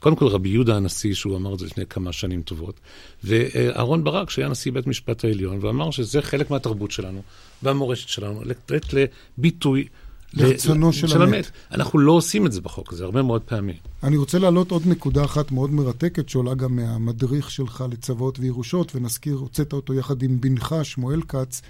קודם 0.00 0.16
כל 0.16 0.26
רבי 0.26 0.48
יהודה 0.48 0.76
הנשיא, 0.76 1.14
שהוא 1.14 1.36
אמר 1.36 1.54
את 1.54 1.58
זה 1.58 1.66
לפני 1.66 1.86
כמה 1.86 2.12
שנים 2.12 2.42
טובות, 2.42 2.80
ואהרון 3.24 4.04
ברק, 4.04 4.30
שהיה 4.30 4.48
נשיא 4.48 4.72
בית 4.72 4.86
משפט 4.86 5.24
העליון, 5.24 5.58
ואמר 5.64 5.90
שזה 5.90 6.22
חלק 6.22 6.50
מהתרבות 6.50 6.90
שלנו 6.90 7.22
והמורשת 7.62 8.08
שלנו, 8.08 8.42
לתת 8.44 8.86
לביטוי 8.92 9.88
לרצונו 10.34 10.88
ל- 10.88 10.92
של 10.92 11.22
המת. 11.22 11.50
אנחנו 11.72 11.98
לא 11.98 12.12
עושים 12.12 12.46
את 12.46 12.52
זה 12.52 12.60
בחוק 12.60 12.92
הזה, 12.92 13.04
הרבה 13.04 13.22
מאוד 13.22 13.42
פעמים. 13.42 13.76
אני 14.02 14.16
רוצה 14.16 14.38
להעלות 14.38 14.70
עוד 14.70 14.82
נקודה 14.86 15.24
אחת 15.24 15.52
מאוד 15.52 15.70
מרתקת, 15.70 16.28
שעולה 16.28 16.54
גם 16.54 16.76
מהמדריך 16.76 17.50
שלך 17.50 17.84
לצוואות 17.92 18.38
וירושות, 18.38 18.96
ונזכיר, 18.96 19.36
הוצאת 19.36 19.72
אותו 19.72 19.94
יחד 19.94 20.22
עם 20.22 20.40
בנך, 20.40 20.74
שמואל 20.82 21.22
כץ, 21.22 21.62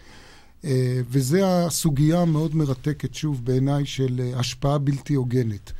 אה, 0.65 1.01
וזה 1.11 1.41
הסוגיה 1.47 2.23
המאוד 2.23 2.57
מרתקת, 2.57 3.15
שוב, 3.15 3.45
בעיניי, 3.45 3.87
של 3.87 4.21
אה, 4.21 4.39
השפעה 4.41 4.79
בלתי 4.79 5.15
הוגנת. 5.15 5.73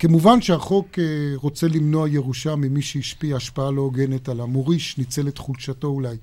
כמובן 0.00 0.40
שהחוק 0.40 0.98
אה, 0.98 1.04
רוצה 1.34 1.68
למנוע 1.68 2.08
ירושה 2.08 2.56
ממי 2.56 2.82
שהשפיע 2.82 3.36
השפעה 3.36 3.70
לא 3.70 3.80
הוגנת 3.80 4.28
על 4.28 4.40
המוריש, 4.40 4.98
ניצל 4.98 5.28
את 5.28 5.38
חולשתו 5.38 5.86
אולי. 5.86 6.16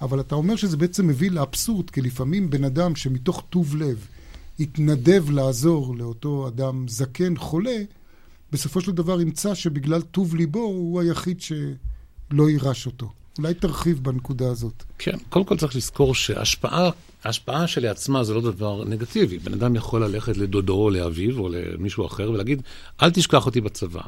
אבל 0.00 0.20
אתה 0.20 0.34
אומר 0.34 0.56
שזה 0.56 0.76
בעצם 0.76 1.06
מביא 1.06 1.30
לאבסורד, 1.30 1.90
כי 1.90 2.00
לפעמים 2.00 2.50
בן 2.50 2.64
אדם 2.64 2.96
שמתוך 2.96 3.42
טוב 3.50 3.76
לב 3.76 4.06
התנדב 4.60 5.30
לעזור 5.30 5.96
לאותו 5.96 6.48
אדם 6.48 6.88
זקן, 6.88 7.36
חולה, 7.36 7.82
בסופו 8.52 8.80
של 8.80 8.92
דבר 8.92 9.20
ימצא 9.20 9.54
שבגלל 9.54 10.02
טוב 10.02 10.34
ליבו 10.34 10.60
הוא 10.60 11.00
היחיד 11.00 11.40
שלא 11.40 12.50
יירש 12.50 12.86
אותו. 12.86 13.12
אולי 13.38 13.54
תרחיב 13.54 14.04
בנקודה 14.04 14.50
הזאת. 14.50 14.84
כן, 14.98 15.16
קודם 15.28 15.44
כל 15.44 15.56
צריך 15.56 15.76
לזכור 15.76 16.14
שההשפעה, 16.14 16.90
ההשפעה 17.24 17.66
שלעצמה 17.66 18.24
זה 18.24 18.34
לא 18.34 18.40
דבר 18.40 18.84
נגטיבי. 18.84 19.38
בן 19.38 19.52
אדם 19.52 19.76
יכול 19.76 20.04
ללכת 20.04 20.36
לדודו 20.36 20.74
או 20.74 20.90
לאביו 20.90 21.38
או 21.38 21.48
למישהו 21.48 22.06
אחר 22.06 22.30
ולהגיד, 22.30 22.62
אל 23.02 23.10
תשכח 23.10 23.46
אותי 23.46 23.60
בצבא. 23.60 24.02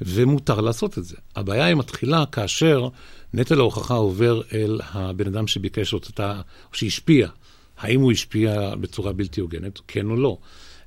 ומותר 0.00 0.60
לעשות 0.60 0.98
את 0.98 1.04
זה. 1.04 1.16
הבעיה 1.36 1.64
היא 1.64 1.74
מתחילה 1.74 2.24
כאשר 2.26 2.88
נטל 3.34 3.58
ההוכחה 3.58 3.94
עובר 3.94 4.40
אל 4.52 4.80
הבן 4.92 5.26
אדם 5.26 5.46
שביקש 5.46 5.92
אותה, 5.92 6.40
או 6.72 6.76
שהשפיע. 6.76 7.28
האם 7.78 8.00
הוא 8.00 8.12
השפיע 8.12 8.74
בצורה 8.80 9.12
בלתי 9.12 9.40
הוגנת, 9.40 9.80
כן 9.88 10.10
או 10.10 10.16
לא? 10.16 10.38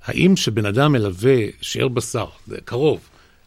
האם 0.05 0.36
שבן 0.36 0.66
אדם 0.66 0.91
מלווה 0.91 1.36
שאר 1.61 1.88
בשר, 1.88 2.26
קרוב, 2.66 2.99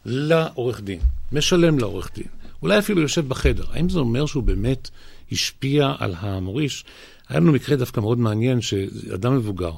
לעורך 0.05 0.81
דין, 0.81 0.99
משלם 1.31 1.79
לעורך 1.79 2.11
דין, 2.15 2.27
אולי 2.61 2.79
אפילו 2.79 3.01
יושב 3.01 3.27
בחדר, 3.27 3.63
האם 3.71 3.89
זה 3.89 3.99
אומר 3.99 4.25
שהוא 4.25 4.43
באמת 4.43 4.89
השפיע 5.31 5.93
על 5.99 6.15
המוריש? 6.17 6.85
היה 7.29 7.39
לנו 7.39 7.51
מקרה 7.51 7.75
דווקא 7.75 7.99
מאוד 7.99 8.19
מעניין, 8.19 8.61
שאדם 8.61 9.35
מבוגר 9.35 9.71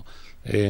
אה, 0.49 0.69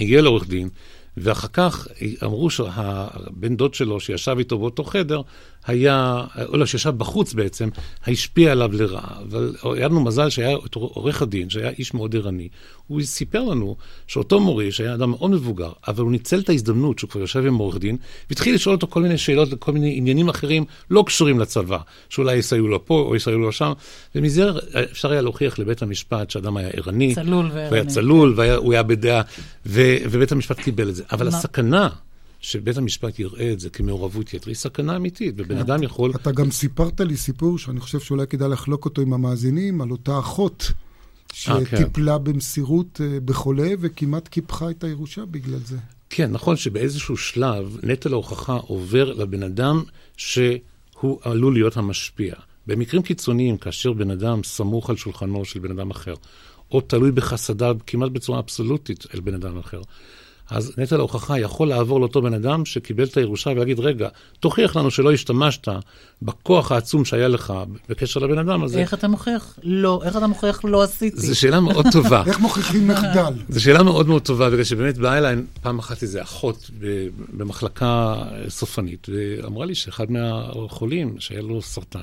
הגיע 0.00 0.22
לעורך 0.22 0.48
דין, 0.48 0.68
ואחר 1.16 1.48
כך 1.52 1.88
אמרו 2.24 2.50
שהבן 2.50 3.56
דוד 3.56 3.74
שלו 3.74 4.00
שישב 4.00 4.36
איתו 4.38 4.58
באותו 4.58 4.84
חדר, 4.84 5.20
היה, 5.66 6.24
או 6.48 6.56
לא, 6.56 6.66
שישב 6.66 6.90
בחוץ 6.90 7.34
בעצם, 7.34 7.68
השפיע 8.06 8.52
עליו 8.52 8.70
לרעה. 8.72 9.20
אבל 9.28 9.54
היה 9.62 9.88
לנו 9.88 10.00
מזל 10.00 10.30
שהיה 10.30 10.56
את 10.66 10.74
עורך 10.74 11.22
הדין, 11.22 11.50
שהיה 11.50 11.70
איש 11.70 11.94
מאוד 11.94 12.16
ערני. 12.16 12.48
הוא 12.86 13.02
סיפר 13.02 13.42
לנו 13.42 13.76
שאותו 14.06 14.40
מוריש 14.40 14.80
היה 14.80 14.94
אדם 14.94 15.10
מאוד 15.10 15.30
מבוגר, 15.30 15.72
אבל 15.88 16.02
הוא 16.02 16.10
ניצל 16.10 16.40
את 16.40 16.48
ההזדמנות 16.48 16.98
שהוא 16.98 17.10
כבר 17.10 17.20
יושב 17.20 17.46
עם 17.46 17.54
עורך 17.54 17.78
דין, 17.78 17.96
והתחיל 18.30 18.54
לשאול 18.54 18.74
אותו 18.74 18.86
כל 18.86 19.02
מיני 19.02 19.18
שאלות, 19.18 19.48
כל 19.58 19.72
מיני 19.72 19.96
עניינים 19.96 20.28
אחרים 20.28 20.64
לא 20.90 21.04
קשורים 21.06 21.38
לצבא, 21.38 21.78
שאולי 22.08 22.36
יסייעו 22.36 22.68
לו 22.68 22.84
פה 22.84 23.04
או 23.08 23.16
יסייעו 23.16 23.40
לו 23.40 23.52
שם, 23.52 23.72
ומזה 24.14 24.50
אפשר 24.92 25.12
היה 25.12 25.20
להוכיח 25.20 25.58
לבית 25.58 25.82
המשפט 25.82 26.30
שאדם 26.30 26.56
היה 26.56 26.68
ערני. 26.68 27.14
צלול 27.14 27.50
וערני. 27.52 27.70
והיה 27.70 27.84
צלול, 27.84 28.34
והוא 28.36 28.72
היה 28.72 28.82
בדעה, 28.82 29.22
ו- 29.66 29.96
ובית 30.10 30.32
המשפט 30.32 30.60
קיבל 30.60 30.88
את 30.88 30.94
זה. 30.94 31.02
אבל 31.12 31.28
מה? 31.28 31.36
הסכנה... 31.36 31.88
שבית 32.46 32.76
המשפט 32.76 33.18
יראה 33.18 33.52
את 33.52 33.60
זה 33.60 33.70
כמעורבות 33.70 34.34
יתר, 34.34 34.50
היא 34.50 34.56
סכנה 34.56 34.96
אמיתית, 34.96 35.34
ובן 35.38 35.58
אדם 35.58 35.82
יכול... 35.82 36.10
אתה 36.10 36.32
גם 36.32 36.50
סיפרת 36.50 37.00
לי 37.00 37.16
סיפור 37.16 37.58
שאני 37.58 37.80
חושב 37.80 38.00
שאולי 38.00 38.26
כדאי 38.26 38.48
לחלוק 38.48 38.84
אותו 38.84 39.02
עם 39.02 39.12
המאזינים, 39.12 39.80
על 39.80 39.90
אותה 39.90 40.18
אחות 40.18 40.72
אה, 41.48 41.64
כן. 41.64 41.76
שטיפלה 41.76 42.18
במסירות 42.18 43.00
אה, 43.00 43.20
בחולה 43.24 43.68
וכמעט 43.80 44.28
קיפחה 44.28 44.70
את 44.70 44.84
הירושה 44.84 45.24
בגלל 45.24 45.58
זה. 45.58 45.76
כן, 46.10 46.32
נכון 46.32 46.56
שבאיזשהו 46.56 47.16
שלב 47.16 47.78
נטל 47.82 48.12
ההוכחה 48.12 48.54
עובר 48.54 49.12
לבן 49.12 49.42
אדם 49.42 49.82
שהוא 50.16 51.20
עלול 51.22 51.52
להיות 51.52 51.76
המשפיע. 51.76 52.34
במקרים 52.66 53.02
קיצוניים, 53.02 53.58
כאשר 53.58 53.92
בן 53.92 54.10
אדם 54.10 54.42
סמוך 54.44 54.90
על 54.90 54.96
שולחנו 54.96 55.44
של 55.44 55.60
בן 55.60 55.70
אדם 55.70 55.90
אחר, 55.90 56.14
או 56.70 56.80
תלוי 56.80 57.10
בחסדיו 57.10 57.76
כמעט 57.86 58.10
בצורה 58.10 58.38
אבסולוטית 58.38 59.06
אל 59.14 59.20
בן 59.20 59.34
אדם 59.34 59.58
אחר, 59.58 59.80
אז 60.50 60.72
נטל 60.78 60.98
ההוכחה 60.98 61.38
יכול 61.38 61.68
לעבור 61.68 62.00
לאותו 62.00 62.22
בן 62.22 62.34
אדם 62.34 62.64
שקיבל 62.64 63.04
את 63.04 63.16
הירושה 63.16 63.50
ולהגיד, 63.50 63.80
רגע, 63.80 64.08
תוכיח 64.40 64.76
לנו 64.76 64.90
שלא 64.90 65.12
השתמשת 65.12 65.68
בכוח 66.22 66.72
העצום 66.72 67.04
שהיה 67.04 67.28
לך 67.28 67.52
בקשר 67.88 68.20
לבן 68.20 68.38
אדם 68.38 68.62
הזה. 68.62 68.78
איך 68.78 68.94
אתה 68.94 69.08
מוכיח? 69.08 69.58
לא. 69.62 70.00
איך 70.04 70.16
אתה 70.16 70.26
מוכיח 70.26 70.60
לא 70.64 70.82
עשיתי? 70.82 71.20
זו 71.20 71.38
שאלה 71.40 71.60
מאוד 71.60 71.86
טובה. 71.92 72.22
איך 72.26 72.40
מוכיחים 72.40 72.88
מחדל? 72.88 73.32
זו 73.48 73.62
שאלה 73.62 73.82
מאוד 73.82 74.08
מאוד 74.08 74.22
טובה, 74.22 74.50
בגלל 74.50 74.64
שבאמת 74.64 74.98
באה 74.98 75.18
אליי 75.18 75.36
פעם 75.62 75.78
אחת 75.78 76.02
איזו 76.02 76.22
אחות 76.22 76.70
במחלקה 77.32 78.14
סופנית, 78.48 79.06
ואמרה 79.12 79.66
לי 79.66 79.74
שאחד 79.74 80.06
מהחולים, 80.10 81.14
שהיה 81.18 81.42
לו 81.42 81.62
סרטן, 81.62 82.00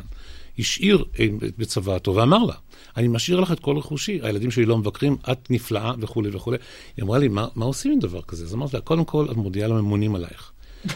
השאיר 0.59 1.05
אה, 1.19 1.25
בצוואתו 1.57 2.15
ואמר 2.15 2.43
לה, 2.43 2.53
אני 2.97 3.07
משאיר 3.07 3.39
לך 3.39 3.51
את 3.51 3.59
כל 3.59 3.77
רכושי, 3.77 4.19
הילדים 4.23 4.51
שלי 4.51 4.65
לא 4.65 4.77
מבקרים, 4.77 5.17
את 5.31 5.51
נפלאה 5.51 5.91
וכולי 5.99 6.29
וכולי. 6.33 6.57
היא 6.97 7.03
אמרה 7.03 7.17
לי, 7.17 7.27
מה, 7.27 7.47
מה 7.55 7.65
עושים 7.65 7.91
עם 7.91 7.99
דבר 7.99 8.21
כזה? 8.21 8.45
אז 8.45 8.53
אמרתי 8.53 8.75
לה, 8.75 8.81
קודם 8.81 9.05
כל, 9.05 9.27
את 9.31 9.35
מודיעה 9.35 9.67
לממונים 9.67 10.15
עלייך, 10.15 10.51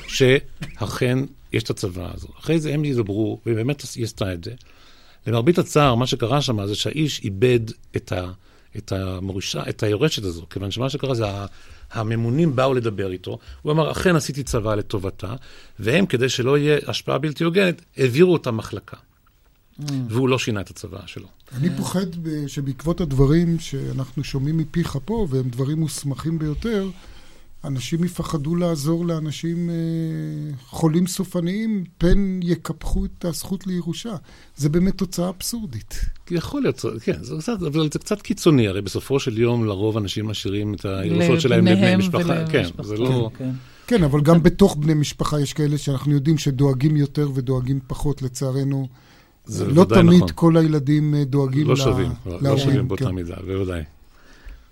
שאכן 0.07 1.19
יש 1.53 1.63
את 1.63 1.69
הצוואה 1.69 2.11
הזו. 2.13 2.27
אחרי 2.39 2.59
זה 2.59 2.73
הם 2.73 2.85
ידברו, 2.85 3.39
ובאמת 3.45 3.83
היא 3.95 4.03
עשתה 4.03 4.33
את 4.33 4.43
זה. 4.43 4.51
למרבית 5.27 5.57
הצער, 5.57 5.95
מה 5.95 6.07
שקרה 6.07 6.41
שם 6.41 6.67
זה 6.67 6.75
שהאיש 6.75 7.21
איבד 7.23 7.59
את, 7.95 8.11
ה, 8.11 8.31
את, 8.77 8.91
המורישה, 8.91 9.69
את 9.69 9.83
היורשת 9.83 10.23
הזו, 10.23 10.45
כיוון 10.49 10.71
שמה 10.71 10.89
שקרה 10.89 11.15
זה 11.15 11.25
הממונים 11.91 12.55
באו 12.55 12.73
לדבר 12.73 13.11
איתו, 13.11 13.37
הוא 13.61 13.71
אמר, 13.71 13.91
אכן 13.91 14.15
עשיתי 14.15 14.43
צוואה 14.43 14.75
לטובתה, 14.75 15.35
והם, 15.79 16.05
כדי 16.05 16.29
שלא 16.29 16.57
יהיה 16.57 16.77
השפעה 16.87 17.17
בלתי 17.17 17.43
הוגנת, 17.43 17.81
העבירו 17.97 18.33
אותה 18.33 18.51
מחלקה. 18.51 18.97
והוא 19.79 20.29
לא 20.29 20.39
שינה 20.39 20.61
את 20.61 20.69
הצוואה 20.69 21.07
שלו. 21.07 21.27
אני 21.57 21.69
פוחד 21.77 22.05
שבעקבות 22.47 23.01
הדברים 23.01 23.59
שאנחנו 23.59 24.23
שומעים 24.23 24.57
מפיך 24.57 24.97
פה, 25.05 25.27
והם 25.29 25.49
דברים 25.49 25.79
מוסמכים 25.79 26.39
ביותר, 26.39 26.89
אנשים 27.63 28.03
יפחדו 28.03 28.55
לעזור 28.55 29.05
לאנשים 29.05 29.69
אה, 29.69 29.75
חולים 30.65 31.07
סופניים, 31.07 31.83
פן 31.97 32.39
יקפחו 32.43 33.05
את 33.05 33.25
הזכות 33.25 33.67
לירושה. 33.67 34.15
זה 34.55 34.69
באמת 34.69 34.97
תוצאה 34.97 35.29
אבסורדית. 35.29 36.05
יכול 36.31 36.61
להיות, 36.61 36.85
כן, 37.01 37.23
זה 37.23 37.35
קצת, 37.39 37.61
אבל 37.61 37.89
זה 37.93 37.99
קצת 37.99 38.21
קיצוני, 38.21 38.67
הרי 38.67 38.81
בסופו 38.81 39.19
של 39.19 39.37
יום 39.37 39.65
לרוב 39.65 39.97
אנשים 39.97 40.27
משאירים 40.27 40.73
את 40.73 40.85
הירושות 40.85 41.41
שלהם 41.41 41.67
לבני 41.67 41.95
משפחה, 41.95 42.47
כן, 42.47 42.57
ולמשפחה. 42.57 42.83
זה 42.83 42.97
לא... 42.97 43.29
כן. 43.37 43.51
כן, 43.87 44.03
אבל 44.03 44.21
גם 44.21 44.43
בתוך 44.43 44.75
בני 44.75 44.93
משפחה 44.93 45.39
יש 45.39 45.53
כאלה 45.53 45.77
שאנחנו 45.77 46.11
יודעים 46.11 46.37
שדואגים 46.37 46.97
יותר 46.97 47.29
ודואגים 47.33 47.79
פחות, 47.87 48.21
לצערנו. 48.21 48.87
זה 49.47 49.67
לא 49.67 49.83
תמיד 49.83 50.23
נכון. 50.23 50.29
כל 50.35 50.57
הילדים 50.57 51.15
אה, 51.15 51.23
דואגים 51.23 51.67
לא 51.67 51.75
שווים, 51.75 52.11
לא 52.25 52.37
להורים, 52.41 52.63
שווים 52.63 52.87
באותה 52.87 53.05
כן. 53.05 53.11
מידה, 53.11 53.35
בוודאי. 53.45 53.83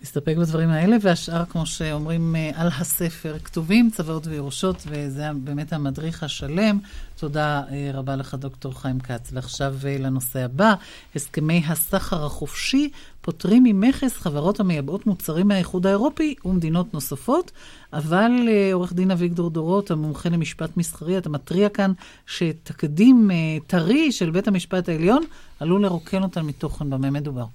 נסתפק 0.01 0.35
בדברים 0.37 0.69
האלה, 0.69 0.97
והשאר, 1.01 1.45
כמו 1.45 1.65
שאומרים, 1.65 2.35
אה, 2.35 2.51
על 2.55 2.67
הספר 2.79 3.39
כתובים, 3.43 3.89
צוואות 3.93 4.27
וירושות, 4.27 4.83
וזה 4.87 5.23
באמת 5.43 5.73
המדריך 5.73 6.23
השלם. 6.23 6.79
תודה 7.15 7.61
אה, 7.71 7.91
רבה 7.93 8.15
לך, 8.15 8.35
דוקטור 8.35 8.81
חיים 8.81 8.99
כץ. 8.99 9.29
ועכשיו 9.33 9.75
לנושא 9.99 10.39
הבא, 10.39 10.73
הסכמי 11.15 11.63
הסחר 11.67 12.25
החופשי 12.25 12.89
פוטרים 13.25 13.63
ממכס 13.63 14.17
חברות 14.17 14.59
המייבאות 14.59 15.05
מוצרים 15.05 15.47
מהאיחוד 15.47 15.87
האירופי 15.87 16.35
ומדינות 16.45 16.93
נוספות, 16.93 17.51
אבל 17.93 18.31
אה, 18.47 18.73
עורך 18.73 18.93
דין 18.93 19.11
אביגדור 19.11 19.49
דורות, 19.49 19.91
המומחה 19.91 20.29
למשפט 20.29 20.77
מסחרי, 20.77 21.17
אתה 21.17 21.29
מתריע 21.29 21.69
כאן 21.69 21.91
שתקדים 22.27 23.31
אה, 23.31 23.35
טרי 23.67 24.11
של 24.11 24.31
בית 24.31 24.47
המשפט 24.47 24.89
העליון 24.89 25.23
עלול 25.59 25.81
לרוקן 25.81 26.23
אותן 26.23 26.41
מתוכן. 26.41 26.89
במה 26.89 27.11
מדובר? 27.11 27.45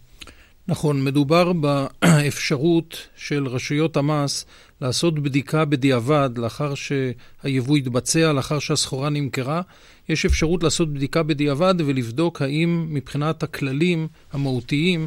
נכון, 0.69 1.05
מדובר 1.05 1.53
באפשרות 1.53 2.97
של 3.17 3.47
רשויות 3.47 3.97
המס 3.97 4.47
לעשות 4.81 5.19
בדיקה 5.19 5.65
בדיעבד 5.65 6.31
לאחר 6.37 6.75
שהיבוא 6.75 7.77
התבצע, 7.77 8.33
לאחר 8.33 8.59
שהסחורה 8.59 9.11
נמכרה. 9.11 9.63
יש 10.09 10.27
אפשרות 10.27 10.63
לעשות 10.63 10.93
בדיקה 10.93 11.23
בדיעבד 11.23 11.75
ולבדוק 11.79 12.43
האם 12.43 12.87
מבחינת 12.91 13.43
הכללים 13.43 14.09
המהותיים 14.33 15.07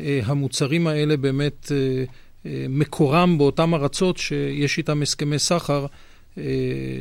המוצרים 0.00 0.86
האלה 0.86 1.16
באמת 1.16 1.72
אה, 1.72 2.04
אה, 2.46 2.66
מקורם 2.68 3.38
באותם 3.38 3.74
ארצות 3.74 4.16
שיש 4.16 4.78
איתם 4.78 5.02
הסכמי 5.02 5.38
סחר, 5.38 5.86
אה, 6.38 6.42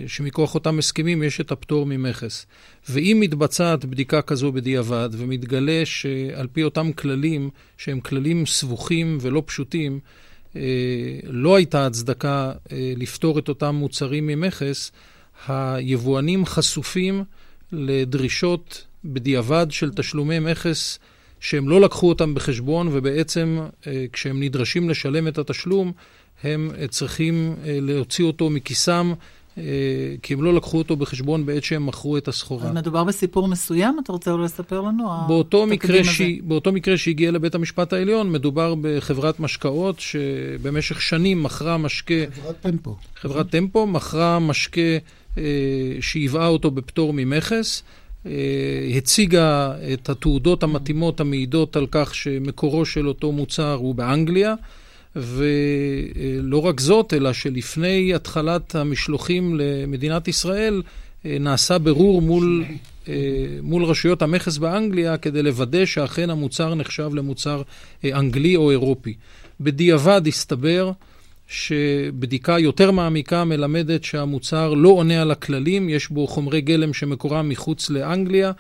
שמכוח 0.08 0.56
אותם 0.56 0.80
הסכמים 0.80 1.24
יש 1.24 1.42
את 1.42 1.52
הפטור 1.52 1.86
ממכס. 1.86 2.46
ואם 2.90 3.18
מתבצעת 3.20 3.86
בדיקה 3.86 4.22
כזו 4.22 4.52
בדיעבד 4.52 5.10
ומתגלה 5.12 5.82
שעל 5.86 6.48
פי 6.54 6.64
אותם 6.64 6.94
כללים, 6.94 7.50
שהם 7.78 8.00
כללים 8.00 8.46
סבוכים 8.46 9.18
ולא 9.22 9.44
פשוטים, 9.46 10.00
אה, 10.56 10.62
לא 11.24 11.56
הייתה 11.56 11.86
הצדקה 11.86 12.52
אה, 12.72 12.94
לפטור 12.98 13.40
את 13.40 13.50
אותם 13.50 13.76
מוצרים 13.76 14.28
ממכס, 14.28 14.92
היבואנים 15.48 16.46
חשופים 16.46 17.24
לדרישות 17.72 18.86
בדיעבד 19.06 19.68
של 19.70 19.92
תשלומי 19.94 20.40
מכס 20.40 21.00
שהם 21.44 21.70
לא 21.70 21.82
לקחו 21.82 22.10
אותם 22.10 22.34
בחשבון, 22.34 22.88
ובעצם 22.92 23.60
אה, 23.88 24.06
כשהם 24.14 24.44
נדרשים 24.44 24.90
לשלם 24.90 25.28
את 25.28 25.38
התשלום, 25.38 25.92
הם 26.44 26.72
אה, 26.78 26.88
צריכים 26.88 27.56
אה, 27.66 27.78
להוציא 27.82 28.26
אותו 28.26 28.50
מכיסם, 28.50 29.14
כי 30.22 30.34
הם 30.34 30.44
לא 30.44 30.54
לקחו 30.54 30.78
אותו 30.78 30.96
בחשבון 30.96 31.46
בעת 31.46 31.64
שהם 31.64 31.86
מכרו 31.86 32.18
את 32.18 32.28
הסחורה. 32.28 32.72
מדובר 32.72 33.04
בסיפור 33.04 33.48
מסוים? 33.48 34.00
אתה 34.04 34.12
רוצה 34.12 34.32
אולי 34.32 34.46
לספר 34.46 34.82
לנו? 34.82 35.04
באותו 35.28 35.66
מקרה? 35.66 36.04
שהיא, 36.04 36.42
באותו 36.44 36.72
מקרה 36.72 36.98
שהגיע 36.98 37.32
לבית 37.32 37.56
המשפט 37.56 37.94
העליון, 37.94 38.32
מדובר 38.32 38.76
בחברת 38.82 39.40
משקאות 39.40 40.00
שבמשך 40.00 41.02
שנים 41.02 41.44
מכרה 41.44 41.78
משקה... 41.78 42.14
חברת 42.36 42.62
טמפו. 42.62 42.96
חברת 43.16 43.50
טמפו 43.50 43.88
מכרה 43.88 44.40
משקה 44.40 44.82
אה, 45.38 45.44
שהיווה 46.02 46.48
אותו 46.48 46.72
בפטור 46.72 47.14
ממכס. 47.14 47.84
אה, 48.26 48.32
הציגה 48.98 49.74
את 49.94 50.10
התעודות 50.10 50.64
המתאימות 50.64 51.20
המעידות 51.20 51.76
על 51.76 51.88
כך 51.92 52.16
שמקורו 52.16 52.86
של 52.86 53.08
אותו 53.08 53.32
מוצר 53.32 53.74
הוא 53.74 53.96
באנגליה, 53.96 54.56
ולא 55.16 56.66
רק 56.66 56.80
זאת, 56.80 57.14
אלא 57.14 57.34
שלפני 57.34 58.14
התחלת 58.14 58.76
המשלוחים 58.76 59.60
למדינת 59.60 60.28
ישראל, 60.28 60.82
אה, 61.26 61.38
נעשה 61.40 61.78
ברור 61.78 62.22
מול, 62.22 62.66
אה, 63.08 63.14
מול 63.62 63.84
רשויות 63.84 64.22
המכס 64.22 64.58
באנגליה 64.58 65.18
כדי 65.18 65.44
לוודא 65.44 65.86
שאכן 65.86 66.30
המוצר 66.30 66.76
נחשב 66.76 67.10
למוצר 67.14 67.62
אנגלי 68.06 68.56
או 68.56 68.72
אירופי. 68.72 69.14
בדיעבד 69.62 70.22
הסתבר 70.28 70.92
שבדיקה 71.48 72.60
יותר 72.60 72.92
מעמיקה 72.92 73.44
מלמדת 73.44 74.04
שהמוצר 74.04 74.74
לא 74.74 74.90
עונה 74.90 75.22
על 75.22 75.32
הכללים, 75.32 75.90
יש 75.90 76.10
בו 76.10 76.28
חומרי 76.28 76.62
גלם 76.62 76.94
שמקורם 76.94 77.50
מחוץ 77.50 77.90
לאנגליה, 77.90 78.52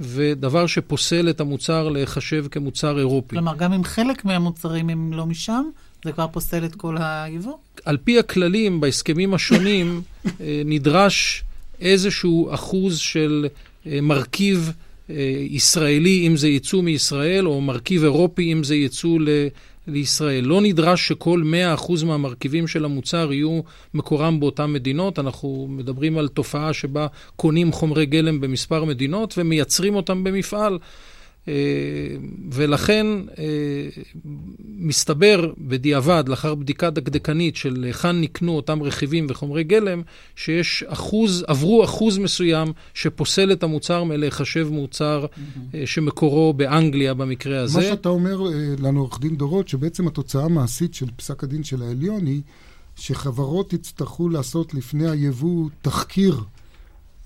ודבר 0.00 0.66
שפוסל 0.66 1.30
את 1.30 1.40
המוצר 1.40 1.88
להיחשב 1.88 2.46
כמוצר 2.50 2.98
אירופי. 2.98 3.36
כלומר, 3.36 3.56
גם 3.56 3.72
אם 3.72 3.84
חלק 3.84 4.24
מהמוצרים 4.24 4.90
הם 4.90 5.12
לא 5.12 5.26
משם, 5.26 5.62
זה 6.04 6.12
כבר 6.12 6.26
פוסל 6.26 6.64
את 6.64 6.74
כל 6.74 6.96
היבוא? 7.00 7.54
על 7.84 7.96
פי 7.96 8.18
הכללים 8.18 8.80
בהסכמים 8.80 9.34
השונים 9.34 10.02
אה, 10.26 10.62
נדרש 10.64 11.44
איזשהו 11.80 12.54
אחוז 12.54 12.98
של 12.98 13.46
אה, 13.86 14.00
מרכיב 14.00 14.72
אה, 15.10 15.14
ישראלי, 15.50 16.26
אם 16.26 16.36
זה 16.36 16.48
ייצוא 16.48 16.82
מישראל, 16.82 17.48
או 17.48 17.60
מרכיב 17.60 18.02
אירופי, 18.02 18.52
אם 18.52 18.64
זה 18.64 18.74
ייצוא 18.74 19.20
ל... 19.20 19.28
לישראל. 19.86 20.44
לא 20.44 20.60
נדרש 20.60 21.08
שכל 21.08 21.42
100% 21.76 22.04
מהמרכיבים 22.04 22.68
של 22.68 22.84
המוצר 22.84 23.32
יהיו 23.32 23.60
מקורם 23.94 24.40
באותן 24.40 24.72
מדינות. 24.72 25.18
אנחנו 25.18 25.66
מדברים 25.70 26.18
על 26.18 26.28
תופעה 26.28 26.72
שבה 26.72 27.06
קונים 27.36 27.72
חומרי 27.72 28.06
גלם 28.06 28.40
במספר 28.40 28.84
מדינות 28.84 29.34
ומייצרים 29.38 29.94
אותם 29.94 30.24
במפעל. 30.24 30.78
אה, 31.50 32.16
ולכן 32.52 33.06
אה, 33.38 33.44
מסתבר 34.64 35.52
בדיעבד, 35.58 36.24
לאחר 36.26 36.54
בדיקה 36.54 36.90
דקדקנית 36.90 37.56
של 37.56 37.84
היכן 37.84 38.20
נקנו 38.20 38.52
אותם 38.52 38.82
רכיבים 38.82 39.26
וחומרי 39.30 39.64
גלם, 39.64 40.02
שיש 40.36 40.84
אחוז, 40.86 41.44
עברו 41.46 41.84
אחוז 41.84 42.18
מסוים 42.18 42.72
שפוסל 42.94 43.52
את 43.52 43.62
המוצר 43.62 44.04
מלהיחשב 44.04 44.68
מוצר 44.70 45.26
אה, 45.74 45.82
שמקורו 45.86 46.52
באנגליה 46.52 47.14
במקרה 47.14 47.60
הזה. 47.60 47.78
מה 47.78 47.84
שאתה 47.84 48.08
אומר 48.08 48.40
לנו, 48.78 49.00
עורך 49.00 49.20
דין 49.20 49.36
דורות, 49.36 49.68
שבעצם 49.68 50.06
התוצאה 50.06 50.44
המעשית 50.44 50.94
של 50.94 51.06
פסק 51.16 51.44
הדין 51.44 51.64
של 51.64 51.82
העליון 51.82 52.26
היא 52.26 52.40
שחברות 52.96 53.72
יצטרכו 53.72 54.28
לעשות 54.28 54.74
לפני 54.74 55.10
היבוא 55.10 55.68
תחקיר 55.82 56.40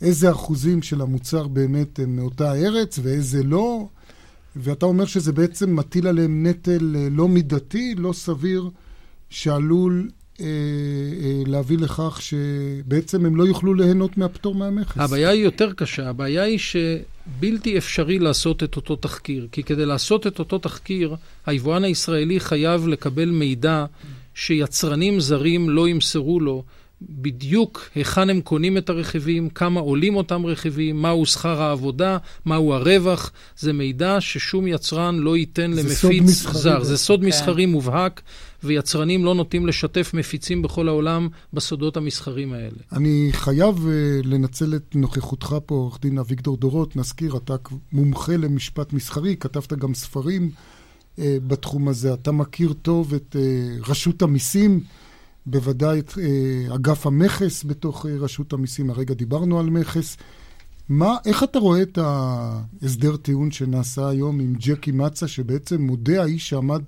איזה 0.00 0.30
אחוזים 0.30 0.82
של 0.82 1.00
המוצר 1.00 1.48
באמת 1.48 1.98
הם 1.98 2.16
מאותה 2.16 2.54
ארץ 2.54 2.98
ואיזה 3.02 3.42
לא, 3.42 3.86
ואתה 4.56 4.86
אומר 4.86 5.04
שזה 5.04 5.32
בעצם 5.32 5.76
מטיל 5.76 6.06
עליהם 6.06 6.46
נטל 6.46 6.96
אה, 6.96 7.08
לא 7.10 7.28
מידתי, 7.28 7.94
לא 7.98 8.12
סביר, 8.12 8.70
שעלול 9.30 10.08
אה, 10.40 10.46
אה, 10.46 11.42
להביא 11.46 11.78
לכך 11.78 12.18
שבעצם 12.22 13.26
הם 13.26 13.36
לא 13.36 13.44
יוכלו 13.44 13.74
ליהנות 13.74 14.18
מהפטור 14.18 14.54
מהמכס. 14.54 14.98
הבעיה 14.98 15.28
היא 15.28 15.44
יותר 15.44 15.72
קשה, 15.72 16.08
הבעיה 16.08 16.42
היא 16.42 16.58
שבלתי 16.58 17.78
אפשרי 17.78 18.18
לעשות 18.18 18.62
את 18.62 18.76
אותו 18.76 18.96
תחקיר, 18.96 19.48
כי 19.52 19.62
כדי 19.62 19.86
לעשות 19.86 20.26
את 20.26 20.38
אותו 20.38 20.58
תחקיר, 20.58 21.16
היבואן 21.46 21.84
הישראלי 21.84 22.40
חייב 22.40 22.88
לקבל 22.88 23.30
מידע 23.30 23.84
שיצרנים 24.34 25.20
זרים 25.20 25.70
לא 25.70 25.88
ימסרו 25.88 26.40
לו. 26.40 26.64
בדיוק 27.08 27.88
היכן 27.94 28.30
הם 28.30 28.40
קונים 28.40 28.78
את 28.78 28.90
הרכיבים, 28.90 29.48
כמה 29.48 29.80
עולים 29.80 30.16
אותם 30.16 30.46
רכיבים, 30.46 31.02
מהו 31.02 31.26
שכר 31.26 31.62
העבודה, 31.62 32.18
מהו 32.44 32.74
הרווח. 32.74 33.32
זה 33.58 33.72
מידע 33.72 34.16
ששום 34.20 34.66
יצרן 34.66 35.18
לא 35.18 35.36
ייתן 35.36 35.70
למפיץ 35.70 36.46
זר. 36.52 36.82
זה 36.84 36.96
סוד 36.96 37.20
כן. 37.20 37.26
מסחרי 37.26 37.66
מובהק, 37.66 38.22
ויצרנים 38.64 39.24
לא 39.24 39.34
נוטים 39.34 39.66
לשתף 39.66 40.10
מפיצים 40.14 40.62
בכל 40.62 40.88
העולם 40.88 41.28
בסודות 41.52 41.96
המסחרים 41.96 42.52
האלה. 42.52 42.78
אני 42.92 43.28
חייב 43.32 43.76
uh, 43.76 44.26
לנצל 44.26 44.74
את 44.76 44.94
נוכחותך 44.94 45.56
פה, 45.66 45.74
עורך 45.74 45.98
דין 46.02 46.18
אביגדור 46.18 46.56
דורות. 46.56 46.96
נזכיר, 46.96 47.36
אתה 47.36 47.54
מומחה 47.92 48.36
למשפט 48.36 48.92
מסחרי, 48.92 49.36
כתבת 49.40 49.72
גם 49.72 49.94
ספרים 49.94 50.50
uh, 50.50 51.20
בתחום 51.46 51.88
הזה. 51.88 52.14
אתה 52.14 52.32
מכיר 52.32 52.72
טוב 52.82 53.14
את 53.14 53.36
uh, 53.36 53.90
רשות 53.90 54.22
המיסים. 54.22 54.80
בוודאי 55.46 55.98
את 55.98 56.18
אה, 56.18 56.74
אגף 56.74 57.06
המכס 57.06 57.64
בתוך 57.64 58.06
אה, 58.06 58.10
רשות 58.20 58.52
המיסים, 58.52 58.90
הרגע 58.90 59.14
דיברנו 59.14 59.60
על 59.60 59.70
מכס. 59.70 60.16
מה, 60.88 61.16
איך 61.26 61.42
אתה 61.42 61.58
רואה 61.58 61.82
את 61.82 61.98
ההסדר 61.98 63.16
טיעון 63.16 63.50
שנעשה 63.50 64.08
היום 64.08 64.40
עם 64.40 64.54
ג'קי 64.58 64.92
מצה, 64.92 65.28
שבעצם 65.28 65.82
מודה 65.82 66.22
האיש 66.22 66.48
שעמד 66.48 66.82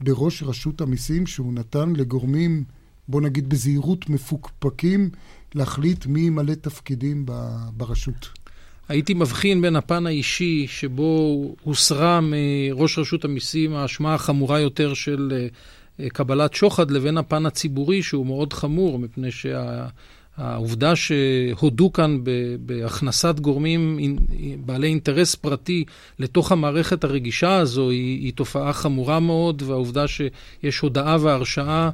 בראש 0.00 0.42
רשות 0.42 0.80
המיסים, 0.80 1.26
שהוא 1.26 1.52
נתן 1.52 1.92
לגורמים, 1.96 2.64
בוא 3.08 3.20
נגיד 3.20 3.48
בזהירות, 3.48 4.10
מפוקפקים, 4.10 5.10
להחליט 5.54 6.06
מי 6.06 6.20
ימלא 6.20 6.54
תפקידים 6.54 7.26
ברשות? 7.76 8.28
הייתי 8.88 9.14
מבחין 9.14 9.62
בין 9.62 9.76
הפן 9.76 10.06
האישי, 10.06 10.66
שבו 10.68 11.42
הוסרה 11.62 12.20
מראש 12.22 12.98
רשות 12.98 13.24
המיסים 13.24 13.74
האשמה 13.74 14.14
החמורה 14.14 14.60
יותר 14.60 14.94
של 14.94 15.32
אה, 15.32 15.46
קבלת 16.08 16.54
שוחד 16.54 16.90
לבין 16.90 17.18
הפן 17.18 17.46
הציבורי 17.46 18.02
שהוא 18.02 18.26
מאוד 18.26 18.52
חמור, 18.52 18.98
מפני 18.98 19.28
שהעובדה 19.30 20.96
שהודו 20.96 21.92
כאן 21.92 22.18
בהכנסת 22.60 23.40
גורמים 23.40 23.98
בעלי 24.66 24.86
אינטרס 24.86 25.34
פרטי 25.34 25.84
לתוך 26.18 26.52
המערכת 26.52 27.04
הרגישה 27.04 27.56
הזו 27.56 27.90
היא, 27.90 28.20
היא 28.24 28.32
תופעה 28.32 28.72
חמורה 28.72 29.20
מאוד, 29.20 29.62
והעובדה 29.62 30.04
שיש 30.08 30.78
הודאה 30.78 31.16
והרשעה 31.20 31.90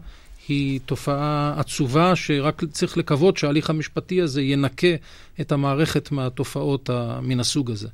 היא 0.48 0.80
תופעה 0.86 1.54
עצובה 1.56 2.16
שרק 2.16 2.64
צריך 2.64 2.98
לקוות 2.98 3.36
שההליך 3.36 3.70
המשפטי 3.70 4.22
הזה 4.22 4.42
ינקה 4.42 4.94
את 5.40 5.52
המערכת 5.52 6.12
מהתופעות 6.12 6.90
מן 7.22 7.40
הסוג 7.40 7.70
הזה. 7.70 7.88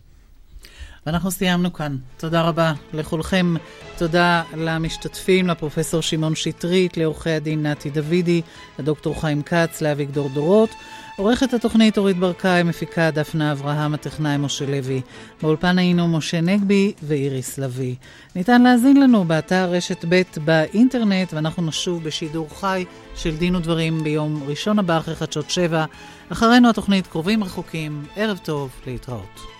ואנחנו 1.06 1.30
סיימנו 1.30 1.72
כאן. 1.72 1.96
תודה 2.16 2.42
רבה 2.42 2.72
לכולכם. 2.92 3.54
תודה 3.98 4.42
למשתתפים, 4.56 5.46
לפרופסור 5.46 6.00
שמעון 6.00 6.34
שטרית, 6.34 6.96
לעורכי 6.96 7.30
הדין 7.30 7.66
נתי 7.66 7.90
דוידי, 7.90 8.42
לדוקטור 8.78 9.20
חיים 9.20 9.42
כץ, 9.42 9.80
לאביגדור 9.80 10.28
דורות. 10.28 10.70
עורכת 11.16 11.54
התוכנית 11.54 11.98
אורית 11.98 12.16
ברקאי, 12.16 12.62
מפיקה 12.62 13.10
דפנה 13.10 13.52
אברהם, 13.52 13.94
הטכנאי 13.94 14.36
משה 14.36 14.66
לוי. 14.66 15.00
באולפן 15.42 15.78
היינו 15.78 16.08
משה 16.08 16.40
נגבי 16.40 16.92
ואיריס 17.02 17.58
לביא. 17.58 17.94
ניתן 18.36 18.62
להאזין 18.62 19.00
לנו 19.00 19.24
באתר 19.24 19.70
רשת 19.70 20.04
ב' 20.08 20.22
באינטרנט, 20.44 21.34
ואנחנו 21.34 21.62
נשוב 21.62 22.04
בשידור 22.04 22.48
חי 22.60 22.84
של 23.16 23.36
דין 23.36 23.56
ודברים 23.56 24.04
ביום 24.04 24.42
ראשון 24.46 24.78
הבא 24.78 24.98
אחרי 24.98 25.16
חדשות 25.16 25.50
שבע. 25.50 25.84
אחרינו 26.32 26.70
התוכנית 26.70 27.06
קרובים 27.06 27.44
רחוקים. 27.44 28.04
ערב 28.16 28.38
טוב, 28.42 28.70
להתראות. 28.86 29.59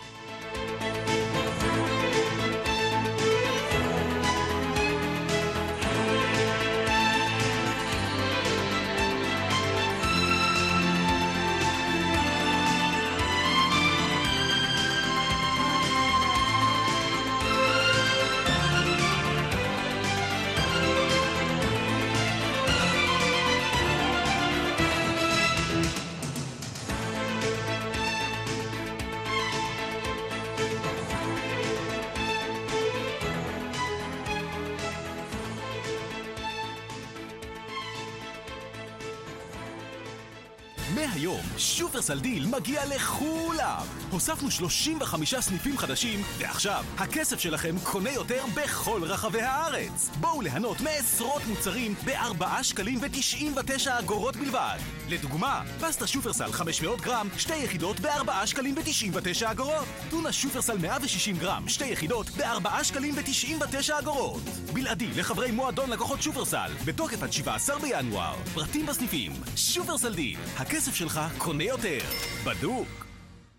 שופרסל 42.11 42.23
דיל 42.23 42.47
מגיע 42.47 42.87
לכולם! 42.87 43.87
הוספנו 44.11 44.51
35 44.51 45.35
סניפים 45.35 45.79
חדשים, 45.79 46.23
ועכשיו, 46.39 46.85
הכסף 46.99 47.39
שלכם 47.41 47.77
קונה 47.83 48.11
יותר 48.11 48.45
בכל 48.55 49.01
רחבי 49.05 49.43
הארץ! 49.43 50.11
בואו 50.21 50.41
ליהנות 50.41 50.81
מעשרות 50.81 51.43
מוצרים 51.47 51.95
ב-4 52.05 52.63
שקלים 52.63 52.99
ו-99 53.03 53.91
אגורות 53.91 54.37
בלבד. 54.37 54.79
לדוגמה, 55.09 55.63
פסטה 55.81 56.07
שופרסל 56.07 56.53
500 56.53 57.01
גרם, 57.01 57.29
שתי 57.39 57.57
יחידות 57.57 58.01
ב-4 58.01 58.47
שקלים 58.47 58.75
ו-99 58.77 59.51
אגורות. 59.51 59.87
טונה 60.11 60.33
שופרסל 60.33 60.79
160 60.79 61.39
גרם, 61.39 61.69
שתי 61.69 61.87
יחידות 61.87 62.31
ב-4 62.31 62.85
שקלים 62.85 63.15
ו-99 63.17 63.99
אגורות. 63.99 64.43
בלעדי 64.73 65.09
לחברי 65.17 65.51
מועדון 65.51 65.91
לקוחות 65.91 66.23
שופרסל, 66.23 66.71
בתוקף 66.85 67.23
עד 67.23 67.33
17 67.33 67.79
בינואר. 67.79 68.35
פרטים 68.55 68.87
בסניפים. 68.87 69.33
שופרסל 69.57 70.15
דיל, 70.15 70.39
הכסף 70.57 70.95
שלך 70.95 71.21
קונה 71.39 71.65
יותר. 71.65 72.00
בדוק. 72.45 73.07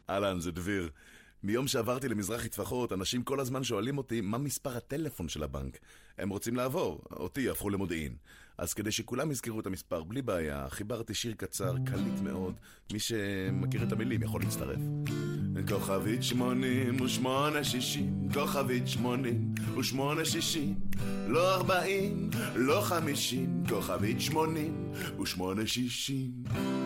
אהלן, 0.10 0.40
זה 0.40 0.52
דביר. 0.52 0.90
מיום 1.44 1.68
שעברתי 1.68 2.08
למזרחי 2.10 2.50
טפחות, 2.50 2.94
אנשים 2.94 3.24
כל 3.24 3.40
הזמן 3.40 3.64
שואלים 3.64 3.98
אותי 3.98 4.22
מה 4.22 4.38
מספר 4.38 4.78
הטלפון 4.78 5.30
של 5.30 5.44
הבנק. 5.44 5.78
הם 6.18 6.30
רוצים 6.30 6.56
לעבור, 6.56 7.02
אותי 7.12 7.50
הפכו 7.50 7.70
למודיעין. 7.70 8.16
אז 8.58 8.74
כדי 8.74 8.92
שכולם 8.92 9.32
יזכרו 9.32 9.60
את 9.60 9.68
המספר 9.68 10.04
בלי 10.04 10.22
בעיה, 10.22 10.66
חיברתי 10.70 11.14
שיר 11.14 11.34
קצר, 11.38 11.76
קליט 11.86 12.20
מאוד. 12.24 12.54
מי 12.94 13.00
שמכיר 13.00 13.84
את 13.84 13.92
המילים 13.92 14.24
יכול 14.24 14.42
להצטרף. 14.42 14.80
כוכבית 15.68 16.24
שמונים 16.24 17.02
ושמונה 17.02 17.64
שישים, 17.64 18.28
כוכבית 18.34 18.88
שמונים 18.88 19.54
ושמונה 19.80 20.26
שישים, 20.26 20.76
לא 21.28 21.56
ארבעים, 21.56 22.30
לא 22.56 22.82
חמישים, 22.82 23.64
כוכבית 23.70 24.22
שמונים 24.22 24.92
ושמונה 25.22 25.68
שישים. 25.68 26.32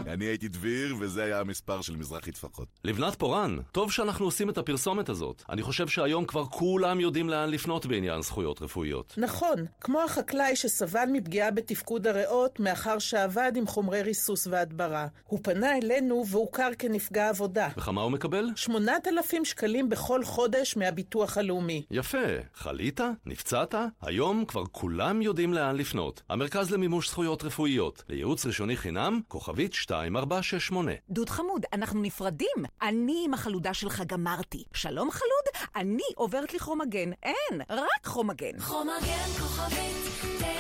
אני 0.08 0.26
הייתי 0.26 0.48
דביר, 0.48 0.96
וזה 1.00 1.24
היה 1.24 1.40
המספר 1.40 1.82
של 1.82 1.96
מזרחי 1.96 2.32
טפחות. 2.32 2.68
לבנת 2.84 3.16
פורן, 3.16 3.58
טוב 3.72 3.92
שאנחנו 3.92 4.26
עושים 4.26 4.50
את 4.50 4.58
הפרסומת 4.58 5.10
הזאת. 5.10 5.44
אני 5.50 5.62
חושב 5.62 5.88
שהיום 5.88 6.26
כבר 6.26 6.46
כולם 6.46 7.00
יודעים 7.00 7.30
לאן 7.30 7.50
לפנות 7.50 7.86
בעניין 7.86 8.22
זכויות 8.22 8.62
רפואיות. 8.62 9.14
נכון, 9.18 9.66
כמו 9.82 10.02
החקלאי 10.02 10.56
שסבל 10.56 11.06
מפגיעה 11.14 11.52
בתפקוד 11.52 12.08
הריאות 12.08 12.60
מאחר 12.60 13.00
שעבד 13.00 13.52
עם 13.56 13.68
חומרי 13.68 14.02
ריסוס 14.02 14.48
והדברה. 14.48 15.08
הוא 15.24 15.40
פנה 15.44 15.78
אלינו 15.78 16.24
והוכר 16.28 16.70
כנפגע 16.80 17.30
עבודה. 17.30 17.70
וכמה 17.78 18.02
הוא 18.02 18.12
מקבל? 18.12 18.50
8,000 18.56 19.46
שקלים 19.46 19.90
בכל 19.90 20.24
חודש 20.24 20.78
מהביטוח 20.78 21.38
הלאומי. 21.38 21.84
יפה. 21.92 22.18
חלית? 22.54 23.00
נפצעת? 23.26 23.76
היום 24.02 24.46
כבר 24.46 24.64
כולם 24.72 25.22
יודעים 25.22 25.54
לאן 25.54 25.76
לפנות. 25.76 26.22
המרכז 26.30 26.72
למימוש 26.72 27.10
זכויות 27.10 27.44
רפואיות. 27.44 28.04
לייעוץ 28.10 28.46
ראשוני 28.46 28.78
חינם, 28.78 29.22
כוכבית 29.28 29.74
2468. 30.02 30.92
דוד 31.10 31.30
חמוד, 31.30 31.66
אנחנו 31.74 32.02
נפרדים. 32.02 32.58
אני 32.82 33.22
עם 33.26 33.34
החלודה 33.34 33.74
שלך 33.74 34.04
גמרתי. 34.08 34.64
שלום 34.74 35.12
חלוד, 35.12 35.70
אני 35.76 36.04
עוברת 36.16 36.54
לכרומגן. 36.54 37.12
אין, 37.24 37.62
רק 37.70 38.04
כרומגן. 38.04 38.60
כרומגן 38.60 39.28
כוכבית 39.40 39.96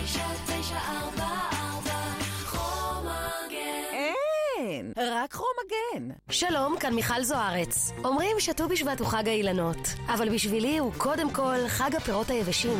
9944 0.03 1.93
כרומגן 2.51 3.85
אין, 3.93 4.93
רק 4.97 5.33
כרומגן. 5.33 6.15
שלום, 6.29 6.75
כאן 6.79 6.93
מיכל 6.93 7.23
זוארץ. 7.23 7.91
אומרים 8.03 8.39
שט"ו 8.39 8.67
בשבט 8.67 8.99
הוא 8.99 9.07
חג 9.07 9.27
האילנות, 9.27 9.77
אבל 10.07 10.29
בשבילי 10.29 10.77
הוא 10.77 10.93
קודם 10.97 11.33
כל 11.33 11.57
חג 11.67 11.95
הפירות 11.95 12.29
היבשים. 12.29 12.79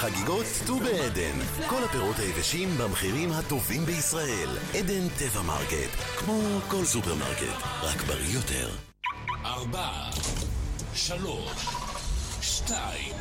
חגיגות 0.00 0.46
ט"ו 0.66 0.78
בעדן. 0.78 1.38
כל 1.66 1.84
הפירות 1.84 2.18
היבשים 2.18 2.78
במחירים 2.78 3.32
הטובים 3.32 3.86
בישראל. 3.86 4.48
עדן 4.74 5.08
טבע 5.18 5.42
מרקט. 5.42 5.90
כמו 6.18 6.40
כל 6.68 6.84
סופרמרקט, 6.84 7.62
רק 7.82 8.02
בריא 8.02 8.34
יותר. 8.34 8.70
ארבע, 9.44 9.88
שלוש, 10.94 11.66
שתיים, 12.42 13.14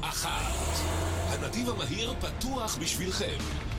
אחת. 0.00 0.82
הנתיב 1.28 1.70
המהיר 1.70 2.14
פתוח 2.20 2.76
בשבילכם. 2.76 3.38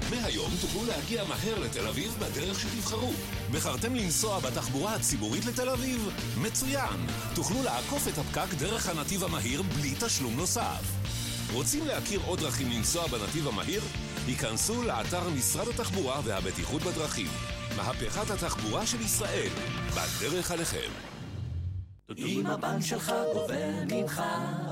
מהיום 0.09 0.51
תוכלו 0.61 0.85
להגיע 0.85 1.23
מהר 1.23 1.59
לתל 1.59 1.87
אביב 1.87 2.17
בדרך 2.19 2.59
שתבחרו. 2.59 3.13
בחרתם 3.51 3.95
לנסוע 3.95 4.39
בתחבורה 4.39 4.95
הציבורית 4.95 5.45
לתל 5.45 5.69
אביב? 5.69 6.09
מצוין! 6.37 7.07
תוכלו 7.35 7.63
לעקוף 7.63 8.07
את 8.07 8.17
הפקק 8.17 8.53
דרך 8.53 8.89
הנתיב 8.89 9.23
המהיר 9.23 9.61
בלי 9.61 9.93
תשלום 9.99 10.35
נוסף. 10.35 11.00
רוצים 11.53 11.87
להכיר 11.87 12.21
עוד 12.25 12.39
דרכים 12.39 12.71
לנסוע 12.71 13.07
בנתיב 13.07 13.47
המהיר? 13.47 13.81
היכנסו 14.27 14.83
לאתר 14.83 15.29
משרד 15.29 15.67
התחבורה 15.67 16.21
והבטיחות 16.23 16.81
בדרכים. 16.81 17.27
מהפכת 17.75 18.29
התחבורה 18.29 18.85
של 18.85 19.01
ישראל, 19.01 19.49
בדרך 19.89 20.51
עליכם. 20.51 20.89
אם 22.17 22.47
הבנק 22.47 22.85
שלך 22.85 23.11
גובה 23.33 23.85
ממך 23.85 24.21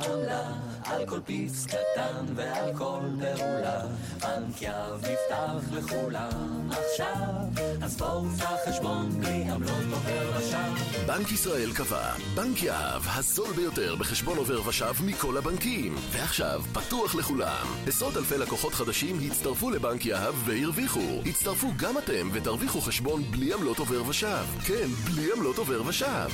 עמלה 0.05 0.51
על 0.83 1.05
כל 1.05 1.19
פיס 1.25 1.65
קטן 1.65 2.25
ועל 2.35 2.77
כל 2.77 2.99
פעולה 3.19 3.81
בנק 4.21 4.61
יהב 4.61 4.95
נפתח 4.95 5.73
לכולם 5.73 6.69
עכשיו 6.71 7.65
אז 7.81 7.97
בואו 7.97 8.25
נפתח 8.25 8.55
חשבון 8.69 9.09
בלי 9.09 9.43
עמלות 9.43 9.83
עובר 9.91 10.37
ושב 10.37 10.99
בנק 11.09 11.31
ישראל 11.31 11.73
קבע, 11.73 12.13
בנק 12.35 12.63
יהב, 12.63 13.01
הזול 13.05 13.53
ביותר 13.53 13.95
בחשבון 13.95 14.37
עובר 14.37 14.67
ושב 14.67 14.93
מכל 15.05 15.37
הבנקים. 15.37 15.95
ועכשיו, 16.11 16.61
פתוח 16.73 17.15
לכולם. 17.15 17.67
עשרות 17.87 18.17
אלפי 18.17 18.37
לקוחות 18.37 18.73
חדשים 18.73 19.19
הצטרפו 19.27 19.69
לבנק 19.69 20.05
יהב 20.05 20.35
והרוויחו. 20.45 21.21
הצטרפו 21.25 21.67
גם 21.77 21.97
אתם 21.97 22.29
ותרוויחו 22.33 22.81
חשבון 22.81 23.23
בלי 23.31 23.53
עמלות 23.53 23.79
עובר 23.79 24.07
ושב. 24.07 24.45
כן, 24.65 24.87
בלי 25.05 25.29
עמלות 25.35 25.57
עובר 25.57 25.81
ושב. 25.87 26.29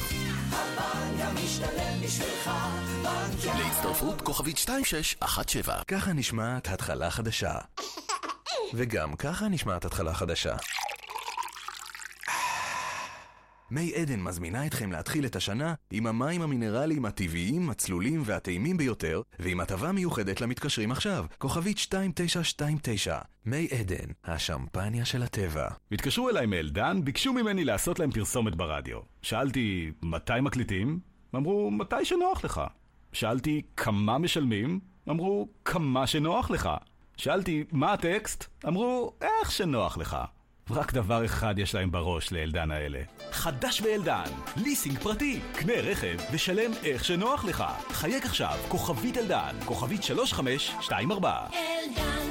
הבנק 0.52 1.20
המשתלם 1.20 2.02
בשבילך 2.04 2.52
בנק 3.04 3.44
יהב 3.46 3.60
להצטרפות 3.60 4.22
כוכבית 4.36 4.58
2617 4.58 5.84
ככה 5.84 6.14
נשמעת 6.14 6.68
התחלה 6.68 7.12
חדשה. 7.12 7.54
וגם 8.76 9.16
ככה 9.16 9.48
נשמעת 9.48 9.86
התחלה 9.86 10.14
חדשה. 10.14 10.56
מי 13.72 13.94
עדן 13.96 14.20
מזמינה 14.20 14.66
אתכם 14.66 14.92
להתחיל 14.92 15.26
את 15.26 15.36
השנה 15.36 15.74
עם 15.92 16.08
המים 16.08 16.42
המינרליים 16.42 17.06
הטבעיים, 17.06 17.70
הצלולים 17.70 18.22
והטעימים 18.26 18.78
ביותר, 18.78 19.22
ועם 19.40 19.60
הטבה 19.60 19.92
מיוחדת 19.92 20.42
למתקשרים 20.42 20.92
עכשיו, 20.92 21.26
כוכבית 21.38 21.78
2929. 21.78 23.20
מי 23.46 23.68
עדן, 23.80 24.12
השמפניה 24.24 25.06
של 25.06 25.24
הטבע. 25.24 25.68
התקשרו 25.92 26.30
אליי 26.30 26.46
מאלדן, 26.46 27.02
ביקשו 27.04 27.34
ממני 27.34 27.64
לעשות 27.64 28.00
להם 28.00 28.12
פרסומת 28.12 28.56
ברדיו. 28.56 29.00
שאלתי, 29.22 29.92
מתי 30.02 30.42
מקליטים? 30.42 31.00
אמרו, 31.36 31.72
מתי 31.72 32.06
שנוח 32.06 32.46
לך. 32.46 32.62
שאלתי, 33.16 33.62
כמה 33.78 34.18
משלמים? 34.18 34.80
אמרו, 35.10 35.48
כמה 35.66 36.08
שנוח 36.08 36.52
לך. 36.52 36.70
שאלתי, 37.18 37.64
מה 37.72 37.94
הטקסט? 37.94 38.46
אמרו, 38.68 39.14
איך 39.22 39.52
שנוח 39.52 39.98
לך. 39.98 40.18
רק 40.70 40.94
דבר 40.94 41.26
אחד 41.26 41.60
יש 41.60 41.76
להם 41.76 41.92
בראש 41.92 42.32
לאלדן 42.32 42.72
האלה. 42.72 43.02
חדש 43.32 43.82
באלדן, 43.82 44.30
ליסינג 44.58 45.00
פרטי. 45.00 45.40
קנה 45.54 45.74
רכב 45.74 46.18
ושלם 46.32 46.72
איך 46.84 47.06
שנוח 47.06 47.46
לך. 47.46 47.64
חייג 47.90 48.26
עכשיו, 48.26 48.58
כוכבית 48.68 49.18
אלדן, 49.18 49.56
כוכבית 49.66 50.04
3524. 50.04 51.48
אלדן, 51.54 52.28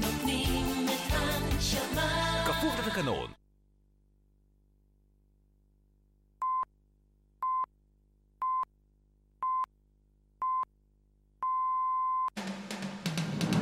נותנים 0.00 0.86
את 0.86 1.12
הנשמה. 1.12 2.44
כפוף 2.46 2.86
לתקנון. 2.86 3.39